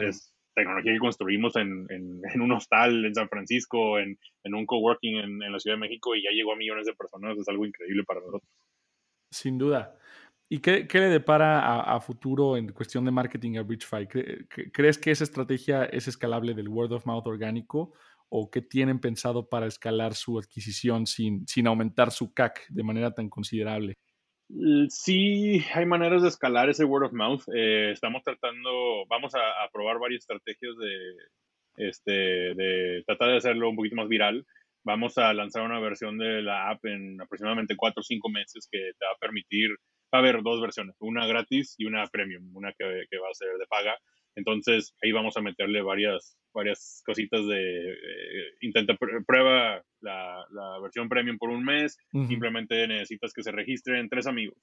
Es, 0.02 0.34
tecnología 0.54 0.92
que 0.92 0.98
construimos 0.98 1.54
en, 1.54 1.86
en, 1.88 2.40
un 2.40 2.50
hostal 2.50 3.04
en 3.04 3.14
San 3.14 3.28
Francisco, 3.28 4.00
en, 4.00 4.18
en 4.42 4.54
un 4.56 4.66
coworking 4.66 5.16
en, 5.16 5.42
en 5.42 5.52
la 5.52 5.60
Ciudad 5.60 5.76
de 5.76 5.80
México 5.80 6.16
y 6.16 6.24
ya 6.24 6.30
llegó 6.32 6.52
a 6.52 6.56
millones 6.56 6.84
de 6.84 6.94
personas, 6.94 7.38
es 7.38 7.48
algo 7.48 7.64
increíble 7.64 8.02
para 8.02 8.18
nosotros. 8.18 8.50
Sin 9.30 9.56
duda. 9.56 9.96
¿Y 10.50 10.60
qué, 10.60 10.88
qué, 10.88 10.98
le 10.98 11.08
depara 11.10 11.80
a, 11.80 12.00
futuro 12.00 12.56
en 12.56 12.72
cuestión 12.72 13.04
de 13.04 13.10
marketing 13.10 13.58
a 13.58 13.62
Bridgefy? 13.62 14.06
¿Crees 14.72 14.96
que 14.96 15.10
esa 15.10 15.24
estrategia 15.24 15.84
es 15.84 16.08
escalable 16.08 16.54
del 16.54 16.68
word 16.68 16.92
of 16.92 17.04
mouth 17.04 17.26
orgánico 17.26 17.92
o 18.30 18.50
qué 18.50 18.62
tienen 18.62 19.00
pensado 19.00 19.48
para 19.48 19.66
escalar 19.66 20.14
su 20.14 20.38
adquisición 20.38 21.06
sin, 21.06 21.46
sin 21.46 21.66
aumentar 21.66 22.10
su 22.10 22.32
CAC 22.32 22.66
de 22.68 22.82
manera 22.82 23.12
tan 23.12 23.28
considerable? 23.28 23.94
Sí, 24.88 25.62
hay 25.74 25.84
maneras 25.84 26.22
de 26.22 26.28
escalar 26.28 26.70
ese 26.70 26.84
word 26.84 27.06
of 27.06 27.12
mouth. 27.12 27.42
Eh, 27.54 27.90
estamos 27.92 28.22
tratando, 28.22 29.04
vamos 29.08 29.34
a, 29.34 29.68
probar 29.70 29.98
varias 29.98 30.20
estrategias 30.20 30.74
de, 30.78 31.88
este, 31.88 32.12
de 32.54 33.02
tratar 33.06 33.30
de 33.30 33.36
hacerlo 33.36 33.68
un 33.68 33.76
poquito 33.76 33.96
más 33.96 34.08
viral. 34.08 34.46
Vamos 34.84 35.18
a 35.18 35.34
lanzar 35.34 35.64
una 35.64 35.80
versión 35.80 36.16
de 36.16 36.40
la 36.40 36.70
app 36.70 36.82
en 36.86 37.20
aproximadamente 37.20 37.76
cuatro 37.76 38.00
o 38.00 38.04
cinco 38.04 38.30
meses 38.30 38.68
que 38.70 38.78
te 38.98 39.04
va 39.04 39.12
a 39.12 39.18
permitir, 39.20 39.68
va 40.14 40.18
a 40.18 40.18
haber 40.18 40.42
dos 40.42 40.62
versiones, 40.62 40.96
una 41.00 41.26
gratis 41.26 41.74
y 41.76 41.84
una 41.84 42.06
premium, 42.06 42.50
una 42.56 42.72
que, 42.72 43.04
que 43.10 43.18
va 43.18 43.28
a 43.30 43.34
ser 43.34 43.48
de 43.58 43.66
paga. 43.66 43.98
Entonces 44.38 44.94
ahí 45.02 45.10
vamos 45.10 45.36
a 45.36 45.40
meterle 45.40 45.82
varias, 45.82 46.38
varias 46.54 47.02
cositas 47.04 47.44
de 47.44 47.90
eh, 47.90 48.54
intenta 48.60 48.96
prueba 49.26 49.82
la, 50.00 50.46
la, 50.50 50.78
versión 50.80 51.08
premium 51.08 51.38
por 51.38 51.50
un 51.50 51.64
mes, 51.64 51.98
simplemente 52.12 52.86
necesitas 52.86 53.32
que 53.32 53.42
se 53.42 53.50
registren 53.50 54.08
tres 54.08 54.28
amigos. 54.28 54.56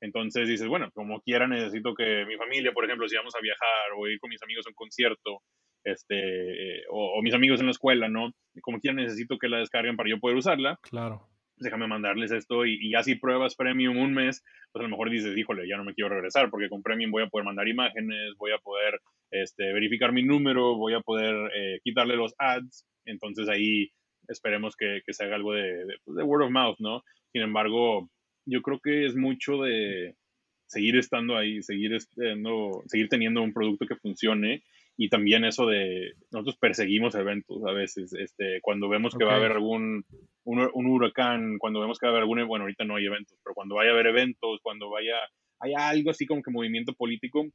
Entonces 0.00 0.48
dices, 0.48 0.68
bueno, 0.68 0.90
como 0.94 1.20
quiera 1.22 1.48
necesito 1.48 1.94
que 1.94 2.24
mi 2.24 2.36
familia, 2.36 2.72
por 2.72 2.84
ejemplo, 2.84 3.08
si 3.08 3.16
vamos 3.16 3.34
a 3.34 3.40
viajar 3.40 3.92
o 3.98 4.06
ir 4.06 4.20
con 4.20 4.30
mis 4.30 4.42
amigos 4.44 4.64
a 4.66 4.70
un 4.70 4.74
concierto, 4.74 5.42
este, 5.82 6.84
o, 6.90 7.20
mis 7.22 7.34
amigos 7.34 7.58
en 7.58 7.66
la 7.66 7.72
escuela, 7.72 8.08
¿no? 8.08 8.32
Como 8.60 8.78
quiera 8.78 8.94
necesito 8.94 9.38
que 9.38 9.48
la 9.48 9.58
descarguen 9.58 9.96
para 9.96 10.10
yo 10.10 10.20
poder 10.20 10.36
usarla. 10.36 10.78
Claro. 10.82 11.26
Déjame 11.58 11.86
mandarles 11.86 12.32
esto 12.32 12.66
y, 12.66 12.78
y 12.80 12.90
ya 12.92 13.02
si 13.02 13.14
pruebas 13.14 13.54
Premium 13.54 13.96
un 13.96 14.12
mes, 14.12 14.44
pues 14.72 14.80
a 14.80 14.84
lo 14.84 14.90
mejor 14.90 15.10
dices, 15.10 15.36
híjole, 15.36 15.66
ya 15.68 15.76
no 15.76 15.84
me 15.84 15.94
quiero 15.94 16.10
regresar 16.10 16.50
porque 16.50 16.68
con 16.68 16.82
Premium 16.82 17.10
voy 17.10 17.22
a 17.22 17.28
poder 17.28 17.46
mandar 17.46 17.66
imágenes, 17.66 18.34
voy 18.36 18.52
a 18.52 18.58
poder 18.58 19.00
este, 19.30 19.72
verificar 19.72 20.12
mi 20.12 20.22
número, 20.22 20.76
voy 20.76 20.94
a 20.94 21.00
poder 21.00 21.50
eh, 21.54 21.80
quitarle 21.82 22.16
los 22.16 22.34
ads, 22.38 22.86
entonces 23.04 23.48
ahí 23.48 23.90
esperemos 24.28 24.76
que, 24.76 25.02
que 25.06 25.12
se 25.12 25.24
haga 25.24 25.36
algo 25.36 25.54
de, 25.54 25.98
pues, 26.04 26.16
de, 26.16 26.22
word 26.22 26.44
of 26.44 26.50
mouth, 26.50 26.76
¿no? 26.78 27.02
Sin 27.32 27.42
embargo, 27.42 28.10
yo 28.44 28.62
creo 28.62 28.80
que 28.80 29.06
es 29.06 29.16
mucho 29.16 29.62
de 29.62 30.14
seguir 30.66 30.96
estando 30.96 31.36
ahí, 31.36 31.62
seguir, 31.62 31.94
estando, 31.94 32.82
seguir 32.86 33.08
teniendo 33.08 33.42
un 33.42 33.52
producto 33.52 33.86
que 33.86 33.96
funcione 33.96 34.62
y 34.96 35.08
también 35.08 35.44
eso 35.44 35.66
de 35.66 36.12
nosotros 36.30 36.56
perseguimos 36.56 37.14
eventos 37.14 37.62
a 37.66 37.72
veces 37.72 38.12
este 38.14 38.60
cuando 38.62 38.88
vemos 38.88 39.14
que 39.14 39.24
va 39.24 39.34
a 39.34 39.36
haber 39.36 39.52
algún 39.52 40.04
un, 40.44 40.70
un, 40.72 40.86
huracán 40.86 41.58
cuando 41.58 41.80
vemos 41.80 41.98
que 41.98 42.06
va 42.06 42.10
a 42.10 42.12
haber 42.12 42.22
algún 42.22 42.46
bueno 42.46 42.64
ahorita 42.64 42.84
no 42.84 42.96
hay 42.96 43.06
eventos 43.06 43.36
pero 43.44 43.54
cuando 43.54 43.74
vaya 43.74 43.90
a 43.90 43.92
haber 43.92 44.06
eventos 44.06 44.60
cuando 44.62 44.88
vaya 44.88 45.16
hay 45.60 45.74
algo 45.74 46.10
así 46.10 46.26
como 46.26 46.42
que 46.42 46.50
movimiento 46.50 46.94
político 46.94 47.46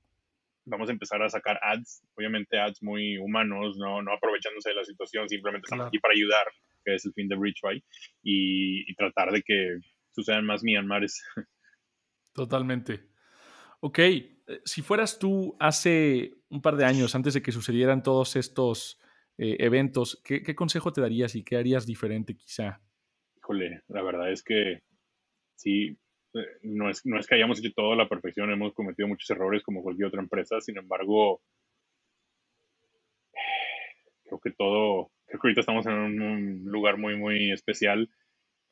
vamos 0.65 0.89
a 0.89 0.91
empezar 0.91 1.21
a 1.21 1.29
sacar 1.29 1.59
ads, 1.61 2.03
obviamente 2.15 2.59
ads 2.59 2.81
muy 2.81 3.17
humanos, 3.17 3.77
no, 3.77 4.01
no 4.01 4.13
aprovechándose 4.13 4.69
de 4.69 4.75
la 4.75 4.83
situación, 4.83 5.27
simplemente 5.27 5.65
estamos 5.65 5.87
aquí 5.87 5.99
para 5.99 6.13
ayudar, 6.13 6.45
que 6.85 6.95
es 6.95 7.05
el 7.05 7.13
fin 7.13 7.27
de 7.27 7.35
Bridgefy, 7.35 7.83
y, 8.23 8.89
y 8.89 8.95
tratar 8.95 9.31
de 9.31 9.41
que 9.41 9.77
sucedan 10.11 10.45
más 10.45 10.63
Myanmares. 10.63 11.23
Totalmente. 12.33 13.10
Ok, 13.83 13.99
eh, 13.99 14.31
si 14.63 14.83
fueras 14.83 15.17
tú 15.17 15.55
hace 15.59 16.35
un 16.49 16.61
par 16.61 16.75
de 16.75 16.85
años, 16.85 17.15
antes 17.15 17.33
de 17.33 17.41
que 17.41 17.51
sucedieran 17.51 18.03
todos 18.03 18.35
estos 18.35 18.99
eh, 19.39 19.57
eventos, 19.59 20.21
¿qué, 20.23 20.43
¿qué, 20.43 20.53
consejo 20.53 20.93
te 20.93 21.01
darías 21.01 21.35
y 21.35 21.43
qué 21.43 21.57
harías 21.57 21.87
diferente 21.87 22.35
quizá? 22.35 22.79
Híjole, 23.37 23.81
la 23.87 24.03
verdad 24.03 24.31
es 24.31 24.43
que 24.43 24.83
sí, 25.55 25.97
eh, 26.35 26.45
no 26.61 26.91
es, 26.91 27.05
no 27.05 27.19
es 27.19 27.25
que 27.25 27.35
hayamos 27.35 27.57
hecho 27.59 27.73
todo 27.75 27.93
a 27.93 27.95
la 27.95 28.07
perfección, 28.07 28.51
hemos 28.51 28.73
cometido 28.75 29.07
muchos 29.07 29.29
errores 29.31 29.63
como 29.63 29.81
cualquier 29.81 30.09
otra 30.09 30.21
empresa, 30.21 30.61
sin 30.61 30.77
embargo, 30.77 31.41
creo 34.25 34.39
que 34.39 34.51
todo, 34.51 35.11
creo 35.25 35.41
que 35.41 35.47
ahorita 35.47 35.61
estamos 35.61 35.87
en 35.87 36.21
un, 36.21 36.63
lugar 36.65 36.97
muy, 36.97 37.17
muy 37.17 37.51
especial 37.51 38.11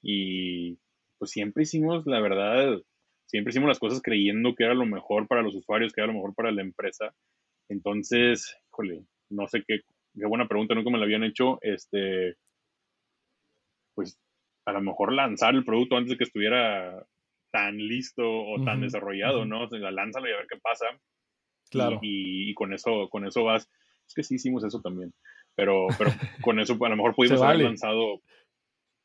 y 0.03 0.77
pues 1.17 1.31
siempre 1.31 1.63
hicimos, 1.63 2.05
la 2.05 2.21
verdad, 2.21 2.79
siempre 3.29 3.51
hicimos 3.51 3.67
las 3.67 3.79
cosas 3.79 4.01
creyendo 4.01 4.55
que 4.55 4.63
era 4.63 4.73
lo 4.73 4.85
mejor 4.85 5.27
para 5.27 5.43
los 5.43 5.55
usuarios, 5.55 5.93
que 5.93 6.01
era 6.01 6.07
lo 6.07 6.13
mejor 6.13 6.33
para 6.33 6.51
la 6.51 6.61
empresa. 6.61 7.13
Entonces, 7.69 8.57
híjole, 8.71 9.05
no 9.29 9.47
sé 9.47 9.63
qué, 9.67 9.81
qué 10.15 10.25
buena 10.25 10.47
pregunta, 10.47 10.73
nunca 10.73 10.89
me 10.89 10.97
la 10.97 11.05
habían 11.05 11.23
hecho. 11.23 11.59
Este, 11.61 12.35
pues 13.93 14.19
a 14.65 14.73
lo 14.73 14.81
mejor 14.81 15.13
lanzar 15.13 15.53
el 15.53 15.63
producto 15.63 15.95
antes 15.95 16.11
de 16.11 16.17
que 16.17 16.23
estuviera 16.23 17.05
tan 17.51 17.77
listo 17.77 18.23
o 18.23 18.63
tan 18.63 18.81
desarrollado, 18.81 19.45
¿no? 19.45 19.63
O 19.63 19.69
sea, 19.69 19.91
lánzalo 19.91 20.27
y 20.27 20.31
a 20.31 20.37
ver 20.37 20.47
qué 20.49 20.57
pasa. 20.57 20.85
Claro. 21.69 21.99
Y, 22.01 22.53
con 22.55 22.73
eso, 22.73 23.09
con 23.09 23.25
eso 23.27 23.43
vas. 23.43 23.69
Es 24.07 24.13
que 24.15 24.23
sí 24.23 24.35
hicimos 24.35 24.63
eso 24.63 24.81
también. 24.81 25.13
Pero, 25.55 25.87
pero 25.97 26.09
con 26.43 26.59
eso 26.59 26.77
a 26.83 26.89
lo 26.89 26.95
mejor 26.95 27.13
pudimos 27.13 27.41
haber 27.41 27.61
lanzado. 27.61 28.21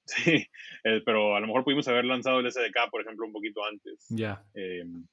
Sí, 0.24 0.46
eh, 0.84 1.00
pero 1.04 1.34
a 1.34 1.40
lo 1.40 1.46
mejor 1.46 1.64
pudimos 1.64 1.88
haber 1.88 2.04
lanzado 2.04 2.40
el 2.40 2.52
SDK, 2.52 2.90
por 2.90 3.00
ejemplo, 3.00 3.26
un 3.26 3.32
poquito 3.32 3.64
antes. 3.64 4.04
Ya. 4.10 4.44
Em, 4.52 5.06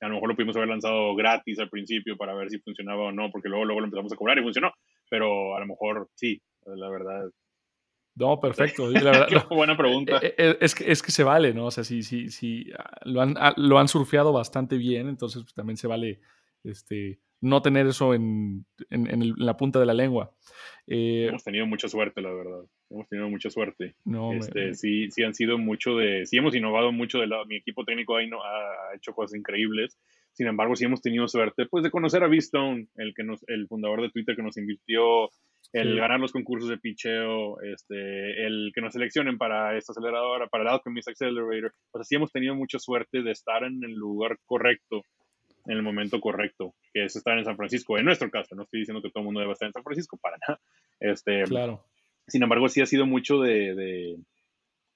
a 0.00 0.06
lo 0.06 0.14
mejor 0.14 0.28
lo 0.28 0.36
pudimos 0.36 0.56
haber 0.56 0.68
lanzado 0.68 1.14
gratis 1.16 1.58
al 1.58 1.68
principio 1.68 2.16
para 2.16 2.34
ver 2.34 2.48
si 2.48 2.60
funcionaba 2.60 3.06
o 3.06 3.12
no, 3.12 3.30
porque 3.32 3.48
luego, 3.48 3.64
luego 3.64 3.80
lo 3.80 3.86
empezamos 3.86 4.12
a 4.12 4.16
cobrar 4.16 4.38
y 4.38 4.42
funcionó. 4.42 4.72
Pero 5.10 5.56
a 5.56 5.60
lo 5.60 5.66
mejor 5.66 6.08
sí, 6.14 6.40
la 6.66 6.88
verdad, 6.88 7.28
no, 8.18 8.40
perfecto. 8.40 8.90
La 8.90 9.12
verdad, 9.12 9.28
Qué 9.28 9.54
buena 9.54 9.76
pregunta. 9.76 10.18
Eh, 10.20 10.34
eh, 10.36 10.58
es 10.60 10.74
que, 10.74 10.90
es 10.90 11.02
que 11.02 11.12
se 11.12 11.22
vale, 11.22 11.54
¿no? 11.54 11.66
O 11.66 11.70
sea, 11.70 11.84
si, 11.84 12.02
si, 12.02 12.30
si 12.30 12.66
ah, 12.76 12.90
lo, 13.04 13.20
han, 13.20 13.36
ah, 13.38 13.54
lo 13.56 13.78
han 13.78 13.86
surfeado 13.86 14.32
bastante 14.32 14.76
bien, 14.76 15.08
entonces 15.08 15.42
pues, 15.44 15.54
también 15.54 15.76
se 15.76 15.86
vale 15.86 16.20
este, 16.64 17.20
no 17.40 17.62
tener 17.62 17.86
eso 17.86 18.14
en, 18.14 18.66
en, 18.90 19.34
la 19.36 19.56
punta 19.56 19.78
de 19.78 19.86
la 19.86 19.94
lengua. 19.94 20.32
Eh, 20.86 21.26
hemos 21.28 21.44
tenido 21.44 21.66
mucha 21.66 21.88
suerte, 21.88 22.20
la 22.20 22.32
verdad. 22.32 22.64
Hemos 22.90 23.08
tenido 23.08 23.28
mucha 23.28 23.50
suerte. 23.50 23.94
No, 24.04 24.32
este, 24.32 24.74
sí, 24.74 25.10
sí 25.10 25.22
han 25.22 25.34
sido 25.34 25.58
mucho 25.58 25.96
de... 25.96 26.26
Sí 26.26 26.38
hemos 26.38 26.54
innovado 26.54 26.90
mucho 26.92 27.18
de 27.18 27.26
lado. 27.26 27.44
Mi 27.46 27.56
equipo 27.56 27.84
técnico 27.84 28.16
ahí 28.16 28.28
no, 28.28 28.42
ha 28.42 28.94
hecho 28.96 29.12
cosas 29.12 29.38
increíbles. 29.38 29.98
Sin 30.32 30.46
embargo, 30.46 30.76
sí 30.76 30.84
hemos 30.84 31.02
tenido 31.02 31.28
suerte 31.28 31.66
pues, 31.66 31.84
de 31.84 31.90
conocer 31.90 32.22
a 32.22 32.28
B-Stone, 32.28 32.88
el, 32.96 33.14
que 33.14 33.24
nos, 33.24 33.44
el 33.48 33.66
fundador 33.68 34.02
de 34.02 34.10
Twitter 34.10 34.36
que 34.36 34.42
nos 34.42 34.56
invirtió 34.56 35.28
el 35.72 35.96
ganar 35.96 36.18
los 36.18 36.32
concursos 36.32 36.70
de 36.70 36.78
picheo, 36.78 37.60
este, 37.60 38.46
el 38.46 38.72
que 38.74 38.80
nos 38.80 38.94
seleccionen 38.94 39.36
para 39.36 39.76
esta 39.76 39.92
aceleradora, 39.92 40.46
para 40.46 40.64
el 40.64 40.70
Alchemist 40.70 41.08
Accelerator. 41.08 41.74
Pues 41.90 42.02
así 42.02 42.14
hemos 42.14 42.32
tenido 42.32 42.54
mucha 42.54 42.78
suerte 42.78 43.22
de 43.22 43.32
estar 43.32 43.64
en 43.64 43.82
el 43.84 43.92
lugar 43.92 44.38
correcto, 44.46 45.02
en 45.68 45.76
el 45.76 45.82
momento 45.82 46.20
correcto, 46.20 46.74
que 46.92 47.04
es 47.04 47.14
estar 47.14 47.38
en 47.38 47.44
San 47.44 47.56
Francisco. 47.56 47.96
En 47.96 48.04
nuestro 48.04 48.30
caso, 48.30 48.56
no 48.56 48.64
estoy 48.64 48.80
diciendo 48.80 49.00
que 49.00 49.10
todo 49.10 49.20
el 49.20 49.26
mundo 49.26 49.40
deba 49.40 49.52
estar 49.52 49.66
en 49.66 49.72
San 49.72 49.84
Francisco, 49.84 50.18
para 50.20 50.36
nada. 50.48 50.60
Este, 50.98 51.44
claro. 51.44 51.84
Sin 52.26 52.42
embargo, 52.42 52.68
sí 52.68 52.80
ha 52.80 52.86
sido 52.86 53.06
mucho 53.06 53.40
de 53.40 54.18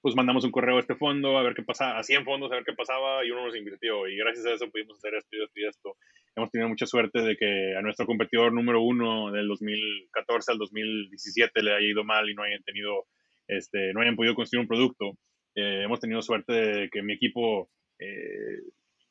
pues 0.03 0.17
mandamos 0.17 0.43
un 0.43 0.51
correo 0.51 0.75
a 0.75 0.81
este 0.81 0.95
fondo 0.95 1.37
a 1.37 1.43
ver 1.43 1.53
qué 1.55 1.63
pasaba, 1.63 1.97
a 1.97 2.03
100 2.03 2.25
fondos 2.25 2.51
a 2.51 2.55
ver 2.55 2.65
qué 2.65 2.73
pasaba 2.73 3.25
y 3.25 3.31
uno 3.31 3.45
nos 3.45 3.55
invirtió 3.55 4.05
y 4.05 4.17
gracias 4.17 4.45
a 4.45 4.51
eso 4.51 4.69
pudimos 4.69 4.97
hacer 4.97 5.15
esto 5.15 5.29
y 5.31 5.41
esto 5.41 5.59
y 5.61 5.65
esto. 5.65 5.95
Hemos 6.35 6.51
tenido 6.51 6.67
mucha 6.67 6.85
suerte 6.85 7.21
de 7.21 7.37
que 7.37 7.73
a 7.77 7.81
nuestro 7.81 8.05
competidor 8.05 8.51
número 8.51 8.81
uno 8.81 9.31
del 9.31 9.47
2014 9.47 10.51
al 10.51 10.57
2017 10.57 11.63
le 11.63 11.73
haya 11.73 11.87
ido 11.87 12.03
mal 12.03 12.29
y 12.29 12.35
no 12.35 12.43
hayan 12.43 12.61
tenido, 12.63 13.05
este, 13.47 13.93
no 13.93 14.01
hayan 14.01 14.17
podido 14.17 14.35
construir 14.35 14.59
un 14.59 14.67
producto. 14.67 15.13
Eh, 15.55 15.83
hemos 15.85 16.01
tenido 16.01 16.21
suerte 16.21 16.51
de 16.51 16.89
que 16.89 17.01
mi 17.01 17.13
equipo, 17.13 17.69
eh, 17.97 18.59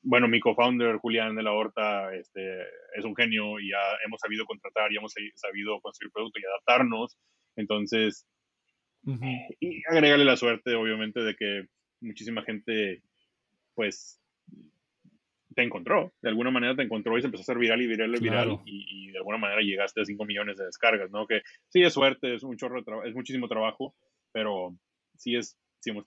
bueno, 0.03 0.29
mi 0.29 0.41
co-founder 0.41 0.97
Julián 0.97 1.37
de 1.37 1.43
la 1.43 1.53
Horta 1.53 2.15
este, 2.15 2.63
es 2.97 3.05
un 3.05 3.15
genio 3.15 3.61
y 3.61 3.71
ya 3.71 3.79
hemos 4.05 4.21
sabido 4.21 4.45
contratar 4.45 4.93
y 4.93 4.97
hemos 4.97 5.15
sabido 5.37 5.81
construir 5.81 6.13
producto 6.13 6.41
y 6.41 6.45
adaptarnos. 6.45 7.17
Entonces, 7.57 8.27
y 9.61 9.83
agregarle 9.91 10.25
la 10.25 10.37
suerte, 10.37 10.75
obviamente, 10.75 11.21
de 11.21 11.35
que 11.35 11.67
muchísima 12.01 12.43
gente, 12.43 13.03
pues, 13.75 14.21
te 15.55 15.63
encontró. 15.63 16.13
De 16.23 16.31
alguna 16.31 16.51
manera 16.51 16.75
te 16.75 16.83
encontró 16.83 17.17
y 17.17 17.21
se 17.21 17.27
empezó 17.27 17.43
a 17.43 17.45
hacer 17.45 17.59
viral 17.59 17.83
y 17.83 17.87
viral 17.87 18.15
y 18.17 18.21
viral. 18.21 18.61
Y, 18.65 19.11
de 19.11 19.19
alguna 19.19 19.39
manera 19.39 19.61
llegaste 19.61 20.01
a 20.01 20.05
5 20.05 20.25
millones 20.25 20.57
de 20.57 20.65
descargas, 20.65 21.11
¿no? 21.11 21.27
Que 21.27 21.43
sí 21.69 21.83
es 21.83 21.93
suerte, 21.93 22.35
es 22.35 22.43
un 22.43 22.57
chorro 22.57 22.83
de 22.83 23.09
es 23.09 23.15
muchísimo 23.15 23.49
trabajo, 23.49 23.95
pero 24.33 24.75
sí 25.17 25.37
es, 25.37 25.59
sí 25.81 25.91
hemos, 25.91 26.07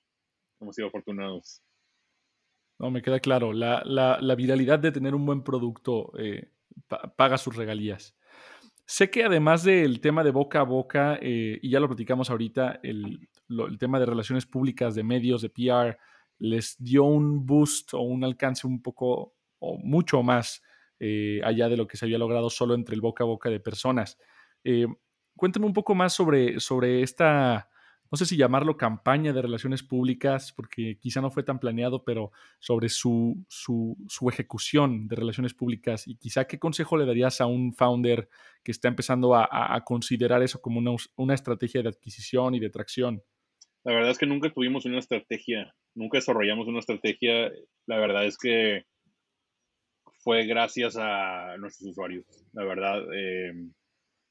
hemos 0.59 0.75
sido 0.75 0.87
afortunados. 0.87 1.61
No, 2.80 2.91
me 2.91 3.01
queda 3.01 3.19
claro. 3.19 3.53
La, 3.53 3.82
la, 3.86 4.17
la 4.21 4.36
viralidad 4.36 4.80
de 4.80 4.91
tener 4.91 5.15
un 5.15 5.26
buen 5.26 5.43
producto 5.43 6.11
eh, 6.17 6.49
paga 7.15 7.38
sus 7.38 7.55
regalías. 7.55 8.15
Sé 8.86 9.09
que 9.09 9.23
además 9.23 9.63
del 9.63 9.99
tema 9.99 10.23
de 10.23 10.32
boca 10.32 10.59
a 10.59 10.63
boca, 10.63 11.17
eh, 11.21 11.59
y 11.61 11.69
ya 11.69 11.80
lo 11.80 11.88
platicamos 11.88 12.30
ahorita, 12.30 12.80
el, 12.84 13.30
tema 13.80 13.99
de 13.99 14.05
relaciones 14.05 14.45
públicas, 14.45 14.95
de 14.95 15.03
medios, 15.03 15.41
de 15.41 15.49
PR, 15.49 15.97
les 16.39 16.76
dio 16.80 17.03
un 17.03 17.45
boost 17.45 17.93
o 17.93 18.01
un 18.01 18.23
alcance 18.23 18.67
un 18.67 18.82
poco 18.82 19.36
o 19.59 19.78
mucho 19.78 20.21
más 20.21 20.61
eh, 20.99 21.41
allá 21.43 21.69
de 21.69 21.78
lo 21.78 21.88
que 21.88 21.97
se 21.97 22.05
había 22.05 22.17
logrado 22.17 22.49
solo 22.49 22.73
entre 22.73 22.95
el 22.95 23.01
boca 23.01 23.23
a 23.23 23.28
boca 23.28 23.49
de 23.49 23.59
personas. 23.59 24.17
Cuéntame 25.36 25.65
un 25.65 25.73
poco 25.73 25.95
más 25.95 26.13
sobre, 26.13 26.59
sobre 26.59 27.01
esta, 27.01 27.69
no 28.11 28.17
sé 28.17 28.25
si 28.25 28.37
llamarlo 28.37 28.77
campaña 28.77 29.33
de 29.33 29.41
relaciones 29.41 29.83
públicas, 29.83 30.53
porque 30.53 30.97
quizá 30.99 31.21
no 31.21 31.31
fue 31.31 31.43
tan 31.43 31.59
planeado, 31.59 32.03
pero 32.03 32.31
sobre 32.59 32.89
su, 32.89 33.43
su, 33.47 33.95
ejecución 34.29 35.07
de 35.07 35.15
relaciones 35.15 35.53
públicas 35.53 36.07
y 36.07 36.15
quizá 36.15 36.45
qué 36.45 36.59
consejo 36.59 36.97
le 36.97 37.05
darías 37.05 37.41
a 37.41 37.45
un 37.45 37.73
founder 37.73 38.29
que 38.63 38.71
está 38.71 38.87
empezando 38.87 39.35
a, 39.35 39.81
considerar 39.85 40.41
eso 40.43 40.61
como 40.61 40.79
una, 40.79 40.91
una, 41.15 41.33
estrategia 41.33 41.81
de 41.81 41.89
adquisición 41.89 42.55
y 42.55 42.59
de 42.59 42.69
tracción. 42.69 43.23
La 43.83 43.93
verdad 43.93 44.11
es 44.11 44.17
que 44.17 44.25
nunca 44.25 44.51
tuvimos 44.51 44.85
una 44.85 44.99
estrategia, 44.99 45.75
nunca 45.93 46.17
desarrollamos 46.17 46.67
una 46.67 46.79
estrategia. 46.79 47.51
La 47.85 47.97
verdad 47.97 48.25
es 48.25 48.37
que 48.37 48.85
fue 50.23 50.45
gracias 50.47 50.97
a 50.97 51.55
nuestros 51.57 51.91
usuarios. 51.91 52.25
La 52.53 52.63
verdad, 52.63 53.03
eh, 53.13 53.53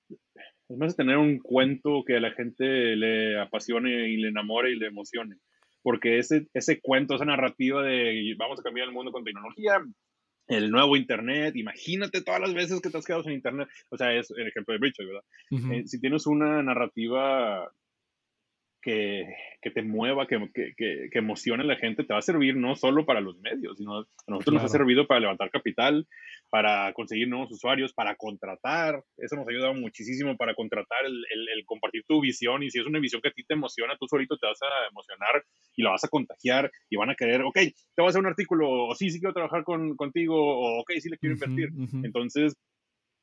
es 0.10 0.78
más 0.78 0.98
tener 0.98 1.18
un 1.18 1.40
cuento 1.40 2.04
que 2.06 2.18
a 2.18 2.20
la 2.20 2.32
gente 2.32 2.96
le 2.98 3.40
apasione 3.40 4.10
y 4.10 4.18
le 4.18 4.28
enamore 4.28 4.72
y 4.72 4.76
le 4.76 4.88
emocione. 4.88 5.38
Porque 5.82 6.20
ese, 6.20 6.48
ese 6.54 6.82
cuento, 6.82 7.16
esa 7.16 7.26
narrativa 7.26 7.82
de 7.84 8.36
vamos 8.38 8.60
a 8.60 8.64
cambiar 8.64 8.88
el 8.88 8.94
mundo 8.94 9.12
con 9.12 9.24
tecnología, 9.24 9.80
el 10.52 10.72
nuevo 10.72 10.95
Internet, 10.95 11.56
imagínate 11.56 12.22
todas 12.22 12.41
las 12.41 12.54
veces 12.54 12.82
que 12.82 12.89
te 12.89 12.97
has 12.97 13.06
quedado 13.06 13.24
sin 13.24 13.34
Internet, 13.34 13.68
o 13.89 13.97
sea, 13.97 14.14
es 14.14 14.32
el 14.32 14.47
ejemplo 14.47 14.74
de 14.74 14.80
Bridget, 14.80 15.08
¿verdad? 15.08 15.24
Eh, 15.74 15.88
si 15.88 15.99
tienes 15.99 16.28
una 16.28 16.62
narrativa 16.62 17.72
que, 18.82 19.26
te 19.62 19.82
mueva, 19.84 20.28
que, 20.28 20.50
que, 20.54 20.74
que, 20.76 21.20
emocione 21.20 21.64
a 21.64 21.68
la 21.68 21.76
gente, 21.76 22.04
te 22.04 22.14
va 22.14 22.20
a 22.20 22.24
servir 22.24 22.56
no 22.56 22.76
solo 22.76 23.06
para 23.06 23.22
los 23.22 23.40
medios, 23.40 23.78
sino 23.78 24.00
a 24.00 24.06
nosotros 24.28 24.56
nos 24.56 24.64
ha 24.64 24.68
servido 24.70 25.06
para 25.06 25.20
levantar 25.20 25.52
capital, 25.52 26.08
para 26.50 26.92
conseguir 26.94 27.28
nuevos 27.28 27.52
usuarios, 27.52 27.94
para 27.94 28.16
contratar. 28.16 29.04
Eso 29.18 29.36
nos 29.36 29.48
ha 29.48 29.52
ayudado 29.52 29.74
muchísimo 29.76 30.36
para 30.36 30.56
contratar, 30.56 31.06
el, 31.06 31.24
el, 31.32 31.66
compartir 31.66 32.04
tu 32.08 32.22
visión. 32.22 32.64
Y 32.64 32.72
si 32.72 32.80
es 32.80 32.86
una 32.86 33.00
visión 33.00 33.22
que 33.22 33.30
a 33.30 33.34
ti 33.34 33.44
te 33.44 33.54
emociona, 33.54 33.96
tú 34.00 34.08
solito 34.08 34.38
te 34.38 34.48
vas 34.48 34.62
a 34.62 34.90
emocionar 34.90 35.44
y 35.76 35.84
la 35.84 35.92
vas 35.92 36.04
a 36.04 36.10
contagiar 36.10 36.72
y 36.90 36.98
van 36.98 37.12
a 37.12 37.16
querer, 37.16 37.44
ok, 37.44 37.56
te 37.56 37.74
voy 37.98 38.08
a 38.08 38.10
hacer 38.10 38.22
un 38.22 38.28
artículo, 38.28 38.70
o 38.70 38.96
sí, 38.96 39.12
sí 39.12 39.20
quiero 39.20 39.34
trabajar 39.34 39.64
con, 39.64 39.96
contigo, 39.96 40.36
o 40.36 40.82
ok, 40.82 40.92
sí 41.00 41.10
le 41.10 41.18
quiero 41.18 41.36
invertir. 41.36 41.70
Entonces, 42.04 42.56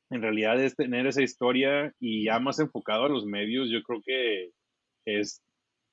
en 0.09 0.21
realidad 0.21 0.61
es 0.63 0.75
tener 0.75 1.05
esa 1.05 1.21
historia 1.21 1.93
y 1.99 2.25
ya 2.25 2.39
más 2.39 2.59
enfocado 2.59 3.05
a 3.05 3.09
los 3.09 3.25
medios, 3.25 3.69
yo 3.69 3.83
creo 3.83 4.01
que 4.03 4.51
es 5.05 5.43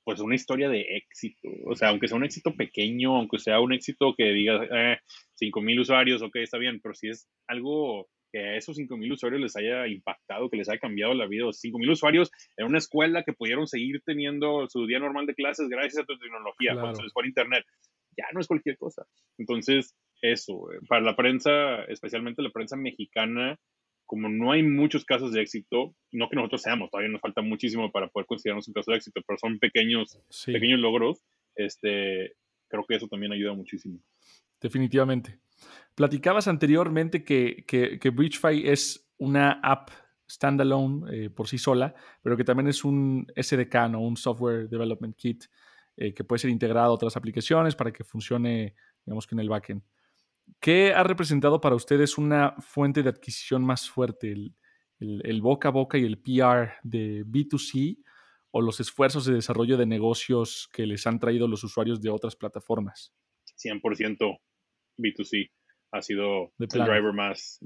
pues 0.06 0.20
una 0.20 0.36
historia 0.36 0.68
de 0.68 0.82
éxito. 0.82 1.48
O 1.64 1.74
sea, 1.74 1.88
aunque 1.88 2.06
sea 2.06 2.16
un 2.16 2.24
éxito 2.24 2.54
pequeño, 2.54 3.16
aunque 3.16 3.40
sea 3.40 3.58
un 3.58 3.72
éxito 3.72 4.14
que 4.16 4.26
diga 4.26 4.64
eh, 4.70 4.98
5 5.34 5.60
mil 5.60 5.80
usuarios, 5.80 6.22
ok, 6.22 6.36
está 6.36 6.58
bien, 6.58 6.78
pero 6.80 6.94
si 6.94 7.08
es 7.08 7.28
algo 7.48 8.06
que 8.32 8.38
a 8.38 8.56
esos 8.56 8.76
5 8.76 8.96
mil 8.96 9.10
usuarios 9.10 9.42
les 9.42 9.56
haya 9.56 9.88
impactado, 9.88 10.48
que 10.48 10.58
les 10.58 10.68
haya 10.68 10.78
cambiado 10.78 11.12
la 11.12 11.26
vida, 11.26 11.46
5 11.50 11.76
mil 11.80 11.90
usuarios 11.90 12.30
en 12.56 12.66
una 12.66 12.78
escuela 12.78 13.24
que 13.24 13.32
pudieron 13.32 13.66
seguir 13.66 14.00
teniendo 14.06 14.68
su 14.68 14.86
día 14.86 15.00
normal 15.00 15.26
de 15.26 15.34
clases 15.34 15.68
gracias 15.68 16.04
a 16.04 16.06
tu 16.06 16.16
tecnología, 16.16 16.74
cuando 16.74 16.94
se 16.94 17.02
les 17.02 17.12
fue 17.12 17.26
internet, 17.26 17.64
ya 18.16 18.26
no 18.32 18.38
es 18.38 18.46
cualquier 18.46 18.78
cosa. 18.78 19.04
Entonces, 19.38 19.96
eso, 20.22 20.70
eh, 20.72 20.78
para 20.88 21.02
la 21.02 21.16
prensa, 21.16 21.82
especialmente 21.88 22.42
la 22.42 22.50
prensa 22.50 22.76
mexicana, 22.76 23.58
como 24.06 24.28
no 24.28 24.52
hay 24.52 24.62
muchos 24.62 25.04
casos 25.04 25.32
de 25.32 25.42
éxito, 25.42 25.94
no 26.12 26.28
que 26.28 26.36
nosotros 26.36 26.62
seamos, 26.62 26.90
todavía 26.90 27.12
nos 27.12 27.20
falta 27.20 27.42
muchísimo 27.42 27.90
para 27.90 28.08
poder 28.08 28.26
considerarnos 28.26 28.68
un 28.68 28.74
caso 28.74 28.92
de 28.92 28.98
éxito, 28.98 29.20
pero 29.26 29.38
son 29.38 29.58
pequeños, 29.58 30.18
pequeños 30.46 30.80
logros, 30.80 31.22
este, 31.54 32.34
creo 32.68 32.84
que 32.88 32.94
eso 32.94 33.08
también 33.08 33.32
ayuda 33.32 33.54
muchísimo. 33.54 33.98
Definitivamente. 34.60 35.40
Platicabas 35.94 36.48
anteriormente 36.48 37.24
que, 37.24 37.64
que, 37.66 37.98
que 37.98 38.10
Bridgefy 38.10 38.68
es 38.68 39.08
una 39.18 39.60
app 39.62 39.90
standalone 40.28 41.06
eh, 41.26 41.30
por 41.30 41.48
sí 41.48 41.58
sola, 41.58 41.94
pero 42.22 42.36
que 42.36 42.44
también 42.44 42.68
es 42.68 42.84
un 42.84 43.26
SDK, 43.36 43.88
¿no? 43.90 44.00
un 44.00 44.16
Software 44.16 44.68
Development 44.68 45.16
Kit, 45.16 45.44
eh, 45.96 46.12
que 46.12 46.24
puede 46.24 46.40
ser 46.40 46.50
integrado 46.50 46.90
a 46.90 46.94
otras 46.94 47.16
aplicaciones 47.16 47.74
para 47.74 47.92
que 47.92 48.04
funcione, 48.04 48.74
digamos 49.04 49.26
que 49.26 49.34
en 49.34 49.40
el 49.40 49.48
backend. 49.48 49.82
¿Qué 50.60 50.92
ha 50.92 51.02
representado 51.02 51.60
para 51.60 51.76
ustedes 51.76 52.18
una 52.18 52.52
fuente 52.60 53.02
de 53.02 53.10
adquisición 53.10 53.64
más 53.64 53.88
fuerte, 53.88 54.34
el, 54.98 55.40
boca 55.42 55.68
a 55.68 55.72
boca 55.72 55.98
y 55.98 56.04
el 56.04 56.18
PR 56.18 56.74
de 56.82 57.24
B2C 57.24 57.98
o 58.50 58.62
los 58.62 58.80
esfuerzos 58.80 59.26
de 59.26 59.34
desarrollo 59.34 59.76
de 59.76 59.86
negocios 59.86 60.68
que 60.72 60.86
les 60.86 61.06
han 61.06 61.18
traído 61.18 61.46
los 61.46 61.62
usuarios 61.62 62.00
de 62.00 62.10
otras 62.10 62.36
plataformas? 62.36 63.12
100% 63.62 64.38
B2C 64.98 65.50
ha 65.92 66.02
sido 66.02 66.52
el 66.58 66.68
driver 66.68 67.12
más, 67.12 67.58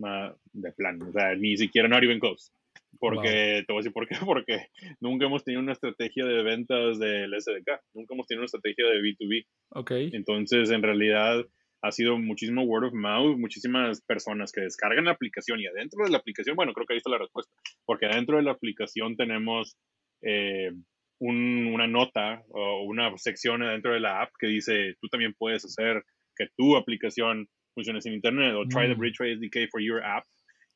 de 0.52 0.72
plan. 0.72 1.00
O 1.02 1.12
sea, 1.12 1.34
ni 1.36 1.56
siquiera 1.56 1.88
not 1.88 2.02
even 2.02 2.20
close. 2.20 2.50
Porque, 2.98 3.64
te 3.66 3.72
voy 3.72 3.78
a 3.78 3.82
decir 3.82 3.92
por 3.92 4.06
qué, 4.08 4.14
porque 4.26 4.66
nunca 5.00 5.26
hemos 5.26 5.44
tenido 5.44 5.62
una 5.62 5.72
estrategia 5.72 6.24
de 6.24 6.42
ventas 6.42 6.98
del 6.98 7.32
SDK, 7.32 7.80
nunca 7.94 8.14
hemos 8.14 8.26
tenido 8.26 8.40
una 8.40 8.46
estrategia 8.46 8.86
de 8.86 9.00
B2B. 9.00 9.46
Ok. 9.70 9.90
Entonces, 10.12 10.70
en 10.70 10.82
realidad, 10.82 11.46
ha 11.82 11.92
sido 11.92 12.18
muchísimo 12.18 12.62
word 12.62 12.88
of 12.88 12.94
mouth, 12.94 13.38
muchísimas 13.38 14.02
personas 14.02 14.52
que 14.52 14.60
descargan 14.60 15.06
la 15.06 15.12
aplicación 15.12 15.60
y 15.60 15.66
adentro 15.66 16.04
de 16.04 16.10
la 16.10 16.18
aplicación, 16.18 16.56
bueno, 16.56 16.72
creo 16.74 16.86
que 16.86 16.94
ahí 16.94 16.98
está 16.98 17.10
la 17.10 17.18
respuesta, 17.18 17.52
porque 17.84 18.06
adentro 18.06 18.36
de 18.36 18.42
la 18.42 18.52
aplicación 18.52 19.16
tenemos 19.16 19.76
eh, 20.22 20.72
una 21.20 21.86
nota 21.86 22.42
o 22.48 22.82
una 22.84 23.16
sección 23.18 23.62
adentro 23.62 23.92
de 23.92 24.00
la 24.00 24.22
app 24.22 24.30
que 24.38 24.46
dice, 24.46 24.94
tú 25.00 25.08
también 25.08 25.34
puedes 25.38 25.64
hacer 25.64 26.02
que 26.34 26.48
tu 26.56 26.76
aplicación 26.76 27.46
funcione 27.74 28.00
sin 28.00 28.14
internet 28.14 28.54
o 28.54 28.66
try 28.66 28.88
the 28.88 28.94
mm. 28.94 28.98
Bridgeway 28.98 29.36
SDK 29.36 29.70
for 29.70 29.80
your 29.82 30.02
app 30.02 30.24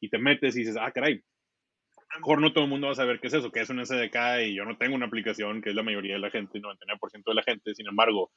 y 0.00 0.08
te 0.10 0.18
metes 0.18 0.54
y 0.56 0.60
dices, 0.60 0.76
ah, 0.78 0.90
caray, 0.92 1.22
a 2.10 2.14
lo 2.14 2.20
mejor 2.20 2.40
no 2.40 2.52
todo 2.52 2.64
el 2.64 2.70
mundo 2.70 2.88
va 2.88 2.92
a 2.92 2.96
saber 2.96 3.20
qué 3.20 3.28
es 3.28 3.34
eso, 3.34 3.50
qué 3.50 3.60
es 3.60 3.70
un 3.70 3.84
SDK 3.84 4.46
y 4.46 4.54
yo 4.54 4.64
no 4.64 4.76
tengo 4.76 4.94
una 4.94 5.06
aplicación, 5.06 5.62
que 5.62 5.70
es 5.70 5.74
la 5.74 5.82
mayoría 5.82 6.14
de 6.14 6.20
la 6.20 6.30
gente, 6.30 6.60
99% 6.60 7.22
de 7.24 7.34
la 7.34 7.42
gente, 7.42 7.74
sin 7.74 7.88
embargo, 7.88 8.30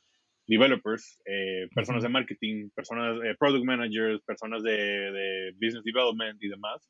developers, 0.48 1.20
eh, 1.26 1.68
personas 1.76 2.04
de 2.04 2.10
marketing, 2.10 2.70
personas, 2.74 3.18
eh, 3.24 3.36
product 3.38 3.66
managers, 3.66 4.22
personas 4.24 4.64
de, 4.64 5.52
business 5.60 5.84
development 5.84 6.42
y 6.42 6.48
demás, 6.48 6.90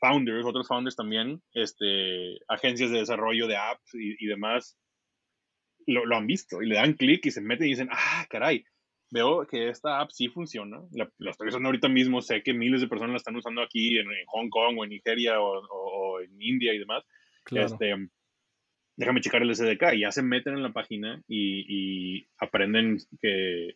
founders, 0.00 0.44
otros 0.44 0.66
founders 0.66 0.96
también, 0.96 1.40
este, 1.54 2.38
agencias 2.48 2.90
de 2.90 2.98
desarrollo 2.98 3.46
de 3.46 3.56
apps 3.56 3.94
y, 3.94 4.26
demás, 4.26 4.76
lo, 5.86 6.16
han 6.16 6.26
visto 6.26 6.60
y 6.60 6.66
le 6.66 6.74
dan 6.74 6.94
clic 6.94 7.24
y 7.26 7.30
se 7.30 7.40
meten 7.40 7.68
y 7.68 7.70
dicen, 7.70 7.88
ah, 7.92 8.26
caray, 8.28 8.64
veo 9.12 9.46
que 9.46 9.68
esta 9.68 10.00
app 10.00 10.10
sí 10.10 10.28
funciona, 10.28 10.80
la, 10.90 11.08
estoy 11.30 11.48
usando 11.48 11.68
ahorita 11.68 11.88
mismo, 11.88 12.20
sé 12.20 12.42
que 12.42 12.52
miles 12.52 12.80
de 12.80 12.88
personas 12.88 13.12
la 13.12 13.18
están 13.18 13.36
usando 13.36 13.62
aquí 13.62 13.96
en, 13.96 14.06
Hong 14.26 14.48
Kong 14.48 14.76
o 14.78 14.84
en 14.84 14.90
Nigeria 14.90 15.40
o, 15.40 16.20
en 16.20 16.30
India 16.40 16.74
y 16.74 16.78
demás. 16.78 17.04
Este, 17.50 17.94
déjame 19.02 19.20
checar 19.20 19.42
el 19.42 19.52
SDK 19.52 19.94
y 19.94 20.00
ya 20.02 20.12
se 20.12 20.22
meten 20.22 20.54
en 20.54 20.62
la 20.62 20.72
página 20.72 21.20
y, 21.26 22.24
aprenden 22.38 22.98
que 23.20 23.74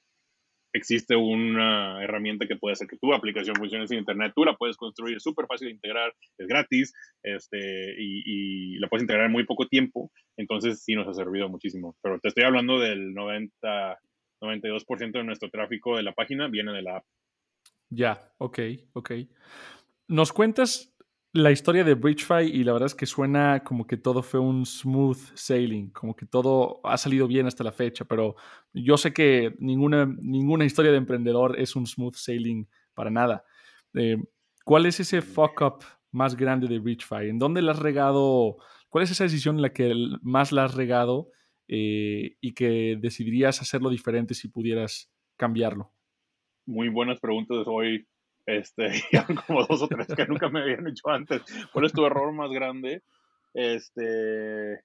existe 0.72 1.16
una 1.16 2.02
herramienta 2.04 2.46
que 2.46 2.54
puede 2.54 2.74
hacer 2.74 2.86
que 2.86 2.98
tu 2.98 3.12
aplicación 3.12 3.56
funcione 3.56 3.88
sin 3.88 3.98
internet. 3.98 4.32
Tú 4.36 4.44
la 4.44 4.56
puedes 4.56 4.76
construir, 4.76 5.16
es 5.16 5.24
súper 5.24 5.46
fácil 5.46 5.66
de 5.66 5.74
integrar, 5.74 6.14
es 6.38 6.46
gratis 6.46 6.94
este, 7.24 7.96
y, 7.98 8.78
la 8.78 8.88
puedes 8.88 9.02
integrar 9.02 9.26
en 9.26 9.32
muy 9.32 9.44
poco 9.44 9.66
tiempo. 9.66 10.12
Entonces 10.36 10.84
sí 10.84 10.94
nos 10.94 11.08
ha 11.08 11.14
servido 11.14 11.48
muchísimo. 11.48 11.96
Pero 12.02 12.20
te 12.20 12.28
estoy 12.28 12.44
hablando 12.44 12.78
del 12.78 13.12
90, 13.12 13.98
92% 14.40 15.10
de 15.10 15.24
nuestro 15.24 15.50
tráfico 15.50 15.96
de 15.96 16.04
la 16.04 16.12
página 16.12 16.46
viene 16.46 16.72
de 16.72 16.82
la 16.82 16.98
app. 16.98 17.04
Ya, 17.90 18.32
ok, 18.38 18.60
ok. 18.92 19.12
Nos 20.06 20.32
cuentas 20.32 20.95
la 21.37 21.51
historia 21.51 21.84
de 21.84 21.95
Bridgefy 21.95 22.51
y 22.53 22.64
la 22.64 22.72
verdad 22.72 22.87
es 22.87 22.95
que 22.95 23.07
suena 23.07 23.62
como 23.62 23.87
que 23.87 23.97
todo 23.97 24.22
fue 24.22 24.41
un 24.41 24.64
smooth 24.64 25.18
sailing, 25.34 25.91
como 25.91 26.16
que 26.16 26.26
todo 26.26 26.80
ha 26.82 26.97
salido 26.97 27.28
bien 27.28 27.47
hasta 27.47 27.62
la 27.62 27.72
fecha, 27.72 28.05
pero 28.05 28.37
yo 28.72 28.97
sé 28.97 29.12
que 29.12 29.55
ninguna, 29.59 30.07
ninguna 30.07 30.64
historia 30.64 30.91
de 30.91 30.99
emprendedor 30.99 31.61
es 31.61 31.76
un 31.76 31.87
smooth 31.87 32.14
sailing 32.14 32.66
para 32.95 33.11
nada. 33.11 33.45
Eh, 33.95 34.16
¿Cuál 34.64 34.87
es 34.87 34.99
ese 34.99 35.20
fuck 35.22 35.61
up 35.61 35.84
más 36.11 36.37
grande 36.37 36.66
de 36.66 36.78
Bridgefy? 36.78 37.28
¿En 37.28 37.39
dónde 37.39 37.62
la 37.62 37.72
has 37.72 37.78
regado? 37.78 38.57
¿Cuál 38.89 39.05
es 39.05 39.11
esa 39.11 39.24
decisión 39.24 39.57
en 39.57 39.62
la 39.62 39.72
que 39.72 39.95
más 40.22 40.53
la 40.53 40.64
has 40.64 40.74
regado 40.74 41.30
eh, 41.68 42.37
y 42.41 42.55
que 42.55 42.97
decidirías 42.99 43.61
hacerlo 43.61 43.91
diferente 43.91 44.34
si 44.34 44.49
pudieras 44.49 45.12
cambiarlo? 45.37 45.93
Muy 46.64 46.89
buenas 46.89 47.20
preguntas 47.20 47.64
hoy 47.66 48.07
este, 48.47 48.86
como 49.47 49.66
dos 49.66 49.82
o 49.82 49.88
tres 49.88 50.07
que 50.14 50.26
nunca 50.26 50.49
me 50.49 50.62
habían 50.62 50.86
hecho 50.86 51.09
antes. 51.11 51.42
¿Cuál 51.72 51.86
es 51.86 51.92
tu 51.92 52.07
error 52.07 52.32
más 52.32 52.51
grande? 52.51 53.03
Este. 53.53 54.80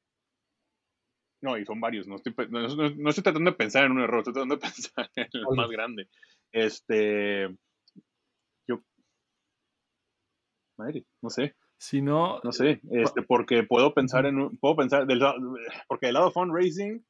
No, 1.41 1.57
y 1.57 1.65
son 1.65 1.79
varios. 1.79 2.07
No 2.07 2.15
estoy, 2.15 2.33
no, 2.49 3.09
estoy 3.09 3.23
tratando 3.23 3.51
de 3.51 3.57
pensar 3.57 3.85
en 3.85 3.93
un 3.93 4.01
error, 4.01 4.19
estoy 4.19 4.33
tratando 4.33 4.55
de 4.55 4.61
pensar 4.61 5.09
en 5.15 5.27
el 5.31 5.55
más 5.55 5.69
grande. 5.69 6.09
Este. 6.51 7.49
Yo. 8.67 8.81
Madre, 10.77 11.05
no 11.21 11.29
sé. 11.29 11.55
Si 11.77 12.01
no. 12.01 12.39
No 12.43 12.51
sé. 12.51 12.81
Este, 12.91 13.21
porque 13.21 13.63
puedo 13.63 13.93
pensar 13.93 14.25
en. 14.25 14.57
Puedo 14.57 14.75
pensar. 14.75 15.05
Del, 15.05 15.21
porque 15.87 16.07
del 16.07 16.13
lado 16.15 16.31
fundraising 16.31 17.05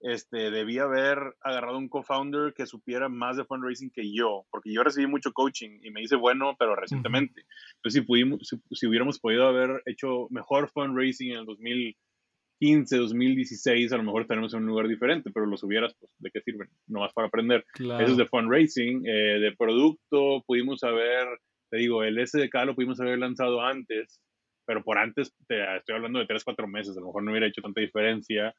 este, 0.00 0.50
debía 0.50 0.82
haber 0.82 1.18
agarrado 1.40 1.78
un 1.78 1.88
co-founder 1.88 2.52
que 2.54 2.66
supiera 2.66 3.08
más 3.08 3.36
de 3.36 3.44
fundraising 3.44 3.90
que 3.90 4.12
yo, 4.12 4.46
porque 4.50 4.72
yo 4.72 4.82
recibí 4.82 5.06
mucho 5.06 5.32
coaching 5.32 5.80
y 5.82 5.90
me 5.90 6.02
hice 6.02 6.16
bueno, 6.16 6.54
pero 6.58 6.76
recientemente. 6.76 7.42
Entonces, 7.76 8.00
si, 8.02 8.06
pudimos, 8.06 8.40
si, 8.70 8.86
hubiéramos 8.86 9.18
podido 9.18 9.46
haber 9.46 9.82
hecho 9.86 10.26
mejor 10.30 10.70
fundraising 10.70 11.32
en 11.32 11.38
el 11.38 11.46
2015, 11.46 12.96
2016, 12.96 13.92
a 13.92 13.96
lo 13.96 14.02
mejor 14.02 14.22
estaremos 14.22 14.52
en 14.52 14.60
un 14.60 14.66
lugar 14.66 14.86
diferente, 14.86 15.30
pero 15.32 15.46
los 15.46 15.62
hubieras, 15.62 15.94
pues, 15.98 16.12
¿de 16.18 16.30
qué 16.30 16.40
sirven? 16.42 16.68
No 16.86 17.00
más 17.00 17.12
para 17.12 17.28
aprender. 17.28 17.64
Eso 17.78 18.12
es 18.12 18.16
de 18.16 18.26
fundraising, 18.26 19.06
eh, 19.06 19.38
de 19.40 19.56
producto, 19.56 20.42
pudimos 20.46 20.82
haber, 20.84 21.26
te 21.70 21.78
digo, 21.78 22.04
el 22.04 22.18
SDK 22.18 22.54
lo 22.66 22.74
pudimos 22.74 23.00
haber 23.00 23.18
lanzado 23.18 23.62
antes, 23.62 24.20
pero 24.66 24.82
por 24.82 24.98
antes, 24.98 25.34
te, 25.48 25.76
estoy 25.76 25.94
hablando 25.94 26.18
de 26.18 26.26
3, 26.26 26.44
4 26.44 26.68
meses, 26.68 26.96
a 26.96 27.00
lo 27.00 27.06
mejor 27.06 27.22
no 27.22 27.30
hubiera 27.30 27.46
hecho 27.46 27.62
tanta 27.62 27.80
diferencia. 27.80 28.54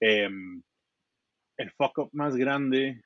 Eh, 0.00 0.28
el 1.62 1.70
fuck 1.72 1.98
up 1.98 2.10
más 2.12 2.36
grande. 2.36 3.02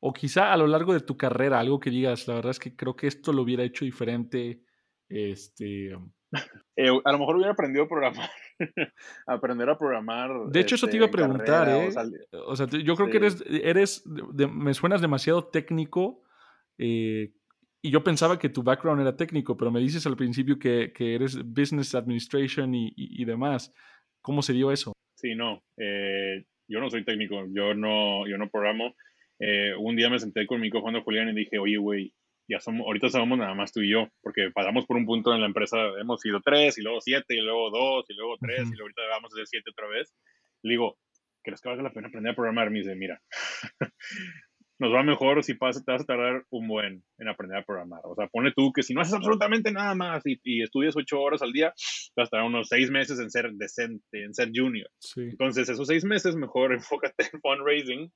O 0.00 0.12
quizá 0.12 0.52
a 0.52 0.56
lo 0.56 0.66
largo 0.66 0.92
de 0.94 1.00
tu 1.00 1.16
carrera, 1.16 1.58
algo 1.58 1.80
que 1.80 1.90
digas, 1.90 2.28
la 2.28 2.34
verdad 2.34 2.52
es 2.52 2.58
que 2.58 2.76
creo 2.76 2.94
que 2.94 3.08
esto 3.08 3.32
lo 3.32 3.42
hubiera 3.42 3.64
hecho 3.64 3.84
diferente. 3.84 4.62
Este. 5.08 5.96
Eh, 6.80 6.90
a 7.04 7.10
lo 7.10 7.18
mejor 7.18 7.34
hubiera 7.34 7.50
aprendido 7.50 7.86
a 7.86 7.88
programar. 7.88 8.30
aprender 9.26 9.68
a 9.68 9.76
programar. 9.76 10.30
De 10.48 10.60
hecho, 10.60 10.76
eso 10.76 10.86
te 10.86 10.94
iba 10.94 11.06
a 11.06 11.08
este, 11.08 11.16
preguntar, 11.18 11.68
¿eh? 11.68 11.90
O 12.46 12.54
sea, 12.54 12.68
yo 12.68 12.94
creo 12.94 13.10
que 13.10 13.16
eres, 13.16 13.42
eres 13.48 14.06
me 14.06 14.72
suenas 14.74 15.00
demasiado 15.00 15.48
técnico. 15.48 16.22
Eh, 16.78 17.32
y 17.82 17.90
yo 17.90 18.04
pensaba 18.04 18.38
que 18.38 18.48
tu 18.48 18.62
background 18.62 19.00
era 19.00 19.16
técnico, 19.16 19.56
pero 19.56 19.72
me 19.72 19.80
dices 19.80 20.06
al 20.06 20.16
principio 20.16 20.56
que, 20.56 20.92
que 20.92 21.16
eres 21.16 21.42
business 21.44 21.96
administration 21.96 22.72
y, 22.74 22.92
y, 22.94 23.24
demás. 23.24 23.72
¿Cómo 24.20 24.42
se 24.42 24.52
dio 24.52 24.70
eso? 24.70 24.92
Sí, 25.18 25.34
no. 25.34 25.64
Eh, 25.76 26.44
yo 26.68 26.78
no 26.80 26.90
soy 26.90 27.04
técnico, 27.04 27.44
yo 27.52 27.74
no, 27.74 28.26
yo 28.28 28.38
no 28.38 28.48
programo. 28.48 28.94
Eh, 29.40 29.74
un 29.76 29.96
día 29.96 30.10
me 30.10 30.20
senté 30.20 30.46
con 30.46 30.60
mi 30.60 30.70
cofundador 30.70 31.04
Julián 31.04 31.28
y 31.30 31.34
dije, 31.34 31.58
oye, 31.58 31.76
güey, 31.76 32.12
ya 32.48 32.60
somos, 32.60 32.86
ahorita 32.86 33.08
somos 33.08 33.36
nada 33.36 33.52
más 33.54 33.72
tú 33.72 33.80
y 33.80 33.90
yo, 33.90 34.08
porque 34.22 34.50
pasamos 34.54 34.86
por 34.86 34.96
un 34.96 35.06
punto 35.06 35.34
en 35.34 35.40
la 35.40 35.48
empresa, 35.48 35.76
hemos 36.00 36.20
sido 36.20 36.40
tres, 36.40 36.78
y 36.78 36.82
luego 36.82 37.00
siete, 37.00 37.34
y 37.34 37.40
luego 37.40 37.70
dos, 37.70 38.08
y 38.08 38.14
luego 38.14 38.36
tres, 38.40 38.60
y 38.60 38.76
luego 38.76 38.84
ahorita 38.84 39.02
vamos 39.10 39.32
a 39.32 39.36
ser 39.38 39.46
siete 39.48 39.70
otra 39.70 39.88
vez. 39.88 40.14
Le 40.62 40.70
digo, 40.70 40.98
¿crees 41.42 41.60
que 41.60 41.68
valga 41.68 41.82
la 41.82 41.92
pena 41.92 42.08
aprender 42.08 42.32
a 42.32 42.36
programar? 42.36 42.70
Me 42.70 42.78
dice, 42.78 42.94
mira, 42.94 43.20
nos 44.78 44.94
va 44.94 45.02
mejor 45.02 45.42
si 45.42 45.54
pasa, 45.54 45.82
te 45.84 45.92
vas 45.92 46.02
a 46.02 46.06
tardar 46.06 46.44
un 46.50 46.68
buen 46.68 47.02
en 47.18 47.28
aprender 47.28 47.58
a 47.58 47.64
programar. 47.64 48.00
O 48.04 48.14
sea, 48.14 48.28
pone 48.28 48.52
tú 48.52 48.72
que 48.72 48.82
si 48.82 48.94
no 48.94 49.00
haces 49.00 49.14
absolutamente 49.14 49.72
nada 49.72 49.94
más 49.94 50.22
y, 50.24 50.62
estudias 50.62 50.96
ocho 50.96 51.20
horas 51.20 51.42
al 51.42 51.52
día, 51.52 51.72
te 51.74 52.20
vas 52.20 52.28
a 52.28 52.30
tardar 52.30 52.46
unos 52.46 52.68
seis 52.68 52.90
meses 52.90 53.18
en 53.18 53.30
ser 53.30 53.50
decente, 53.52 54.24
en 54.24 54.34
ser 54.34 54.50
junior. 54.54 54.88
Entonces, 55.16 55.68
esos 55.68 55.86
seis 55.86 56.04
meses, 56.04 56.36
mejor 56.36 56.72
enfócate 57.12 57.28
en 57.32 57.40
fundraising 57.40 58.12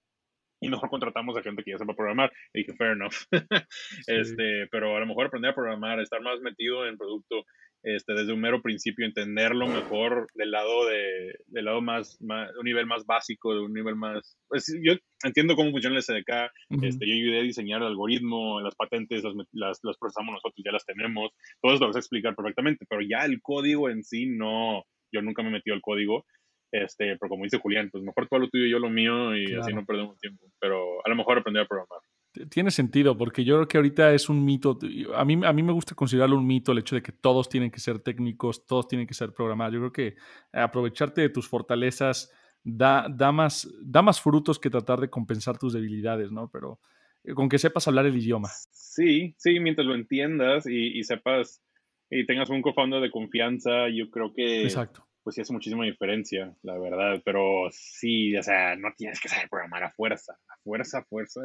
y 0.61 0.69
mejor 0.69 0.89
contratamos 0.91 1.37
a 1.37 1.43
gente 1.43 1.65
que 1.65 1.73
ya 1.73 1.79
sepa 1.79 1.95
programar. 1.95 2.33
Y 2.55 2.61
dije, 2.61 2.75
fair 2.75 2.93
enough. 2.93 3.15
este, 4.07 4.69
pero 4.71 4.97
a 4.97 5.01
lo 5.01 5.07
mejor 5.07 5.27
aprender 5.27 5.51
a 5.51 5.55
programar, 5.55 6.01
estar 6.01 6.21
más 6.23 6.41
metido 6.41 6.87
en 6.87 6.97
producto, 6.97 7.45
este, 7.83 8.15
desde 8.15 8.33
un 8.33 8.41
mero 8.41 8.63
principio, 8.63 9.05
entenderlo 9.05 9.67
mejor 9.67 10.29
del 10.35 10.53
lado 10.53 10.87
de, 10.87 11.35
del 11.47 11.65
lado 11.65 11.81
más, 11.81 12.19
un 12.21 12.65
nivel 12.65 12.87
más 12.87 13.05
básico, 13.07 13.55
de 13.55 13.61
un 13.61 13.73
nivel 13.73 13.97
más, 13.97 14.37
pues, 14.49 14.73
yo 14.83 14.95
entiendo 15.25 15.57
cómo 15.57 15.71
funciona 15.73 15.97
el 15.97 16.03
SDK, 16.03 16.51
este, 16.83 17.07
yo 17.07 17.15
ayudé 17.15 17.41
a 17.41 17.43
diseñar 17.43 17.81
el 17.81 17.89
algoritmo, 17.89 18.61
las 18.61 18.77
patentes 18.77 19.25
las, 19.25 19.81
las, 19.83 19.99
procesamos 19.99 20.35
nosotros, 20.35 20.63
ya 20.65 20.73
las 20.73 20.85
tenemos, 20.85 21.31
todo 21.61 21.73
eso 21.73 21.81
lo 21.81 21.89
vas 21.89 21.97
a 21.97 22.01
explicar 22.01 22.37
perfectamente, 22.37 22.87
pero 22.89 23.03
ya 23.03 23.25
el 23.25 23.41
código 23.43 23.91
en 23.91 24.05
sí 24.05 24.27
no, 24.27 24.85
yo 25.13 25.23
nunca 25.23 25.43
me 25.43 25.49
he 25.49 25.53
metido 25.53 25.75
al 25.75 25.83
código, 25.83 26.25
este, 26.71 27.17
pero 27.19 27.29
como 27.29 27.45
dice 27.45 27.59
Julián, 27.59 27.91
pues 27.91 28.03
mejor 28.03 28.29
todo 28.29 28.41
lo 28.41 28.49
tuyo 28.49 28.65
y 28.67 28.71
yo 28.71 28.79
lo 28.79 28.89
mío 28.89 29.37
y 29.37 29.55
así 29.55 29.75
no 29.75 29.85
perdemos 29.85 30.19
tiempo, 30.19 30.47
pero 30.59 31.05
a 31.05 31.09
lo 31.09 31.17
mejor 31.17 31.39
aprender 31.39 31.65
a 31.65 31.69
programar. 31.69 32.01
Tiene 32.49 32.71
sentido, 32.71 33.17
porque 33.17 33.45
yo 33.45 33.57
creo 33.57 33.69
que 33.69 33.77
ahorita 33.77 34.13
es 34.15 34.29
un 34.29 34.45
mito. 34.45 34.79
A 35.15 35.25
mí, 35.25 35.39
a 35.45 35.53
mí 35.53 35.63
me 35.63 35.73
gusta 35.73 35.95
considerarlo 35.95 36.39
un 36.39 36.47
mito 36.47 36.73
el 36.73 36.79
hecho 36.79 36.95
de 36.95 37.03
que 37.03 37.13
todos 37.13 37.49
tienen 37.49 37.71
que 37.71 37.81
ser 37.81 37.99
técnicos, 37.99 38.67
todos 38.67 38.89
tienen 38.89 39.07
que 39.07 39.15
ser 39.15 39.33
programados. 39.33 39.75
Yo 39.75 39.81
creo 39.81 39.93
que 39.93 40.17
aprovecharte 40.53 41.21
de 41.21 41.29
tus 41.29 41.47
fortalezas 41.47 42.33
da, 42.65 43.07
da, 43.09 43.33
más, 43.33 43.69
da 43.83 44.01
más 44.01 44.21
frutos 44.21 44.59
que 44.59 44.71
tratar 44.71 45.01
de 45.01 45.11
compensar 45.11 45.59
tus 45.59 45.75
debilidades, 45.75 46.33
¿no? 46.33 46.49
Pero 46.51 46.81
eh, 47.25 47.35
con 47.35 47.49
que 47.49 47.59
sepas 47.59 47.87
hablar 47.87 48.07
el 48.07 48.17
idioma. 48.17 48.49
Sí, 48.71 49.35
sí, 49.37 49.61
mientras 49.61 49.87
lo 49.87 49.95
entiendas 49.95 50.67
y, 50.67 51.03
sepas 51.05 51.63
y 52.09 52.25
tengas 52.25 52.49
un 52.51 52.63
cofounder 52.63 53.03
de 53.03 53.11
confianza, 53.11 53.89
yo 53.89 54.11
creo 54.11 54.33
que. 54.33 54.63
Exacto 54.63 55.07
pues 55.23 55.37
sí 55.37 55.41
hace 55.41 55.53
muchísima 55.53 55.85
diferencia, 55.85 56.55
la 56.63 56.79
verdad. 56.79 57.23
Pero 57.25 57.69
sí, 57.71 58.37
o 58.37 58.43
sea, 58.43 58.77
no 58.77 58.89
tienes 58.97 59.21
que 59.21 59.29
saber 59.29 59.49
programar 59.49 59.85
a 59.85 59.93
fuerza. 59.93 60.39
A 60.49 60.57
fuerza, 60.63 60.99
a 60.99 61.05
fuerza. 61.05 61.41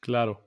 Claro. 0.00 0.46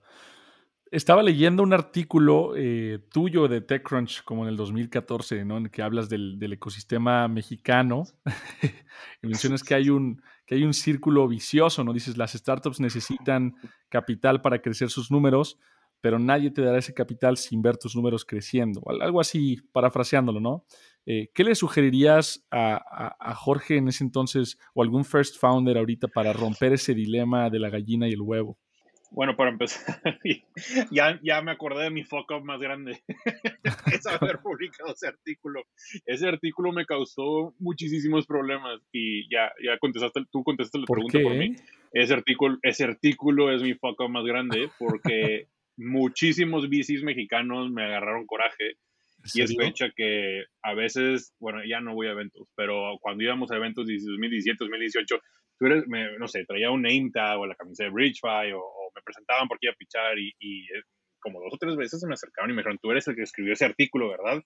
Estaba 0.92 1.24
leyendo 1.24 1.64
un 1.64 1.74
artículo 1.74 2.54
eh, 2.56 3.00
tuyo 3.12 3.48
de 3.48 3.62
TechCrunch, 3.62 4.24
como 4.24 4.44
en 4.44 4.50
el 4.50 4.58
2014, 4.58 5.44
¿no? 5.44 5.58
En 5.58 5.64
el 5.64 5.72
que 5.72 5.82
hablas 5.82 6.08
del, 6.08 6.38
ecosistema 6.54 7.28
mexicano. 7.28 8.04
y 9.24 9.28
mencionas 9.28 9.64
que 9.64 9.74
hay, 9.74 9.90
un, 9.90 10.22
que 10.46 10.54
hay 10.54 10.64
un 10.64 10.74
círculo 10.74 11.28
vicioso, 11.28 11.84
¿no? 11.84 11.94
Dices, 11.94 12.16
las 12.16 12.34
startups 12.34 12.80
necesitan 12.80 13.56
capital 13.90 14.42
para 14.42 14.62
crecer 14.62 14.92
sus 14.92 15.10
números, 15.10 15.58
pero 16.00 16.20
nadie 16.20 16.52
te 16.52 16.62
dará 16.62 16.78
ese 16.78 16.94
capital 16.94 17.38
sin 17.38 17.64
ver 17.64 17.78
tus 17.78 17.96
números 17.96 18.24
creciendo. 18.24 18.84
Algo 19.02 19.20
así, 19.20 19.62
parafraseándolo, 19.72 20.40
¿no? 20.40 20.66
Eh, 21.06 21.32
¿Qué 21.34 21.44
le 21.44 21.56
sugerirías 21.56 22.46
a, 22.52 23.34
Jorge 23.36 23.78
en 23.78 23.88
ese 23.88 24.04
entonces 24.04 24.58
o 24.74 24.84
algún 24.84 25.06
first 25.06 25.38
founder 25.38 25.78
ahorita 25.78 26.08
para 26.08 26.34
romper 26.34 26.74
ese 26.74 26.94
dilema 26.94 27.50
de 27.50 27.60
la 27.60 27.70
gallina 27.70 28.08
y 28.08 28.14
el 28.14 28.22
huevo? 28.22 28.60
Bueno, 29.14 29.36
para 29.36 29.52
empezar, 29.52 30.02
ya, 30.92 31.20
ya 31.22 31.42
me 31.44 31.52
acordé 31.52 31.84
de 31.84 31.90
mi 31.92 32.04
fuck 32.04 32.32
up 32.32 32.44
más 32.44 32.60
grande. 32.60 33.04
es 33.94 34.08
haber 34.08 34.40
publicado 34.40 34.92
ese 34.92 35.08
artículo. 35.08 35.62
Ese 36.06 36.28
artículo 36.28 36.72
me 36.72 36.86
causó 36.86 37.54
muchísimos 37.60 38.26
problemas 38.26 38.82
y 38.92 39.30
ya, 39.32 39.52
ya 39.64 39.78
contestaste, 39.78 40.24
tú 40.32 40.44
contestaste 40.44 40.80
la 40.80 40.86
pregunta 40.86 41.20
por 41.22 41.36
mí. 41.36 41.56
Ese 41.92 42.14
artículo, 42.16 42.58
ese 42.64 42.86
artículo 42.86 43.52
es 43.52 43.62
mi 43.62 43.76
fuck 43.76 44.00
up 44.02 44.10
más 44.10 44.26
grande 44.26 44.70
porque 44.80 45.48
muchísimos 45.78 46.68
VCs 46.68 47.04
mexicanos 47.04 47.70
me 47.70 47.84
agarraron 47.84 48.26
coraje 48.26 48.78
y 49.34 49.42
es 49.42 49.56
fecha 49.56 49.92
que 49.96 50.44
a 50.64 50.74
veces, 50.74 51.34
bueno, 51.40 51.60
ya 51.66 51.80
no 51.80 51.94
voy 51.94 52.08
a 52.08 52.12
eventos, 52.12 52.48
pero 52.56 52.98
cuando 53.00 53.24
íbamos 53.24 53.52
a 53.52 53.56
eventos 53.56 53.88
de 53.88 53.94
2017, 53.94 54.58
2018, 54.60 55.20
tú 55.60 55.66
eres, 55.66 55.86
no 56.20 56.28
sé, 56.28 56.44
traía 56.46 56.72
un 56.72 56.82
name 56.82 57.10
tag 57.14 57.40
o 57.40 57.46
la 57.46 57.56
camisa 57.56 57.86
de 57.86 57.92
Bridgefy 57.92 58.52
o 58.54 58.83
me 58.96 59.02
presentaban 59.02 59.48
porque 59.48 59.68
iba 59.68 59.74
a 59.74 59.78
pichar 59.78 60.18
y, 60.20 60.34
y, 60.40 60.64
eh, 60.66 60.84
como 61.20 61.42
dos 61.42 61.54
o 61.54 61.58
tres 61.58 61.76
veces 61.76 62.00
se 62.00 62.08
me 62.08 62.14
acercaron 62.14 62.52
y 62.52 62.54
me 62.54 62.62
dijeron, 62.62 62.80
tú 62.82 62.92
eres 62.92 63.08
el 63.08 63.16
que 63.16 63.24
escribió 63.24 63.54
ese 63.54 63.66
artículo, 63.66 64.10
¿verdad? 64.10 64.44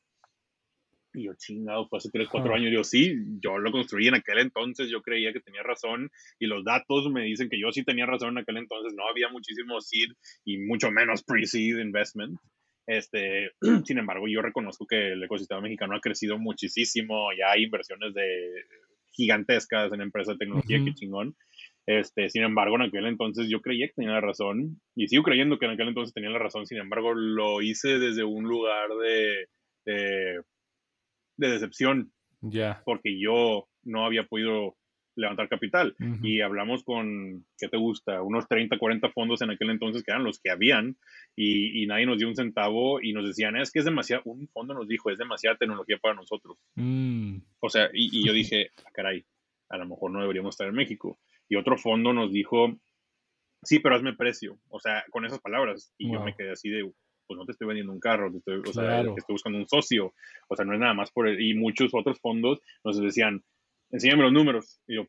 Y 1.13 1.23
yo, 1.23 1.33
chingado, 1.35 1.87
fue 1.87 1.97
hace 1.97 2.09
3, 2.11 2.27
4 2.29 2.53
años. 2.53 2.71
Yo, 2.71 2.83
sí, 2.83 3.15
yo 3.41 3.57
lo 3.57 3.71
construí 3.71 4.07
en 4.07 4.15
aquel 4.15 4.37
entonces, 4.37 4.89
yo 4.89 5.01
creía 5.01 5.33
que 5.33 5.39
tenía 5.39 5.63
razón 5.63 6.11
y 6.37 6.45
los 6.45 6.63
datos 6.63 7.09
me 7.11 7.23
dicen 7.23 7.49
que 7.49 7.59
yo 7.59 7.71
sí 7.71 7.83
tenía 7.83 8.05
razón 8.05 8.31
en 8.31 8.37
aquel 8.39 8.57
entonces. 8.57 8.93
No 8.93 9.07
había 9.07 9.29
muchísimo 9.29 9.81
seed 9.81 10.09
y 10.45 10.59
mucho 10.59 10.91
menos 10.91 11.23
pre-seed 11.23 11.79
investment. 11.79 12.39
Este, 12.85 13.51
sin 13.85 13.97
embargo, 13.97 14.27
yo 14.27 14.41
reconozco 14.41 14.85
que 14.85 15.13
el 15.13 15.23
ecosistema 15.23 15.61
mexicano 15.61 15.95
ha 15.95 16.01
crecido 16.01 16.37
muchísimo, 16.37 17.29
ya 17.37 17.51
hay 17.51 17.63
inversiones 17.63 18.13
de 18.13 18.65
gigantescas 19.11 19.91
en 19.91 20.01
empresas 20.01 20.35
de 20.35 20.45
tecnología, 20.45 20.79
qué 20.85 20.93
chingón. 20.93 21.35
Este, 21.87 22.29
sin 22.29 22.43
embargo, 22.43 22.75
en 22.75 22.81
aquel 22.81 23.05
entonces 23.05 23.47
yo 23.49 23.61
creía 23.61 23.87
que 23.87 23.93
tenía 23.93 24.11
la 24.11 24.21
razón 24.21 24.81
y 24.93 25.07
sigo 25.07 25.23
creyendo 25.23 25.57
que 25.57 25.65
en 25.65 25.71
aquel 25.71 25.87
entonces 25.87 26.13
tenía 26.13 26.29
la 26.29 26.37
razón. 26.37 26.67
Sin 26.67 26.77
embargo, 26.77 27.13
lo 27.13 27.61
hice 27.61 27.97
desde 27.97 28.25
un 28.25 28.43
lugar 28.43 28.89
de, 29.01 29.47
de, 29.85 30.43
decepción. 31.37 32.11
Ya. 32.41 32.81
Porque 32.83 33.17
yo 33.17 33.69
no 33.83 34.05
había 34.05 34.25
podido 34.25 34.75
levantar 35.15 35.47
capital. 35.47 35.95
Y 36.21 36.41
hablamos 36.41 36.83
con, 36.83 37.45
¿qué 37.57 37.69
te 37.69 37.77
gusta? 37.77 38.21
Unos 38.21 38.47
30, 38.47 38.77
40 38.77 39.09
fondos 39.09 39.41
en 39.41 39.49
aquel 39.49 39.71
entonces 39.71 40.03
que 40.03 40.11
eran 40.11 40.25
los 40.25 40.39
que 40.39 40.51
habían 40.51 40.97
y, 41.35 41.81
y 41.81 41.87
nadie 41.87 42.05
nos 42.05 42.19
dio 42.19 42.27
un 42.27 42.35
centavo 42.35 43.01
y 43.01 43.13
nos 43.13 43.25
decían, 43.25 43.55
es 43.55 43.71
que 43.71 43.79
es 43.79 43.85
demasiado, 43.85 44.21
un 44.25 44.47
fondo 44.49 44.75
nos 44.75 44.87
dijo, 44.87 45.09
es 45.09 45.17
demasiada 45.17 45.57
tecnología 45.57 45.97
para 45.97 46.13
nosotros. 46.13 46.59
Mm. 46.75 47.37
O 47.61 47.69
sea, 47.69 47.89
y, 47.93 48.19
y 48.19 48.27
yo 48.27 48.33
dije, 48.33 48.71
ah, 48.85 48.91
caray, 48.93 49.25
a 49.69 49.77
lo 49.77 49.87
mejor 49.87 50.11
no 50.11 50.21
deberíamos 50.21 50.53
estar 50.53 50.67
en 50.67 50.75
México 50.75 51.17
y 51.49 51.55
otro 51.55 51.77
fondo 51.77 52.13
nos 52.13 52.31
dijo, 52.31 52.77
sí, 53.63 53.79
pero 53.79 53.95
hazme 53.95 54.13
precio, 54.13 54.59
o 54.69 54.79
sea, 54.79 55.03
con 55.09 55.25
esas 55.25 55.39
palabras. 55.39 55.93
Y 55.97 56.11
yo 56.11 56.21
me 56.21 56.35
quedé 56.35 56.51
así 56.51 56.69
de, 56.69 56.91
pues 57.27 57.37
no 57.37 57.45
te 57.45 57.51
estoy 57.51 57.67
vendiendo 57.67 57.93
un 57.93 57.99
carro, 57.99 58.31
te 58.31 58.37
estoy, 58.37 58.61
o 58.67 58.73
sea, 58.73 59.03
te 59.03 59.19
estoy 59.19 59.33
buscando 59.33 59.59
un 59.59 59.67
socio, 59.67 60.13
o 60.47 60.55
sea, 60.55 60.65
no 60.65 60.73
es 60.73 60.79
nada 60.79 60.93
más 60.93 61.11
por... 61.11 61.27
El, 61.27 61.41
y 61.41 61.53
muchos 61.53 61.93
otros 61.93 62.19
fondos 62.19 62.59
nos 62.83 62.99
decían, 63.01 63.43
enséñame 63.91 64.23
los 64.23 64.33
números. 64.33 64.79
Y 64.87 64.95
yo, 64.95 65.07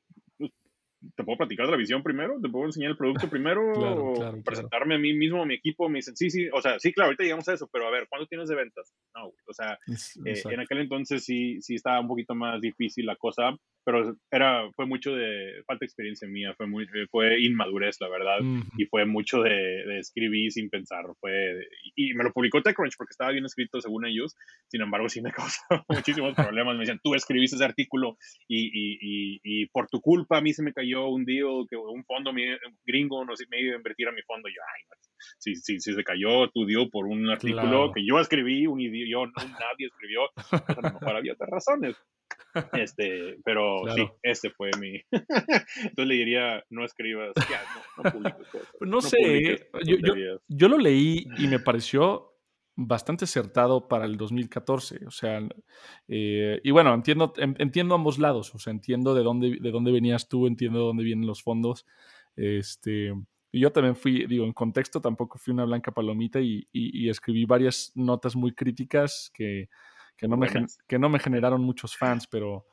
¿te 1.15 1.25
puedo 1.25 1.39
platicar 1.39 1.67
de 1.67 1.73
la 1.73 1.79
visión 1.79 2.03
primero? 2.03 2.39
¿Te 2.41 2.49
puedo 2.49 2.67
enseñar 2.67 2.91
el 2.93 2.97
producto 2.97 3.29
primero? 3.31 3.73
o 3.73 4.43
presentarme 4.45 4.97
a 4.97 4.99
mí 4.99 5.13
mismo, 5.15 5.43
a 5.43 5.47
mi 5.47 5.55
equipo. 5.55 5.89
Me 5.89 5.99
dicen, 5.99 6.17
sí, 6.17 6.31
sí, 6.31 6.49
o 6.53 6.61
sea, 6.61 6.79
sí, 6.79 6.93
claro, 6.93 7.09
ahorita 7.09 7.25
llegamos 7.25 7.49
a 7.49 7.55
eso, 7.55 7.69
pero 7.73 7.87
a 7.87 7.91
ver, 7.91 8.07
¿cuánto 8.09 8.27
tienes 8.27 8.49
de 8.49 8.57
ventas? 8.57 8.95
No, 9.15 9.27
o 9.27 9.53
sea, 9.53 9.79
eh, 10.25 10.43
en 10.45 10.61
aquel 10.61 10.79
entonces 10.79 11.25
sí, 11.25 11.61
sí 11.61 11.75
estaba 11.75 12.01
un 12.01 12.09
poquito 12.09 12.35
más 12.35 12.61
difícil 12.61 13.07
la 13.07 13.17
cosa, 13.17 13.57
pero 13.89 14.15
era, 14.31 14.71
fue 14.77 14.85
mucho 14.85 15.15
de 15.15 15.63
falta 15.67 15.81
de 15.81 15.87
experiencia 15.87 16.29
mía, 16.29 16.53
fue, 16.59 16.67
muy, 16.67 16.87
fue 17.11 17.41
inmadurez, 17.41 17.97
la 18.01 18.11
verdad, 18.11 18.39
y 18.77 18.85
fue 18.85 19.07
mucho 19.07 19.41
de, 19.41 19.51
de, 19.51 19.99
escribir 19.99 20.53
sin 20.53 20.69
pensar, 20.69 21.07
fue, 21.21 21.67
y, 21.97 22.13
me 22.13 22.25
lo 22.25 22.33
publicó 22.35 22.61
TechCrunch 22.61 22.97
porque 22.99 23.13
estaba 23.13 23.33
bien 23.33 23.47
escrito 23.47 23.81
según 23.81 24.05
ellos, 24.05 24.37
sin 24.67 24.83
embargo 24.83 25.09
sí 25.09 25.23
me 25.23 25.33
causó 25.33 25.63
muchísimos 25.89 26.35
problemas, 26.35 26.75
me 26.75 26.81
decían, 26.81 27.01
tú 27.03 27.15
escribiste 27.15 27.57
ese 27.57 27.65
artículo 27.65 28.19
y, 28.47 28.67
y, 28.67 29.41
y, 29.43 29.67
por 29.69 29.87
tu 29.87 30.03
culpa 30.03 30.37
a 30.37 30.43
mí 30.43 30.53
se 30.53 30.63
me 30.63 30.75
cayó 30.75 30.88
un 30.95 31.25
deal, 31.25 31.67
que 31.69 31.77
un 31.77 32.05
fondo 32.05 32.33
gringo 32.85 33.25
no 33.25 33.37
sé, 33.37 33.45
me 33.51 33.61
iba 33.61 33.75
a 33.75 33.77
invertir 33.77 34.09
a 34.09 34.13
mi 34.13 34.23
fondo. 34.23 34.49
Yo, 34.49 34.61
ay, 34.75 34.99
si, 35.39 35.55
si, 35.57 35.81
si 35.81 35.93
se 35.95 36.05
cayó 36.05 36.49
tu 36.51 36.65
deal 36.65 36.89
por 36.91 37.07
un 37.07 37.29
artículo 37.29 37.93
que 37.93 38.05
yo 38.07 38.19
escribí, 38.21 38.67
un 38.67 38.81
idioma, 38.81 39.33
no, 39.37 39.49
nadie 39.49 39.87
escribió, 39.87 40.23
pues 40.35 40.79
a 40.79 40.81
lo 40.81 41.01
mejor 41.01 41.17
había 41.17 41.33
otras 41.33 41.51
razones. 41.51 41.97
Este, 42.73 43.37
pero 43.45 43.83
sí, 43.95 44.07
este 44.23 44.51
fue 44.51 44.71
mi. 44.81 45.01
Entonces 45.13 46.07
le 46.07 46.15
diría, 46.15 46.63
no 46.71 46.85
escribas, 46.85 47.33
ya, 47.49 47.63
no, 47.97 48.03
no 48.03 48.13
publiques 48.13 48.49
cosas. 48.49 48.69
No, 48.81 48.87
no 48.87 49.01
sé, 49.01 49.59
yo, 49.85 49.97
yo, 49.97 50.41
yo, 50.49 50.69
lo 50.69 50.79
leí 50.79 51.27
y 51.39 51.47
me 51.47 51.61
pareció 51.61 52.28
bastante 52.81 53.25
acertado 53.25 53.89
para 53.89 54.05
el 54.05 54.17
2014. 54.17 55.05
O 55.07 55.11
sea, 55.11 55.41
eh, 56.07 56.61
y 56.63 56.71
bueno, 56.71 56.95
entiendo, 56.95 57.33
entiendo 57.37 57.97
ambos 57.97 58.21
lados. 58.21 58.55
O 58.55 58.59
sea, 58.61 58.71
entiendo 58.71 59.17
de 59.17 59.25
dónde, 59.25 59.59
de 59.61 59.71
dónde 59.73 59.91
venías 59.91 60.29
tú, 60.29 60.47
entiendo 60.47 60.79
de 60.79 60.85
dónde 60.85 61.03
vienen 61.03 61.27
los 61.27 61.43
fondos. 61.43 61.87
Este, 62.37 63.13
y 63.51 63.61
yo 63.61 63.73
también 63.73 63.97
fui, 63.97 64.27
digo, 64.27 64.45
en 64.45 64.53
contexto 64.53 65.01
tampoco 65.01 65.39
fui 65.39 65.53
una 65.53 65.65
blanca 65.65 65.91
palomita 65.91 66.41
y, 66.41 66.69
y, 66.73 67.09
escribí 67.09 67.45
varias 67.47 67.91
notas 67.97 68.37
muy 68.37 68.53
críticas 68.53 69.33
que, 69.35 69.69
que, 70.17 70.29
no, 70.29 70.37
me, 70.37 70.49
que 70.87 70.99
no 71.01 71.09
me 71.09 71.19
generaron 71.19 71.61
muchos 71.63 71.97
fans, 71.97 72.29
pero, 72.29 72.67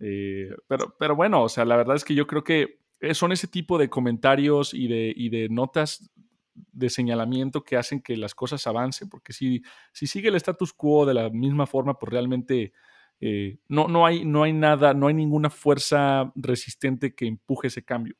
eh, 0.00 0.50
pero, 0.66 0.96
pero 0.98 1.14
bueno, 1.14 1.44
o 1.44 1.48
sea, 1.48 1.64
la 1.64 1.76
verdad 1.76 1.94
es 1.94 2.04
que 2.04 2.16
yo 2.16 2.26
creo 2.26 2.42
que 2.42 2.80
son 3.12 3.30
ese 3.30 3.46
tipo 3.46 3.78
de 3.78 3.88
comentarios 3.88 4.74
y 4.74 4.88
de, 4.88 5.12
y 5.16 5.28
de 5.28 5.48
notas 5.48 6.10
de 6.54 6.90
señalamiento 6.90 7.64
que 7.64 7.76
hacen 7.76 8.00
que 8.00 8.16
las 8.16 8.34
cosas 8.34 8.66
avancen, 8.66 9.08
porque 9.08 9.32
si, 9.32 9.62
si 9.92 10.06
sigue 10.06 10.28
el 10.28 10.36
status 10.36 10.72
quo 10.72 11.06
de 11.06 11.14
la 11.14 11.30
misma 11.30 11.66
forma, 11.66 11.98
pues 11.98 12.12
realmente 12.12 12.72
eh, 13.20 13.58
no, 13.68 13.88
no, 13.88 14.04
hay, 14.04 14.24
no 14.24 14.42
hay 14.42 14.52
nada, 14.52 14.94
no 14.94 15.06
hay 15.06 15.14
ninguna 15.14 15.48
fuerza 15.48 16.32
resistente 16.34 17.14
que 17.14 17.26
empuje 17.26 17.68
ese 17.68 17.84
cambio. 17.84 18.16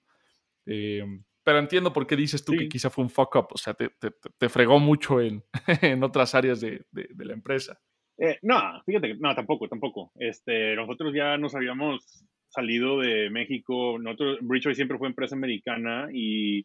Eh, 0.65 1.05
pero 1.45 1.59
entiendo 1.59 1.93
por 1.93 2.07
qué 2.07 2.15
dices 2.15 2.45
tú 2.45 2.53
que 2.53 2.69
quizá 2.69 2.89
fue 2.89 3.03
un 3.03 3.11
fuck 3.11 3.35
up, 3.35 3.47
o 3.51 3.59
sea, 3.59 3.75
te, 3.75 3.91
te, 4.39 4.49
fregó 4.49 4.79
mucho 4.79 5.21
en, 5.21 5.43
en 5.83 6.05
otras 6.05 6.35
áreas 6.35 6.61
de, 6.61 6.87
de, 6.93 7.25
la 7.25 7.33
empresa. 7.33 7.81
Eh, 8.17 8.39
no, 8.43 8.61
fíjate, 8.87 9.17
no, 9.19 9.35
tampoco, 9.35 9.69
tampoco. 9.69 10.13
Este, 10.15 10.77
nosotros 10.77 11.13
ya 11.15 11.37
nos 11.37 11.55
habíamos 11.57 12.25
salido 12.47 13.01
de 13.01 13.29
México, 13.31 13.99
nosotros, 13.99 14.39
Bridgeway 14.43 14.75
siempre 14.77 14.99
fue 14.99 15.09
empresa 15.09 15.35
americana 15.35 16.09
y 16.13 16.65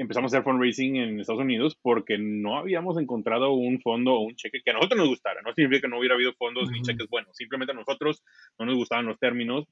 empezamos 0.00 0.32
a 0.32 0.38
hacer 0.38 0.44
fundraising 0.44 0.96
en 0.96 1.20
Estados 1.20 1.42
Unidos 1.42 1.76
porque 1.80 2.16
no 2.18 2.56
habíamos 2.56 2.98
encontrado 2.98 3.52
un 3.52 3.80
fondo 3.80 4.14
o 4.14 4.20
un 4.20 4.34
cheque 4.34 4.62
que 4.64 4.70
a 4.70 4.74
nosotros 4.74 4.98
nos 4.98 5.08
gustara. 5.08 5.42
No 5.42 5.52
significa 5.52 5.82
que 5.82 5.88
no 5.88 5.98
hubiera 5.98 6.14
habido 6.14 6.32
fondos 6.38 6.70
ni 6.70 6.80
cheques 6.80 7.06
buenos. 7.08 7.36
Simplemente 7.36 7.72
a 7.72 7.76
nosotros 7.76 8.22
no 8.58 8.64
nos 8.64 8.76
gustaban 8.76 9.06
los 9.06 9.18
términos. 9.18 9.66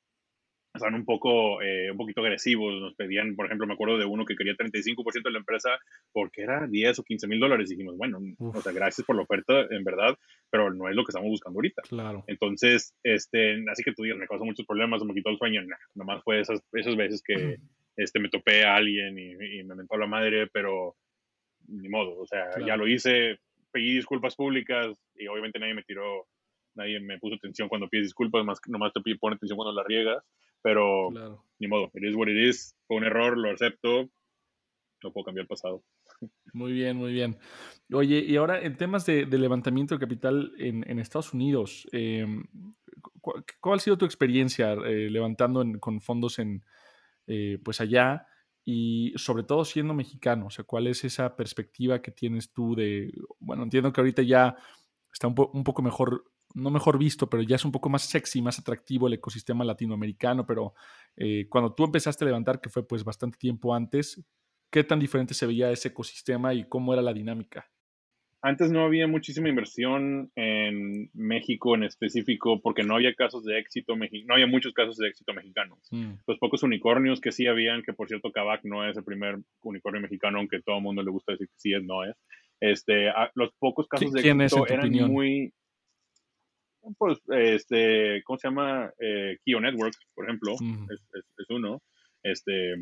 Estaban 0.74 0.94
un 0.94 1.06
poco, 1.06 1.62
eh, 1.62 1.90
un 1.90 1.96
poquito 1.96 2.20
agresivos. 2.20 2.78
Nos 2.78 2.94
pedían, 2.94 3.36
por 3.36 3.46
ejemplo, 3.46 3.66
me 3.66 3.72
acuerdo 3.72 3.96
de 3.96 4.04
uno 4.04 4.26
que 4.26 4.36
quería 4.36 4.54
35% 4.54 5.22
de 5.24 5.30
la 5.30 5.38
empresa 5.38 5.70
porque 6.12 6.42
era 6.42 6.66
10 6.66 6.98
o 6.98 7.02
15 7.04 7.26
mil 7.26 7.40
dólares. 7.40 7.70
Dijimos, 7.70 7.96
bueno, 7.96 8.18
o 8.38 8.60
sea, 8.60 8.72
gracias 8.72 9.06
por 9.06 9.16
la 9.16 9.22
oferta, 9.22 9.62
en 9.70 9.82
verdad, 9.82 10.14
pero 10.50 10.72
no 10.72 10.90
es 10.90 10.94
lo 10.94 11.04
que 11.04 11.10
estamos 11.10 11.30
buscando 11.30 11.56
ahorita. 11.56 11.82
Claro. 11.88 12.22
Entonces, 12.26 12.94
este, 13.02 13.64
así 13.70 13.82
que 13.82 13.94
tú 13.94 14.02
dices, 14.02 14.18
me 14.18 14.28
causó 14.28 14.44
muchos 14.44 14.66
problemas, 14.66 15.02
me 15.04 15.14
quitó 15.14 15.30
el 15.30 15.38
sueño. 15.38 15.62
Nah, 15.62 15.76
nomás 15.94 16.22
fue 16.22 16.40
esas, 16.40 16.62
esas 16.74 16.96
veces 16.96 17.22
que 17.26 17.58
este, 17.98 18.20
me 18.20 18.28
topé 18.28 18.64
a 18.64 18.76
alguien 18.76 19.18
y, 19.18 19.64
me 19.64 19.74
mentó 19.74 19.96
la 19.96 20.06
madre, 20.06 20.46
pero 20.46 20.96
ni 21.66 21.88
modo, 21.88 22.16
o 22.20 22.26
sea, 22.26 22.48
ya 22.64 22.76
lo 22.76 22.86
hice, 22.86 23.40
pedí 23.72 23.96
disculpas 23.96 24.36
públicas 24.36 24.96
y 25.16 25.26
obviamente 25.26 25.58
nadie 25.58 25.74
me 25.74 25.82
tiró, 25.82 26.28
nadie 26.74 27.00
me 27.00 27.18
puso 27.18 27.34
atención 27.34 27.68
cuando 27.68 27.88
pides 27.88 28.06
disculpas, 28.06 28.44
más 28.44 28.60
nomás 28.68 28.92
te 28.92 29.00
pone 29.16 29.34
atención 29.34 29.56
cuando 29.56 29.74
la 29.74 29.86
riegas, 29.86 30.24
pero 30.62 31.10
ni 31.58 31.66
modo, 31.66 31.90
it 31.94 32.04
is 32.04 32.14
what 32.14 32.28
it 32.28 32.36
is, 32.36 32.76
fue 32.86 32.98
un 32.98 33.04
error, 33.04 33.36
lo 33.36 33.50
acepto, 33.50 34.08
no 35.02 35.12
puedo 35.12 35.24
cambiar 35.24 35.42
el 35.42 35.48
pasado. 35.48 35.82
Muy 36.52 36.72
bien, 36.72 36.96
muy 36.96 37.12
bien. 37.12 37.36
Oye, 37.92 38.20
y 38.20 38.36
ahora 38.36 38.60
en 38.60 38.76
temas 38.76 39.06
de, 39.06 39.26
levantamiento 39.26 39.96
de 39.96 40.00
capital 40.00 40.52
en, 40.58 40.98
Estados 41.00 41.34
Unidos, 41.34 41.86
em, 41.90 42.44
¿cuál 43.20 43.76
ha 43.76 43.80
sido 43.80 43.98
tu 43.98 44.04
experiencia 44.04 44.72
eh, 44.72 45.10
levantando 45.10 45.64
con 45.80 46.00
fondos 46.00 46.38
en, 46.38 46.62
eh, 47.28 47.58
pues 47.62 47.80
allá 47.80 48.26
y 48.64 49.12
sobre 49.16 49.44
todo 49.44 49.64
siendo 49.64 49.94
mexicano, 49.94 50.46
o 50.46 50.50
sea, 50.50 50.64
¿cuál 50.64 50.86
es 50.88 51.04
esa 51.04 51.36
perspectiva 51.36 52.02
que 52.02 52.10
tienes 52.10 52.52
tú 52.52 52.74
de, 52.74 53.12
bueno, 53.38 53.62
entiendo 53.62 53.92
que 53.92 54.00
ahorita 54.00 54.22
ya 54.22 54.56
está 55.12 55.26
un, 55.28 55.34
poco 55.34 55.82
mejor, 55.82 56.24
no 56.54 56.70
mejor 56.70 56.98
visto, 56.98 57.30
pero 57.30 57.42
ya 57.42 57.56
es 57.56 57.64
un 57.64 57.72
poco 57.72 57.88
más 57.88 58.02
sexy, 58.02 58.42
más 58.42 58.58
atractivo 58.58 59.06
el 59.06 59.14
ecosistema 59.14 59.64
latinoamericano, 59.64 60.44
pero 60.44 60.74
eh, 61.16 61.46
cuando 61.48 61.74
tú 61.74 61.84
empezaste 61.84 62.24
a 62.24 62.26
levantar, 62.26 62.60
que 62.60 62.68
fue 62.68 62.86
pues 62.86 63.04
bastante 63.04 63.38
tiempo 63.38 63.74
antes, 63.74 64.22
¿qué 64.70 64.84
tan 64.84 65.00
diferente 65.00 65.34
se 65.34 65.46
veía 65.46 65.70
ese 65.70 65.88
ecosistema 65.88 66.52
y 66.52 66.68
cómo 66.68 66.92
era 66.92 67.02
la 67.02 67.12
dinámica? 67.12 67.70
Antes 68.40 68.70
no 68.70 68.84
había 68.84 69.08
muchísima 69.08 69.48
inversión 69.48 70.30
en 70.36 71.10
México 71.12 71.74
en 71.74 71.82
específico 71.82 72.60
porque 72.62 72.84
no 72.84 72.94
había 72.94 73.14
casos 73.14 73.44
de 73.44 73.58
éxito, 73.58 73.96
no 73.96 74.34
había 74.34 74.46
muchos 74.46 74.72
casos 74.72 74.96
de 74.96 75.08
éxito 75.08 75.34
mexicanos. 75.34 75.78
Mm. 75.90 76.12
Los 76.26 76.38
pocos 76.38 76.62
unicornios 76.62 77.20
que 77.20 77.32
sí 77.32 77.46
habían, 77.46 77.82
que 77.82 77.92
por 77.92 78.06
cierto 78.06 78.30
Kavak 78.30 78.64
no 78.64 78.88
es 78.88 78.96
el 78.96 79.04
primer 79.04 79.38
unicornio 79.62 80.00
mexicano, 80.00 80.38
aunque 80.38 80.62
todo 80.62 80.76
el 80.76 80.82
mundo 80.82 81.02
le 81.02 81.10
gusta 81.10 81.32
decir 81.32 81.48
que 81.48 81.58
sí 81.58 81.74
es, 81.74 81.82
no 81.82 82.04
es. 82.04 82.16
Este, 82.60 83.10
los 83.34 83.50
pocos 83.58 83.88
casos 83.88 84.12
de 84.12 84.20
éxito 84.20 84.66
eran 84.66 84.90
muy... 85.10 85.52
Pues, 86.96 87.18
este, 87.28 88.22
¿cómo 88.24 88.38
se 88.38 88.48
llama? 88.48 88.90
Eh, 88.98 89.36
Kio 89.44 89.60
Networks, 89.60 89.98
por 90.14 90.24
ejemplo, 90.24 90.54
mm. 90.58 90.86
es, 90.90 91.00
es, 91.12 91.50
uno. 91.50 91.82
Este, 92.22 92.74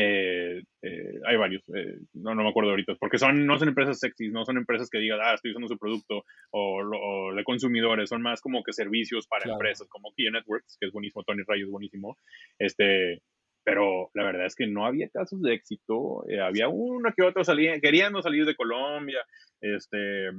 eh, 0.00 0.62
eh, 0.82 1.20
hay 1.26 1.36
varios, 1.36 1.62
eh, 1.74 1.98
no, 2.14 2.32
no 2.34 2.44
me 2.44 2.50
acuerdo 2.50 2.70
ahorita, 2.70 2.94
porque 3.00 3.18
son, 3.18 3.46
no 3.46 3.58
son 3.58 3.68
empresas 3.68 3.98
sexy, 3.98 4.28
no 4.28 4.44
son 4.44 4.56
empresas 4.56 4.88
que 4.88 4.98
digan, 4.98 5.18
ah, 5.20 5.34
estoy 5.34 5.50
usando 5.50 5.66
su 5.66 5.76
producto, 5.76 6.24
o, 6.52 6.82
o 6.82 7.34
de 7.34 7.42
consumidores, 7.42 8.08
son 8.08 8.22
más 8.22 8.40
como 8.40 8.62
que 8.62 8.72
servicios 8.72 9.26
para 9.26 9.50
empresas, 9.50 9.88
como 9.88 10.12
Kia 10.14 10.30
Networks, 10.30 10.76
que 10.78 10.86
es 10.86 10.92
buenísimo, 10.92 11.24
Tony 11.24 11.42
Rayo 11.46 11.64
es 11.64 11.70
buenísimo, 11.70 12.16
este, 12.60 13.22
pero 13.64 14.10
la 14.14 14.24
verdad 14.24 14.46
es 14.46 14.54
que 14.54 14.68
no 14.68 14.86
había 14.86 15.08
casos 15.08 15.42
de 15.42 15.54
éxito, 15.54 16.24
había 16.42 16.68
uno 16.68 17.12
que 17.16 17.24
otro 17.24 17.42
salía, 17.42 17.80
queriendo 17.80 18.22
salir 18.22 18.46
de 18.46 18.54
Colombia, 18.54 19.18
este, 19.60 20.30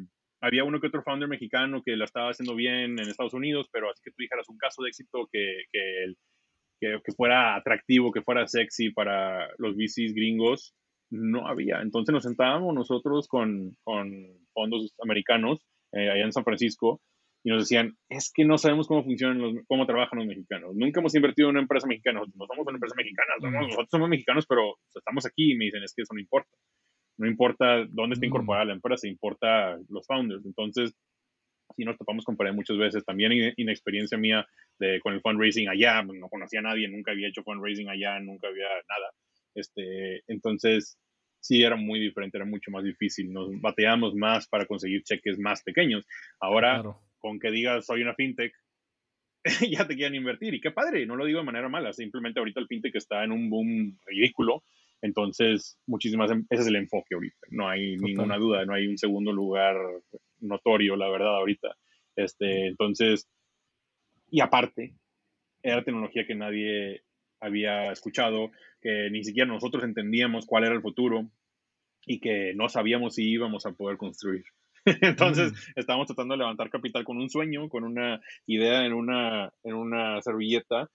había 0.41 0.63
uno 0.63 0.79
que 0.79 0.87
otro 0.87 1.03
founder 1.03 1.27
mexicano 1.27 1.81
que 1.83 1.97
lo 1.97 2.05
estaba 2.05 2.29
haciendo 2.29 2.55
bien 2.55 2.97
en 2.97 3.09
Estados 3.09 3.33
Unidos, 3.33 3.67
pero 3.71 3.89
así 3.89 4.01
que 4.03 4.11
tú 4.11 4.17
dijeras 4.19 4.47
un 4.47 4.57
caso 4.57 4.83
de 4.83 4.89
éxito 4.89 5.27
que, 5.31 5.63
que, 5.71 6.13
que, 6.79 6.99
fuera 7.15 7.55
atractivo, 7.55 8.11
que 8.11 8.21
fuera 8.21 8.47
sexy 8.47 8.91
para 8.91 9.47
los 9.57 9.75
VCs 9.75 10.13
gringos, 10.13 10.73
no 11.11 11.47
había. 11.47 11.81
Entonces 11.81 12.13
nos 12.13 12.23
sentábamos 12.23 12.73
nosotros 12.73 13.27
con, 13.27 13.75
con 13.83 14.11
fondos 14.53 14.93
americanos 15.03 15.65
eh, 15.91 16.09
allá 16.09 16.23
en 16.23 16.33
San 16.33 16.43
Francisco 16.43 17.01
y 17.43 17.49
nos 17.49 17.63
decían, 17.63 17.97
es 18.09 18.31
que 18.33 18.43
no 18.43 18.57
sabemos 18.57 18.87
cómo 18.87 19.03
funcionan, 19.03 19.39
los, 19.39 19.55
cómo 19.67 19.85
trabajan 19.85 20.19
los 20.19 20.27
mexicanos. 20.27 20.75
Nunca 20.75 20.99
hemos 20.99 21.15
invertido 21.15 21.47
en 21.47 21.55
una 21.55 21.61
empresa 21.61 21.87
mexicana, 21.87 22.19
no 22.19 22.45
somos 22.45 22.67
una 22.67 22.75
empresa 22.75 22.95
mexicana, 22.97 23.61
nosotros 23.61 23.87
somos 23.89 24.09
mexicanos, 24.09 24.45
pero 24.47 24.75
estamos 24.93 25.25
aquí 25.25 25.53
y 25.53 25.55
me 25.55 25.65
dicen, 25.65 25.83
es 25.83 25.93
que 25.95 26.01
eso 26.01 26.13
no 26.13 26.19
importa. 26.19 26.49
No 27.17 27.27
importa 27.27 27.85
dónde 27.89 28.13
está 28.13 28.25
incorporada 28.25 28.65
la 28.65 28.73
empresa, 28.73 29.07
importa 29.07 29.77
los 29.89 30.05
founders. 30.05 30.45
Entonces, 30.45 30.93
sí 31.75 31.85
nos 31.85 31.97
topamos 31.97 32.25
con 32.25 32.37
pared 32.37 32.53
muchas 32.53 32.77
veces. 32.77 33.03
También 33.05 33.53
inexperiencia 33.57 34.17
mía 34.17 34.47
de, 34.77 34.99
con 35.01 35.13
el 35.13 35.21
fundraising 35.21 35.69
allá, 35.69 36.01
no 36.03 36.29
conocía 36.29 36.59
a 36.59 36.63
nadie, 36.63 36.87
nunca 36.87 37.11
había 37.11 37.27
hecho 37.27 37.43
fundraising 37.43 37.89
allá, 37.89 38.19
nunca 38.19 38.47
había 38.47 38.67
nada. 38.67 39.11
Este, 39.55 40.23
entonces, 40.27 40.97
sí 41.39 41.63
era 41.63 41.75
muy 41.75 41.99
diferente, 41.99 42.37
era 42.37 42.45
mucho 42.45 42.71
más 42.71 42.83
difícil. 42.83 43.31
Nos 43.31 43.49
bateamos 43.61 44.15
más 44.15 44.47
para 44.47 44.65
conseguir 44.65 45.03
cheques 45.03 45.39
más 45.39 45.63
pequeños. 45.63 46.05
Ahora, 46.39 46.83
con 47.19 47.39
que 47.39 47.51
digas 47.51 47.85
soy 47.85 48.01
una 48.01 48.15
fintech, 48.15 48.53
ya 49.69 49.87
te 49.87 49.95
quieren 49.95 50.15
invertir. 50.15 50.53
Y 50.53 50.61
qué 50.61 50.71
padre, 50.71 51.05
no 51.05 51.15
lo 51.15 51.25
digo 51.25 51.39
de 51.39 51.45
manera 51.45 51.69
mala, 51.69 51.93
simplemente 51.93 52.39
ahorita 52.39 52.59
el 52.59 52.67
fintech 52.67 52.95
está 52.95 53.23
en 53.23 53.31
un 53.31 53.49
boom 53.49 53.97
ridículo 54.05 54.63
entonces, 55.01 55.77
muchísimas, 55.87 56.31
ese 56.49 56.61
es 56.61 56.67
el 56.67 56.75
enfoque 56.75 57.15
ahorita. 57.15 57.37
No 57.51 57.67
hay 57.69 57.95
ninguna 57.97 58.37
duda, 58.37 58.65
no 58.65 58.73
hay 58.73 58.87
un 58.87 58.97
segundo 58.97 59.31
lugar 59.31 59.75
notorio, 60.41 60.95
la 60.95 61.09
verdad, 61.09 61.37
ahorita. 61.37 61.75
Este, 62.15 62.67
entonces, 62.67 63.29
y 64.29 64.41
aparte, 64.41 64.93
era 65.63 65.83
tecnología 65.83 66.25
que 66.25 66.35
nadie 66.35 67.03
había 67.39 67.91
escuchado, 67.91 68.51
que 68.81 69.09
ni 69.11 69.23
siquiera 69.23 69.47
nosotros 69.47 69.83
entendíamos 69.83 70.45
cuál 70.45 70.65
era 70.65 70.75
el 70.75 70.81
futuro 70.81 71.29
y 72.05 72.19
que 72.19 72.53
no 72.55 72.69
sabíamos 72.69 73.15
si 73.15 73.29
íbamos 73.29 73.65
a 73.65 73.71
poder 73.71 73.97
construir. 73.97 74.43
Entonces, 74.85 75.51
mm. 75.51 75.79
estábamos 75.79 76.07
tratando 76.07 76.33
de 76.33 76.39
levantar 76.39 76.69
capital 76.69 77.03
con 77.03 77.17
un 77.17 77.29
sueño, 77.29 77.69
con 77.69 77.83
una 77.83 78.21
idea 78.45 78.85
en 78.85 78.93
una, 78.93 79.51
en 79.63 79.73
una 79.75 80.21
servilleta 80.21 80.89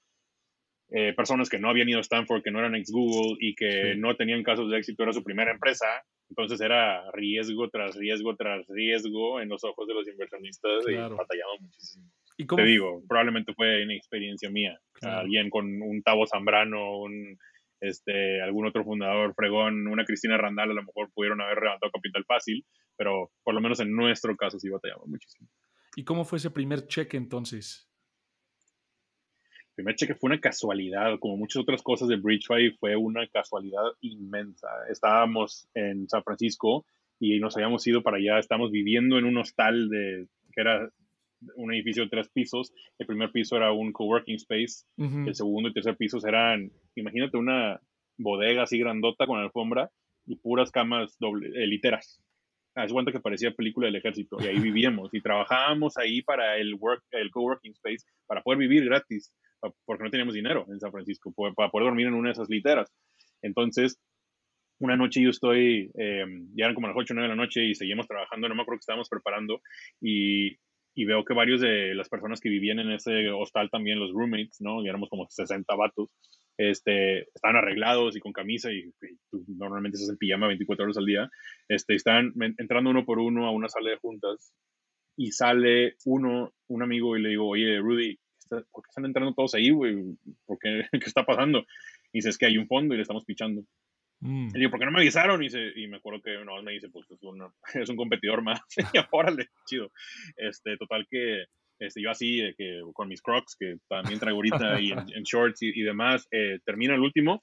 eh, 0.96 1.12
personas 1.12 1.48
que 1.48 1.58
no 1.58 1.68
habían 1.68 1.88
ido 1.88 1.98
a 1.98 2.02
Stanford, 2.02 2.44
que 2.44 2.52
no 2.52 2.60
eran 2.60 2.76
ex 2.76 2.92
Google 2.92 3.36
y 3.40 3.56
que 3.56 3.96
no 3.96 4.14
tenían 4.14 4.44
casos 4.44 4.70
de 4.70 4.78
éxito, 4.78 5.02
era 5.02 5.12
su 5.12 5.24
primera 5.24 5.50
empresa. 5.50 5.86
Entonces 6.30 6.60
era 6.60 7.10
riesgo 7.10 7.68
tras 7.68 7.96
riesgo 7.96 8.36
tras 8.36 8.64
riesgo 8.68 9.40
en 9.40 9.48
los 9.48 9.64
ojos 9.64 9.88
de 9.88 9.94
los 9.94 10.06
inversionistas 10.06 10.84
y 10.88 10.94
batallamos 10.94 11.60
muchísimo. 11.62 12.08
¿Y 12.36 12.46
Te 12.46 12.64
digo, 12.64 13.02
probablemente 13.08 13.54
fue 13.54 13.82
una 13.82 13.94
experiencia 13.94 14.48
mía. 14.50 14.78
Alguien 15.02 15.50
con 15.50 15.82
un 15.82 16.00
Tavo 16.04 16.28
Zambrano, 16.28 16.98
un, 17.00 17.38
este, 17.80 18.40
algún 18.40 18.66
otro 18.66 18.84
fundador 18.84 19.34
fregón, 19.34 19.88
una 19.88 20.04
Cristina 20.04 20.36
Randall, 20.36 20.70
a 20.70 20.74
lo 20.74 20.84
mejor 20.84 21.10
pudieron 21.12 21.40
haber 21.40 21.60
levantado 21.60 21.90
capital 21.90 22.24
fácil, 22.24 22.64
pero 22.96 23.32
por 23.42 23.52
lo 23.52 23.60
menos 23.60 23.80
en 23.80 23.92
nuestro 23.92 24.36
caso 24.36 24.60
sí 24.60 24.68
batallamos 24.68 25.08
muchísimo. 25.08 25.48
¿Y 25.96 26.04
cómo 26.04 26.24
fue 26.24 26.38
ese 26.38 26.52
primer 26.52 26.86
cheque 26.86 27.16
entonces? 27.16 27.90
Primer 29.74 29.94
cheque 29.96 30.14
fue 30.14 30.28
una 30.28 30.40
casualidad, 30.40 31.18
como 31.18 31.36
muchas 31.36 31.62
otras 31.62 31.82
cosas 31.82 32.08
de 32.08 32.16
Bridgefy, 32.16 32.76
fue 32.78 32.96
una 32.96 33.26
casualidad 33.26 33.82
inmensa. 34.00 34.68
Estábamos 34.90 35.68
en 35.74 36.08
San 36.08 36.22
Francisco 36.22 36.84
y 37.18 37.38
nos 37.40 37.56
habíamos 37.56 37.86
ido 37.86 38.02
para 38.02 38.18
allá, 38.18 38.38
estábamos 38.38 38.70
viviendo 38.70 39.18
en 39.18 39.24
un 39.24 39.36
hostal 39.38 39.88
de, 39.88 40.26
que 40.52 40.60
era 40.60 40.88
un 41.56 41.72
edificio 41.72 42.04
de 42.04 42.10
tres 42.10 42.28
pisos. 42.28 42.72
El 42.98 43.06
primer 43.06 43.30
piso 43.30 43.56
era 43.56 43.72
un 43.72 43.92
coworking 43.92 44.36
space, 44.36 44.86
el 44.96 45.34
segundo 45.34 45.68
y 45.68 45.72
tercer 45.72 45.96
pisos 45.96 46.24
eran, 46.24 46.70
imagínate 46.94 47.36
una 47.36 47.80
bodega 48.16 48.62
así 48.62 48.78
grandota 48.78 49.26
con 49.26 49.40
alfombra 49.40 49.90
y 50.26 50.36
puras 50.36 50.70
camas 50.70 51.16
doble, 51.18 51.48
eh, 51.54 51.66
literas. 51.66 52.20
Haz 52.76 52.92
cuenta 52.92 53.12
que 53.12 53.20
parecía 53.20 53.52
película 53.52 53.86
del 53.86 53.96
ejército 53.96 54.36
y 54.40 54.46
ahí 54.46 54.58
vivíamos 54.60 55.12
y 55.12 55.20
trabajábamos 55.20 55.96
ahí 55.96 56.22
para 56.22 56.56
el 56.58 56.74
work, 56.74 57.02
el 57.10 57.30
coworking 57.30 57.72
space 57.72 58.06
para 58.26 58.42
poder 58.42 58.58
vivir 58.58 58.84
gratis 58.84 59.32
porque 59.84 60.04
no 60.04 60.10
teníamos 60.10 60.34
dinero 60.34 60.66
en 60.68 60.80
San 60.80 60.92
Francisco 60.92 61.32
para 61.54 61.70
poder 61.70 61.86
dormir 61.86 62.06
en 62.06 62.14
una 62.14 62.28
de 62.28 62.32
esas 62.32 62.48
literas. 62.48 62.92
Entonces, 63.42 63.98
una 64.78 64.96
noche 64.96 65.22
yo 65.22 65.30
estoy, 65.30 65.90
eh, 65.98 66.24
ya 66.54 66.64
eran 66.64 66.74
como 66.74 66.88
las 66.88 66.96
8 66.96 67.12
o 67.12 67.14
9 67.14 67.28
de 67.28 67.36
la 67.36 67.42
noche 67.42 67.64
y 67.64 67.74
seguimos 67.74 68.06
trabajando, 68.06 68.48
no 68.48 68.54
me 68.54 68.62
acuerdo 68.62 68.78
que 68.78 68.82
estábamos 68.82 69.08
preparando, 69.08 69.60
y, 70.00 70.56
y, 70.94 71.04
veo 71.04 71.24
que 71.24 71.34
varios 71.34 71.60
de 71.60 71.94
las 71.94 72.08
personas 72.08 72.40
que 72.40 72.48
vivían 72.48 72.78
en 72.80 72.90
ese 72.90 73.30
hostal 73.30 73.70
también, 73.70 73.98
los 73.98 74.12
roommates, 74.12 74.60
¿no? 74.60 74.82
Y 74.84 74.88
éramos 74.88 75.08
como 75.08 75.26
60 75.28 75.74
vatos, 75.74 76.10
este, 76.56 77.22
estaban 77.34 77.56
arreglados 77.56 78.16
y 78.16 78.20
con 78.20 78.32
camisa 78.32 78.72
y, 78.72 78.92
normalmente 79.48 79.96
estás 79.96 80.10
en 80.10 80.18
pijama 80.18 80.48
24 80.48 80.84
horas 80.84 80.98
al 80.98 81.06
día, 81.06 81.30
este, 81.68 81.94
están 81.94 82.32
entrando 82.58 82.90
uno 82.90 83.04
por 83.04 83.18
uno 83.18 83.46
a 83.46 83.50
una 83.50 83.68
sala 83.68 83.90
de 83.90 83.96
juntas 83.96 84.52
y 85.16 85.32
sale 85.32 85.96
uno, 86.04 86.52
un 86.68 86.82
amigo 86.82 87.16
y 87.16 87.22
le 87.22 87.30
digo, 87.30 87.48
oye, 87.48 87.78
Rudy, 87.78 88.18
¿por 88.48 88.82
qué 88.82 88.88
están 88.88 89.04
entrando 89.04 89.34
todos 89.34 89.54
ahí, 89.54 89.70
güey? 89.70 90.16
¿Por 90.46 90.58
qué? 90.58 90.82
¿Qué 90.92 91.06
está 91.06 91.24
pasando? 91.24 91.60
Y 92.12 92.18
dice, 92.18 92.30
es 92.30 92.38
que 92.38 92.46
hay 92.46 92.58
un 92.58 92.66
fondo 92.66 92.94
y 92.94 92.98
le 92.98 93.02
estamos 93.02 93.24
pichando. 93.24 93.64
Mm. 94.20 94.48
Y 94.54 94.58
digo, 94.58 94.70
¿por 94.70 94.80
qué 94.80 94.86
no 94.86 94.92
me 94.92 95.00
avisaron? 95.00 95.42
Y, 95.42 95.48
y 95.76 95.88
me 95.88 95.98
acuerdo 95.98 96.22
que 96.22 96.36
una 96.36 96.54
vez 96.54 96.64
me 96.64 96.72
dice, 96.72 96.88
pues 96.88 97.10
es, 97.10 97.20
es 97.74 97.88
un 97.88 97.96
competidor 97.96 98.42
más. 98.42 98.60
y 98.94 98.98
órale, 99.10 99.48
chido. 99.66 99.90
Este, 100.36 100.76
total 100.76 101.06
que 101.10 101.44
este, 101.78 102.02
yo 102.02 102.10
así, 102.10 102.40
que 102.56 102.82
con 102.92 103.08
mis 103.08 103.22
crocs, 103.22 103.56
que 103.58 103.76
también 103.88 104.20
traigo 104.20 104.36
ahorita, 104.36 104.80
y 104.80 104.92
en, 104.92 105.22
shorts 105.24 105.62
y, 105.62 105.82
demás, 105.82 106.26
eh, 106.30 106.58
termina 106.64 106.94
el 106.94 107.00
último 107.00 107.40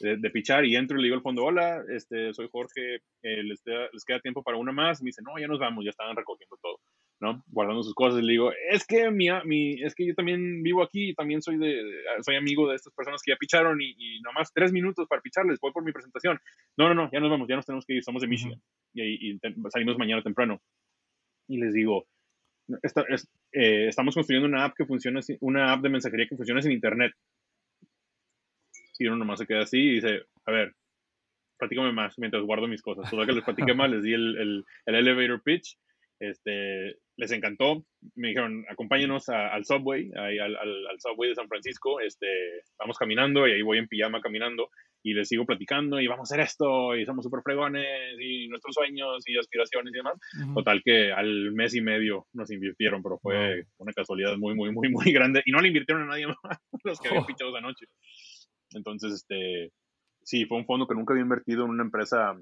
de, 0.00 0.30
pichar 0.30 0.64
y 0.64 0.76
entro 0.76 0.96
y 0.96 1.02
le 1.02 1.06
digo 1.06 1.16
al 1.16 1.22
fondo, 1.22 1.44
hola, 1.44 1.82
este, 1.90 2.32
soy 2.32 2.48
Jorge, 2.50 2.96
eh, 3.22 3.42
les, 3.42 3.62
les, 3.92 4.04
queda 4.04 4.20
tiempo 4.20 4.42
para 4.42 4.56
una 4.56 4.72
más. 4.72 5.02
me 5.02 5.08
dice, 5.08 5.22
no, 5.22 5.38
ya 5.38 5.46
nos 5.46 5.58
vamos, 5.58 5.84
ya 5.84 5.90
estaban 5.90 6.16
recogiendo 6.16 6.56
todo. 6.60 6.78
¿No? 7.22 7.44
Guardando 7.46 7.84
sus 7.84 7.94
cosas, 7.94 8.20
le 8.20 8.32
digo, 8.32 8.50
es 8.68 8.84
que 8.84 9.08
mi, 9.12 9.28
mi, 9.44 9.80
es 9.80 9.94
que 9.94 10.04
yo 10.04 10.12
también 10.12 10.60
vivo 10.64 10.82
aquí, 10.82 11.10
y 11.10 11.14
también 11.14 11.40
soy 11.40 11.56
de, 11.56 11.80
soy 12.22 12.34
amigo 12.34 12.68
de 12.68 12.74
estas 12.74 12.92
personas 12.92 13.22
que 13.22 13.30
ya 13.30 13.36
picharon 13.36 13.80
y, 13.80 13.94
y 13.96 14.20
nomás 14.22 14.52
tres 14.52 14.72
minutos 14.72 15.06
para 15.08 15.22
picharles, 15.22 15.60
voy 15.60 15.70
por 15.70 15.84
mi 15.84 15.92
presentación. 15.92 16.40
No, 16.76 16.88
no, 16.88 16.94
no, 16.94 17.10
ya 17.12 17.20
nos 17.20 17.30
vamos, 17.30 17.46
ya 17.48 17.54
nos 17.54 17.64
tenemos 17.64 17.86
que 17.86 17.94
ir, 17.94 18.02
somos 18.02 18.22
de 18.22 18.28
Michigan 18.28 18.60
y, 18.92 19.38
salimos 19.70 19.96
mañana 19.98 20.20
temprano. 20.20 20.60
Y 21.46 21.58
les 21.58 21.72
digo, 21.72 22.08
eh, 23.52 23.86
estamos 23.86 24.16
construyendo 24.16 24.48
una 24.48 24.64
app 24.64 24.74
que 24.76 24.84
funciona, 24.84 25.20
una 25.40 25.72
app 25.72 25.80
de 25.80 25.90
mensajería 25.90 26.26
que 26.28 26.36
funciona 26.36 26.60
sin 26.60 26.72
internet. 26.72 27.12
Y 28.98 29.06
uno 29.06 29.16
nomás 29.16 29.38
se 29.38 29.46
queda 29.46 29.62
así 29.62 29.78
y 29.78 29.94
dice, 29.94 30.22
a 30.44 30.50
ver, 30.50 30.74
platícame 31.56 31.92
más 31.92 32.18
mientras 32.18 32.42
guardo 32.42 32.66
mis 32.66 32.82
cosas. 32.82 33.08
Total 33.08 33.26
que 33.26 33.32
les 33.32 33.44
platiqué 33.44 33.74
más, 33.74 33.88
les 33.88 34.02
di 34.02 34.12
el, 34.12 34.36
el, 34.38 34.64
el 34.86 34.94
elevator 34.96 35.40
pitch 35.40 35.76
este, 36.22 36.98
les 37.16 37.30
encantó. 37.32 37.84
Me 38.14 38.28
dijeron, 38.28 38.64
acompáñenos 38.68 39.28
al 39.28 39.64
subway, 39.64 40.10
al, 40.16 40.56
al, 40.56 41.00
subway 41.00 41.30
de 41.30 41.34
San 41.34 41.48
Francisco. 41.48 42.00
Este, 42.00 42.26
vamos 42.78 42.98
caminando 42.98 43.46
y 43.46 43.52
ahí 43.52 43.62
voy 43.62 43.78
en 43.78 43.88
pijama 43.88 44.20
caminando 44.20 44.70
y 45.04 45.14
les 45.14 45.28
sigo 45.28 45.44
platicando 45.44 46.00
y 46.00 46.06
vamos 46.06 46.30
a 46.30 46.34
hacer 46.34 46.44
esto 46.44 46.96
y 46.96 47.04
somos 47.04 47.24
súper 47.24 47.42
fregones 47.42 47.86
y 48.20 48.48
nuestros 48.48 48.74
sueños 48.74 49.22
y 49.26 49.36
aspiraciones 49.36 49.92
y 49.92 49.96
demás. 49.96 50.14
Total 50.54 50.82
que 50.84 51.12
al 51.12 51.52
mes 51.52 51.74
y 51.74 51.80
medio 51.80 52.26
nos 52.32 52.50
invirtieron, 52.50 53.02
pero 53.02 53.18
fue 53.18 53.64
una 53.78 53.92
casualidad 53.92 54.36
muy, 54.36 54.54
muy, 54.54 54.72
muy, 54.72 54.88
muy 54.88 55.12
grande 55.12 55.42
y 55.44 55.52
no 55.52 55.60
le 55.60 55.68
invirtieron 55.68 56.04
a 56.04 56.06
nadie 56.06 56.26
más 56.42 56.58
los 56.84 57.00
que 57.00 57.08
habían 57.08 57.26
pichado 57.26 57.50
esa 57.50 57.60
noche. 57.60 57.86
Entonces, 58.74 59.12
este, 59.12 59.72
sí, 60.22 60.46
fue 60.46 60.58
un 60.58 60.66
fondo 60.66 60.86
que 60.86 60.94
nunca 60.94 61.12
había 61.12 61.24
invertido 61.24 61.64
en 61.64 61.70
una 61.70 61.84
empresa 61.84 62.34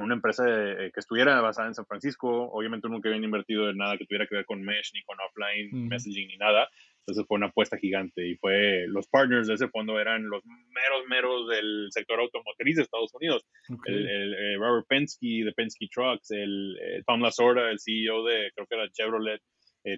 una 0.00 0.14
empresa 0.14 0.44
eh, 0.46 0.90
que 0.92 1.00
estuviera 1.00 1.40
basada 1.40 1.68
en 1.68 1.74
San 1.74 1.86
Francisco. 1.86 2.50
Obviamente 2.50 2.88
nunca 2.88 3.08
habían 3.08 3.24
invertido 3.24 3.68
en 3.68 3.76
nada 3.76 3.96
que 3.96 4.06
tuviera 4.06 4.26
que 4.26 4.36
ver 4.36 4.44
con 4.44 4.62
Mesh, 4.62 4.92
ni 4.94 5.02
con 5.02 5.16
offline 5.20 5.88
messaging, 5.88 6.28
ni 6.28 6.36
nada. 6.36 6.68
Entonces 7.00 7.26
fue 7.26 7.36
una 7.36 7.46
apuesta 7.46 7.78
gigante 7.78 8.28
y 8.28 8.36
fue, 8.36 8.86
los 8.88 9.08
partners 9.08 9.46
de 9.46 9.54
ese 9.54 9.68
fondo 9.68 9.98
eran 9.98 10.28
los 10.28 10.44
meros, 10.44 11.06
meros 11.08 11.48
del 11.48 11.88
sector 11.90 12.20
automotriz 12.20 12.76
de 12.76 12.82
Estados 12.82 13.14
Unidos. 13.14 13.46
El, 13.86 14.34
eh, 14.34 14.56
Robert 14.58 14.86
Penske 14.86 15.44
de 15.44 15.52
Penske 15.52 15.88
Trucks, 15.90 16.30
el, 16.30 16.76
eh, 16.82 17.02
Tom 17.06 17.22
Lasorda, 17.22 17.70
el 17.70 17.78
CEO 17.80 18.24
de, 18.24 18.50
creo 18.54 18.66
que 18.66 18.74
era 18.74 18.90
Chevrolet, 18.90 19.40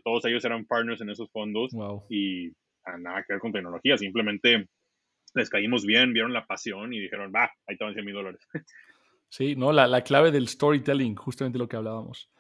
todos 0.05 0.25
ellos 0.27 0.45
eran 0.45 0.67
partners 0.67 1.01
en 1.01 1.11
esos 1.11 1.29
fondos 1.33 1.73
y 2.09 2.53
nada 2.99 3.25
que 3.27 3.33
ver 3.33 3.41
con 3.41 3.51
tecnología, 3.51 3.99
simplemente 3.99 4.69
les 5.35 5.51
caímos 5.51 5.87
bien, 5.87 6.13
vieron 6.13 6.33
la 6.33 6.47
pasión 6.47 6.93
y 6.93 7.01
dijeron, 7.01 7.33
va, 7.35 7.51
ahí 7.67 7.77
te 7.77 7.85
van 7.85 7.95
100 7.95 8.05
mil 8.05 8.15
dólares. 8.15 8.41
Sí, 9.31 9.55
¿no? 9.55 9.73
La, 9.73 9.87
la, 9.87 10.03
clave 10.03 10.33
del 10.33 10.49
storytelling, 10.49 11.15
justamente 11.15 11.59
lo 11.59 11.69
que 11.69 11.77
hablábamos. 11.77 12.31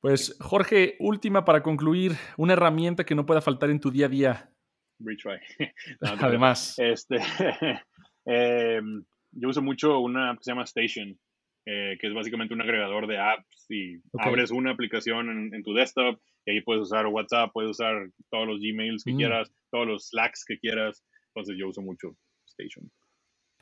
Pues, 0.00 0.36
Jorge, 0.40 0.96
última 0.98 1.44
para 1.44 1.62
concluir, 1.62 2.12
una 2.36 2.52
herramienta 2.52 3.04
que 3.04 3.14
no 3.14 3.24
pueda 3.24 3.40
faltar 3.40 3.70
en 3.70 3.80
tu 3.80 3.90
día 3.90 4.06
a 4.06 4.08
día. 4.08 4.52
Retry. 4.98 5.38
Además. 6.00 6.74
Este, 6.78 7.16
em, 8.26 9.04
yo 9.32 9.48
uso 9.48 9.62
mucho 9.62 10.00
una 10.00 10.34
que 10.36 10.44
se 10.44 10.50
llama 10.50 10.64
Station. 10.64 11.18
eh, 11.66 11.98
que 12.00 12.06
es 12.06 12.14
básicamente 12.14 12.54
un 12.54 12.62
agregador 12.62 13.06
de 13.06 13.18
apps 13.18 13.66
y 13.68 14.00
abres 14.18 14.50
una 14.50 14.70
aplicación 14.70 15.52
en, 15.52 15.62
tu 15.62 15.74
desktop 15.74 16.18
y 16.46 16.52
ahí 16.52 16.60
puedes 16.62 16.82
usar 16.82 17.06
WhatsApp, 17.06 17.50
puedes 17.52 17.72
usar 17.72 18.08
todos 18.30 18.46
los 18.46 18.58
Gmails 18.58 19.04
que 19.04 19.12
mm. 19.12 19.16
quieras, 19.16 19.52
todos 19.70 19.86
los 19.86 20.08
Slacks 20.08 20.44
que 20.46 20.58
quieras. 20.58 21.04
Entonces 21.34 21.56
yo 21.58 21.68
uso 21.68 21.82
mucho 21.82 22.16
Station. 22.46 22.90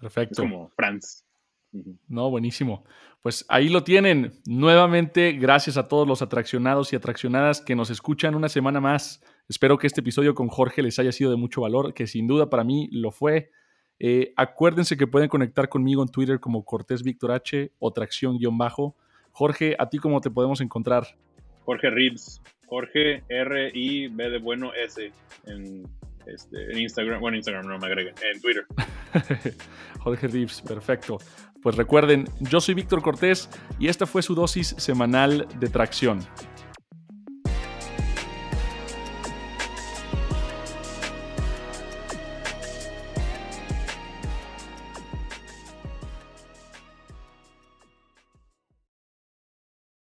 Perfecto. 0.01 0.43
como 0.43 0.71
France. 0.71 1.26
No, 2.09 2.31
buenísimo. 2.31 2.85
Pues 3.23 3.45
ahí 3.49 3.69
lo 3.69 3.83
tienen. 3.83 4.33
Nuevamente, 4.47 5.33
gracias 5.33 5.77
a 5.77 5.89
todos 5.89 6.07
los 6.07 6.23
atraccionados 6.23 6.93
y 6.93 6.97
atraccionadas 6.97 7.61
que 7.61 7.75
nos 7.75 7.91
escuchan 7.91 8.35
una 8.35 8.49
semana 8.49 8.81
más. 8.81 9.23
Espero 9.49 9.79
que 9.79 9.87
este 9.87 10.01
episodio 10.01 10.35
con 10.35 10.49
Jorge 10.49 10.83
les 10.83 10.99
haya 10.99 11.13
sido 11.13 11.31
de 11.31 11.37
mucho 11.37 11.63
valor, 11.63 11.95
que 11.95 12.07
sin 12.07 12.27
duda 12.27 12.51
para 12.51 12.65
mí 12.65 12.89
lo 12.93 13.11
fue. 13.11 13.51
Eh, 13.99 14.33
acuérdense 14.37 14.97
que 14.97 15.07
pueden 15.07 15.29
conectar 15.29 15.69
conmigo 15.69 16.03
en 16.03 16.09
Twitter 16.09 16.39
como 16.39 16.65
Cortés 16.65 17.03
Víctor 17.03 17.33
H 17.33 17.73
o 17.79 17.93
Tracción-Bajo. 17.93 18.95
Jorge, 19.33 19.75
¿a 19.79 19.89
ti 19.89 19.99
cómo 19.99 20.21
te 20.21 20.31
podemos 20.31 20.61
encontrar? 20.61 21.17
Jorge 21.65 21.91
Reeves. 21.91 22.41
Jorge 22.67 23.23
R-I-B 23.29 24.31
de 24.31 24.39
bueno 24.39 24.73
S 24.75 25.13
en, 25.47 25.89
este, 26.27 26.73
en 26.73 26.79
Instagram. 26.79 27.21
Bueno, 27.21 27.37
Instagram 27.37 27.67
no 27.67 27.79
me 27.79 27.87
agreguen. 27.87 28.15
En 28.33 28.41
Twitter. 28.41 28.67
Jorge 30.01 30.27
Reeves, 30.29 30.63
perfecto. 30.63 31.19
Pues 31.67 31.75
recuerden, 31.75 32.29
yo 32.39 32.61
soy 32.61 32.75
Víctor 32.75 33.03
Cortés 33.03 33.51
y 33.81 33.89
esta 33.89 34.07
fue 34.07 34.23
su 34.23 34.37
dosis 34.37 34.77
semanal 34.79 35.49
de 35.59 35.69
tracción. 35.69 36.21